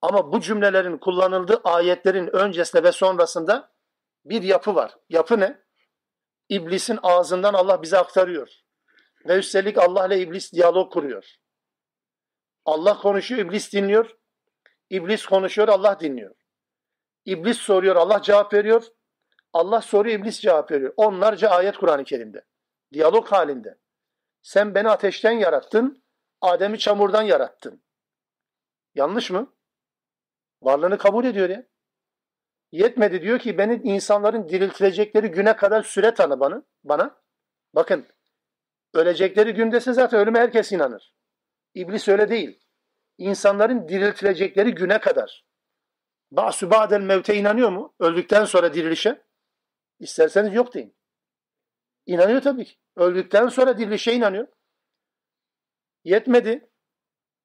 Ama 0.00 0.32
bu 0.32 0.40
cümlelerin 0.40 0.98
kullanıldığı 0.98 1.60
ayetlerin 1.64 2.36
öncesinde 2.36 2.82
ve 2.82 2.92
sonrasında 2.92 3.72
bir 4.24 4.42
yapı 4.42 4.74
var. 4.74 4.96
Yapı 5.08 5.40
ne? 5.40 5.64
İblisin 6.48 6.98
ağzından 7.02 7.54
Allah 7.54 7.82
bize 7.82 7.98
aktarıyor. 7.98 8.48
Ve 9.28 9.38
üstelik 9.38 9.78
Allah 9.78 10.06
ile 10.06 10.18
iblis 10.18 10.52
diyalog 10.52 10.92
kuruyor. 10.92 11.36
Allah 12.64 12.98
konuşuyor, 12.98 13.40
iblis 13.46 13.72
dinliyor. 13.72 14.16
İblis 14.94 15.26
konuşuyor, 15.26 15.68
Allah 15.68 16.00
dinliyor. 16.00 16.34
İblis 17.24 17.58
soruyor, 17.58 17.96
Allah 17.96 18.22
cevap 18.22 18.52
veriyor. 18.52 18.84
Allah 19.52 19.80
soruyor, 19.80 20.18
iblis 20.20 20.40
cevap 20.40 20.70
veriyor. 20.70 20.94
Onlarca 20.96 21.48
ayet 21.48 21.76
Kur'an-ı 21.76 22.04
Kerim'de. 22.04 22.44
Diyalog 22.92 23.26
halinde. 23.26 23.78
Sen 24.42 24.74
beni 24.74 24.88
ateşten 24.88 25.30
yarattın, 25.30 26.04
Adem'i 26.40 26.78
çamurdan 26.78 27.22
yarattın. 27.22 27.82
Yanlış 28.94 29.30
mı? 29.30 29.54
Varlığını 30.62 30.98
kabul 30.98 31.24
ediyor 31.24 31.50
ya. 31.50 31.66
Yetmedi 32.72 33.22
diyor 33.22 33.38
ki 33.38 33.58
beni 33.58 33.80
insanların 33.84 34.48
diriltilecekleri 34.48 35.28
güne 35.28 35.56
kadar 35.56 35.82
süre 35.82 36.14
tanı 36.14 36.40
bana. 36.40 36.62
bana. 36.84 37.20
Bakın 37.74 38.06
ölecekleri 38.92 39.54
gündese 39.54 39.92
zaten 39.92 40.20
ölüme 40.20 40.38
herkes 40.38 40.72
inanır. 40.72 41.14
İblis 41.74 42.08
öyle 42.08 42.28
değil. 42.28 42.63
İnsanların 43.18 43.88
diriltilecekleri 43.88 44.74
güne 44.74 45.00
kadar. 45.00 45.44
Ba'su 46.30 46.70
ba'del 46.70 47.00
mevte 47.00 47.34
inanıyor 47.36 47.70
mu? 47.70 47.94
Öldükten 47.98 48.44
sonra 48.44 48.74
dirilişe. 48.74 49.22
İsterseniz 50.00 50.54
yok 50.54 50.74
deyin. 50.74 50.96
İnanıyor 52.06 52.42
tabii 52.42 52.64
ki. 52.64 52.74
Öldükten 52.96 53.48
sonra 53.48 53.78
dirilişe 53.78 54.12
inanıyor. 54.12 54.48
Yetmedi. 56.04 56.70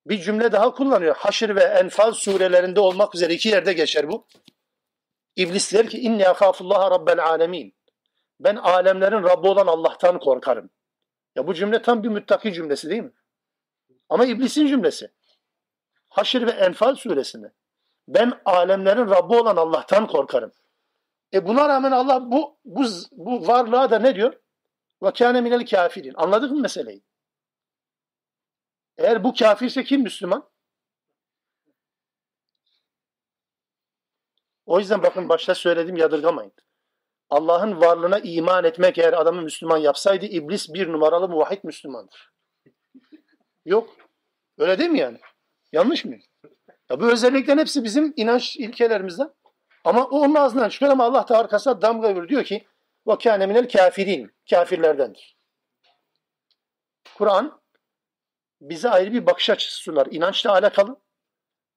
Bir 0.06 0.22
cümle 0.22 0.52
daha 0.52 0.74
kullanıyor. 0.74 1.16
Haşr 1.16 1.56
ve 1.56 1.64
Enfal 1.64 2.12
surelerinde 2.12 2.80
olmak 2.80 3.16
üzere 3.16 3.34
iki 3.34 3.50
yerde 3.50 3.74
geçer 3.74 4.10
bu. 4.10 4.28
İblis 5.36 5.74
der 5.74 5.90
ki 5.90 6.00
inni 6.00 6.28
akhafullaha 6.28 6.92
rabbel 6.92 7.24
alemin. 7.26 7.76
Ben 8.40 8.56
alemlerin 8.56 9.24
Rabbi 9.24 9.48
olan 9.48 9.68
Allah'tan 9.68 10.20
korkarım. 10.20 10.70
Ya 11.36 11.48
bu 11.48 11.54
cümle 11.54 11.82
tam 11.82 12.04
bir 12.04 12.10
müttaki 12.10 12.54
cümlesi 12.54 12.90
değil 12.90 13.04
mi? 13.04 13.12
Ama 14.10 14.26
iblisin 14.26 14.68
cümlesi. 14.68 15.12
Haşr 16.20 16.46
ve 16.48 16.52
Enfal 16.52 16.96
suresinde. 16.96 17.54
Ben 18.08 18.42
alemlerin 18.46 19.10
Rabbi 19.10 19.36
olan 19.36 19.56
Allah'tan 19.56 20.08
korkarım. 20.08 20.52
E 21.34 21.48
buna 21.48 21.70
rağmen 21.70 21.92
Allah 21.92 22.32
bu 22.32 22.60
bu, 22.66 22.86
bu 23.12 23.48
varlığa 23.48 23.92
da 23.92 24.00
ne 24.00 24.16
diyor? 24.16 24.34
Ve 25.04 25.12
kâne 25.12 25.42
minel 25.42 25.66
kafirin. 25.66 26.14
Anladık 26.18 26.52
mı 26.52 26.60
meseleyi? 26.60 27.04
Eğer 28.98 29.24
bu 29.24 29.34
kafirse 29.34 29.84
kim 29.84 30.02
Müslüman? 30.02 30.50
O 34.66 34.80
yüzden 34.80 35.04
bakın 35.04 35.30
başta 35.30 35.56
söyledim 35.56 35.98
yadırgamayın. 35.98 36.54
Allah'ın 37.30 37.82
varlığına 37.82 38.20
iman 38.20 38.64
etmek 38.64 38.98
eğer 38.98 39.14
adamı 39.14 39.42
Müslüman 39.42 39.78
yapsaydı 39.78 40.26
iblis 40.26 40.74
bir 40.74 40.92
numaralı 40.92 41.30
muvahhid 41.30 41.64
Müslümandır. 41.64 42.32
Yok. 43.66 43.96
Öyle 44.58 44.78
değil 44.80 44.90
mi 44.90 45.00
yani? 45.00 45.20
Yanlış 45.73 46.05
mı? 46.05 46.17
Ya 46.91 47.01
bu 47.01 47.13
özelliklerin 47.13 47.59
hepsi 47.59 47.85
bizim 47.85 48.13
inanç 48.17 48.57
ilkelerimizden. 48.57 49.31
Ama 49.85 50.05
o 50.05 50.21
onun 50.21 50.35
ağzından 50.35 50.69
çıkıyor 50.69 50.93
ama 50.93 51.05
Allah 51.05 51.29
da 51.29 51.39
arkasına 51.39 51.83
damga 51.83 52.11
vuruyor. 52.11 52.29
Diyor 52.29 52.45
ki 52.45 52.67
وَكَانَ 53.07 53.53
مِنَ 53.53 53.67
الْكَافِرِينَ 53.67 54.31
Kafirlerdendir. 54.51 55.37
Kur'an 57.15 57.61
bize 58.61 58.91
ayrı 58.91 59.13
bir 59.13 59.27
bakış 59.27 59.51
açısı 59.51 59.77
sunar. 59.77 60.07
İnançla 60.11 60.53
alakalı. 60.53 61.01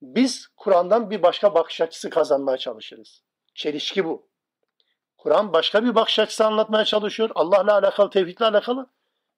Biz 0.02 0.48
Kur'an'dan 0.58 1.10
bir 1.10 1.24
başka 1.24 1.54
bakış 1.56 1.82
açısı 1.82 2.10
kazanmaya 2.10 2.58
çalışırız. 2.58 3.24
Çelişki 3.56 4.06
bu. 4.06 4.30
Kur'an 5.18 5.54
başka 5.54 5.84
bir 5.84 5.96
bakış 5.96 6.20
açısı 6.20 6.46
anlatmaya 6.46 6.86
çalışıyor. 6.86 7.30
Allah'la 7.36 7.74
alakalı, 7.74 8.10
tevhidle 8.10 8.46
alakalı. 8.46 8.90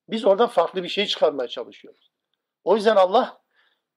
Biz 0.09 0.25
oradan 0.25 0.47
farklı 0.47 0.83
bir 0.83 0.89
şey 0.89 1.05
çıkarmaya 1.05 1.47
çalışıyoruz. 1.47 2.11
O 2.63 2.75
yüzden 2.75 2.95
Allah 2.95 3.41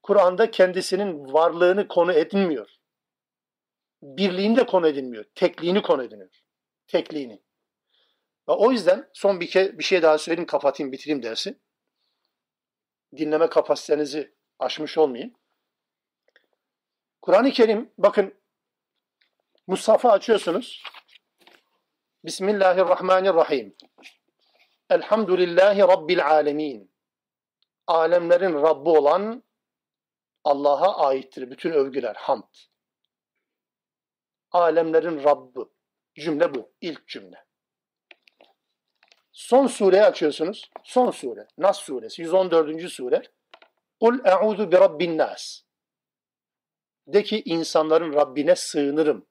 Kur'an'da 0.08 0.51
kendisinin 0.51 1.34
varlığını 1.34 1.88
konu 1.88 2.14
edinmiyor. 2.14 2.70
Birliğini 4.01 4.58
de 4.58 4.66
konu 4.66 4.88
edinmiyor. 4.88 5.26
Tekliğini 5.36 5.82
konu 5.82 6.03
ediniyor. 6.03 6.30
Tekliğini. 6.88 7.41
Ve 8.49 8.51
o 8.51 8.72
yüzden 8.72 9.10
son 9.14 9.39
bir, 9.39 9.47
ke 9.47 9.80
bir 9.80 9.84
şey 9.84 10.01
daha 10.01 10.18
söyleyeyim, 10.18 10.47
kapatayım, 10.47 10.91
bitireyim 10.91 11.24
dersi. 11.24 11.60
Dinleme 13.18 13.49
kapasitenizi 13.49 14.36
aşmış 14.60 14.97
olmayayım. 14.97 15.34
Kur'an-ı 17.22 17.51
Kerim, 17.51 17.93
bakın 17.97 18.34
Mushaf'ı 19.68 20.12
açıyorsunuz. 20.12 20.84
Bismillahirrahmanirrahim. 22.26 23.76
Elhamdülillahi 24.89 25.80
Rabbil 25.80 26.28
alemin. 26.28 26.91
Alemlerin 27.88 28.53
Rabbi 28.53 28.89
olan 28.89 29.47
Allah'a 30.48 31.08
aittir 31.08 31.52
bütün 31.52 31.72
övgüler, 31.72 32.16
hamd. 32.16 32.54
Alemlerin 34.52 35.24
Rabbi. 35.24 35.60
Cümle 36.16 36.56
bu. 36.56 36.74
ilk 36.82 37.08
cümle. 37.08 37.45
Son 39.32 39.68
sureyi 39.68 40.04
açıyorsunuz. 40.04 40.72
Son 40.84 41.12
sure. 41.12 41.48
Nas 41.58 41.80
suresi. 41.80 42.22
114. 42.22 42.89
sure. 42.91 43.22
Kul 44.00 44.26
e'udu 44.26 44.72
bi 44.72 44.76
rabbin 44.76 45.18
nas. 45.18 45.62
De 47.08 47.24
ki 47.24 47.41
insanların 47.45 48.14
Rabbine 48.14 48.56
sığınırım. 48.56 49.28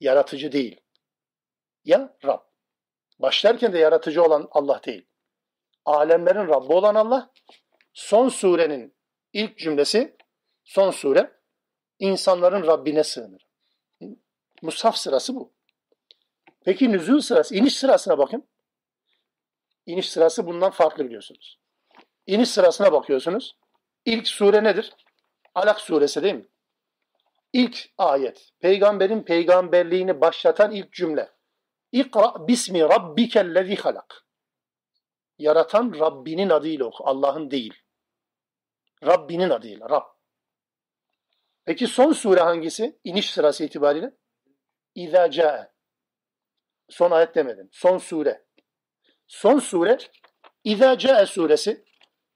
Yaratıcı 0.00 0.52
değil. 0.52 0.80
Ya 1.84 2.16
Rab. 2.24 2.40
Başlarken 3.18 3.72
de 3.72 3.78
yaratıcı 3.78 4.22
olan 4.22 4.48
Allah 4.50 4.80
değil. 4.84 5.06
Alemlerin 5.84 6.48
Rabbi 6.48 6.72
olan 6.72 6.94
Allah. 6.94 7.32
Son 7.92 8.28
surenin 8.28 8.99
ilk 9.32 9.58
cümlesi, 9.58 10.16
son 10.64 10.90
sure, 10.90 11.40
insanların 11.98 12.66
Rabbine 12.66 13.04
sığınır. 13.04 13.46
Musaf 14.62 14.96
sırası 14.96 15.34
bu. 15.34 15.52
Peki 16.64 16.92
nüzul 16.92 17.20
sırası, 17.20 17.54
iniş 17.54 17.76
sırasına 17.76 18.18
bakın. 18.18 18.48
İniş 19.86 20.10
sırası 20.10 20.46
bundan 20.46 20.70
farklı 20.70 21.04
biliyorsunuz. 21.04 21.58
İniş 22.26 22.50
sırasına 22.50 22.92
bakıyorsunuz. 22.92 23.56
İlk 24.04 24.28
sure 24.28 24.64
nedir? 24.64 24.92
Alak 25.54 25.80
suresi 25.80 26.22
değil 26.22 26.34
mi? 26.34 26.46
İlk 27.52 27.90
ayet. 27.98 28.50
Peygamberin 28.60 29.22
peygamberliğini 29.22 30.20
başlatan 30.20 30.70
ilk 30.70 30.92
cümle. 30.92 31.30
İkra 31.92 32.48
bismi 32.48 32.80
rabbikellezi 32.80 33.76
halak. 33.76 34.26
Yaratan 35.38 35.94
Rabbinin 36.00 36.50
adıyla 36.50 36.84
oku. 36.84 37.04
Allah'ın 37.06 37.50
değil. 37.50 37.74
Rabbinin 39.04 39.50
adıyla. 39.50 39.90
Rab. 39.90 40.04
Peki 41.64 41.86
son 41.86 42.12
sure 42.12 42.40
hangisi? 42.40 43.00
İniş 43.04 43.30
sırası 43.30 43.64
itibariyle. 43.64 44.12
İzâ 44.94 45.30
câe. 45.30 45.72
Son 46.88 47.10
ayet 47.10 47.34
demedim. 47.34 47.68
Son 47.72 47.98
sure. 47.98 48.46
Son 49.26 49.58
sure 49.58 49.98
İzâ 50.64 50.98
câe 50.98 51.26
suresi. 51.26 51.84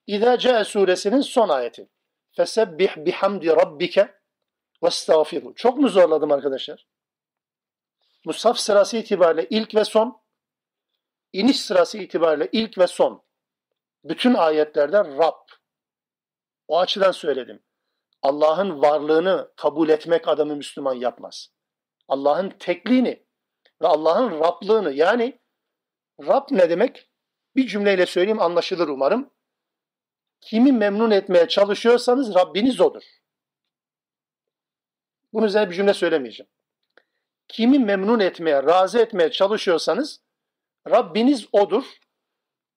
İzâ 0.06 0.38
câe 0.38 0.64
suresinin 0.64 1.20
son 1.20 1.48
ayeti. 1.48 1.88
Fesebbih 2.36 2.96
bihamdi 2.96 3.48
rabbike 3.48 4.14
vestağfiru. 4.82 5.54
Çok 5.54 5.78
mu 5.78 5.88
zorladım 5.88 6.32
arkadaşlar? 6.32 6.86
Musaf 8.24 8.58
sırası 8.58 8.96
itibariyle 8.96 9.46
ilk 9.50 9.74
ve 9.74 9.84
son, 9.84 10.22
iniş 11.32 11.60
sırası 11.60 11.98
itibariyle 11.98 12.48
ilk 12.52 12.78
ve 12.78 12.86
son. 12.86 13.24
Bütün 14.04 14.34
ayetlerde 14.34 14.98
Rab. 14.98 15.48
O 16.68 16.78
açıdan 16.78 17.10
söyledim. 17.10 17.62
Allah'ın 18.22 18.82
varlığını 18.82 19.52
kabul 19.56 19.88
etmek 19.88 20.28
adamı 20.28 20.56
Müslüman 20.56 20.94
yapmaz. 20.94 21.48
Allah'ın 22.08 22.50
tekliğini 22.50 23.26
ve 23.82 23.86
Allah'ın 23.86 24.40
Rablığını 24.40 24.92
yani 24.92 25.40
Rab 26.20 26.46
ne 26.50 26.70
demek? 26.70 27.10
Bir 27.56 27.66
cümleyle 27.66 28.06
söyleyeyim 28.06 28.42
anlaşılır 28.42 28.88
umarım. 28.88 29.30
Kimi 30.40 30.72
memnun 30.72 31.10
etmeye 31.10 31.48
çalışıyorsanız 31.48 32.34
Rabbiniz 32.34 32.80
odur. 32.80 33.02
Bunun 35.32 35.46
üzerine 35.46 35.70
bir 35.70 35.76
cümle 35.76 35.94
söylemeyeceğim. 35.94 36.50
Kimi 37.48 37.78
memnun 37.78 38.20
etmeye, 38.20 38.62
razı 38.62 38.98
etmeye 38.98 39.30
çalışıyorsanız 39.30 40.20
Rabbiniz 40.90 41.46
odur. 41.52 41.84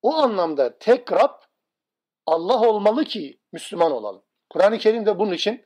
O 0.01 0.13
anlamda 0.13 0.77
tek 0.77 1.11
Rab 1.11 1.46
Allah 2.27 2.69
olmalı 2.69 3.05
ki 3.05 3.39
Müslüman 3.51 3.91
olalım. 3.91 4.23
Kur'an-ı 4.49 4.77
Kerim 4.77 5.05
de 5.05 5.19
bunun 5.19 5.33
için 5.33 5.65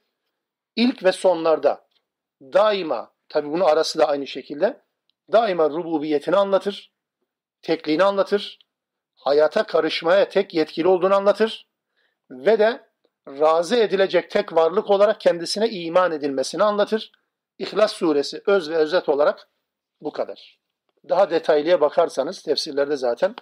ilk 0.76 1.04
ve 1.04 1.12
sonlarda 1.12 1.88
daima, 2.42 3.14
tabi 3.30 3.52
bunu 3.52 3.66
arası 3.66 4.00
da 4.00 4.08
aynı 4.08 4.28
şekilde, 4.28 4.82
daima 5.32 5.70
rububiyetini 5.70 6.36
anlatır, 6.36 6.94
tekliğini 7.62 8.04
anlatır, 8.04 8.60
hayata 9.16 9.64
karışmaya 9.64 10.30
tek 10.30 10.54
yetkili 10.54 10.88
olduğunu 10.88 11.16
anlatır 11.16 11.68
ve 12.30 12.60
de 12.60 12.92
razı 13.28 13.76
edilecek 13.76 14.30
tek 14.30 14.54
varlık 14.54 14.90
olarak 14.90 15.22
kendisine 15.22 15.70
iman 15.70 16.12
edilmesini 16.12 16.64
anlatır. 16.64 17.12
İhlas 17.58 17.92
suresi 17.94 18.44
öz 18.46 18.70
ve 18.70 18.76
özet 18.76 19.10
olarak 19.10 19.50
bu 20.02 20.12
kadar. 20.12 20.60
Daha 21.10 21.30
detaylıya 21.30 21.82
bakarsanız 21.82 22.42
tefsirlerde 22.42 22.98
zaten 22.98 23.36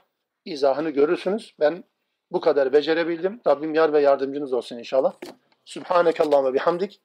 izahını 0.45 0.89
görürsünüz. 0.89 1.55
Ben 1.59 1.83
bu 2.31 2.41
kadar 2.41 2.73
becerebildim. 2.73 3.41
Rabbim 3.47 3.73
yar 3.73 3.93
ve 3.93 4.01
yardımcınız 4.01 4.53
olsun 4.53 4.77
inşallah. 4.77 5.13
Subhaneke 5.65 6.23
Allahümme 6.23 6.53
bihamdik. 6.53 7.01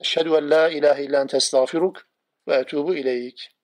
Eşhedü 0.00 0.28
en 0.28 0.50
la 0.50 0.68
ilahe 0.68 1.04
illa 1.04 1.20
ente 1.20 1.36
estağfiruk 1.36 2.02
ve 2.48 2.54
etubu 2.54 2.94
ileyk. 2.94 3.57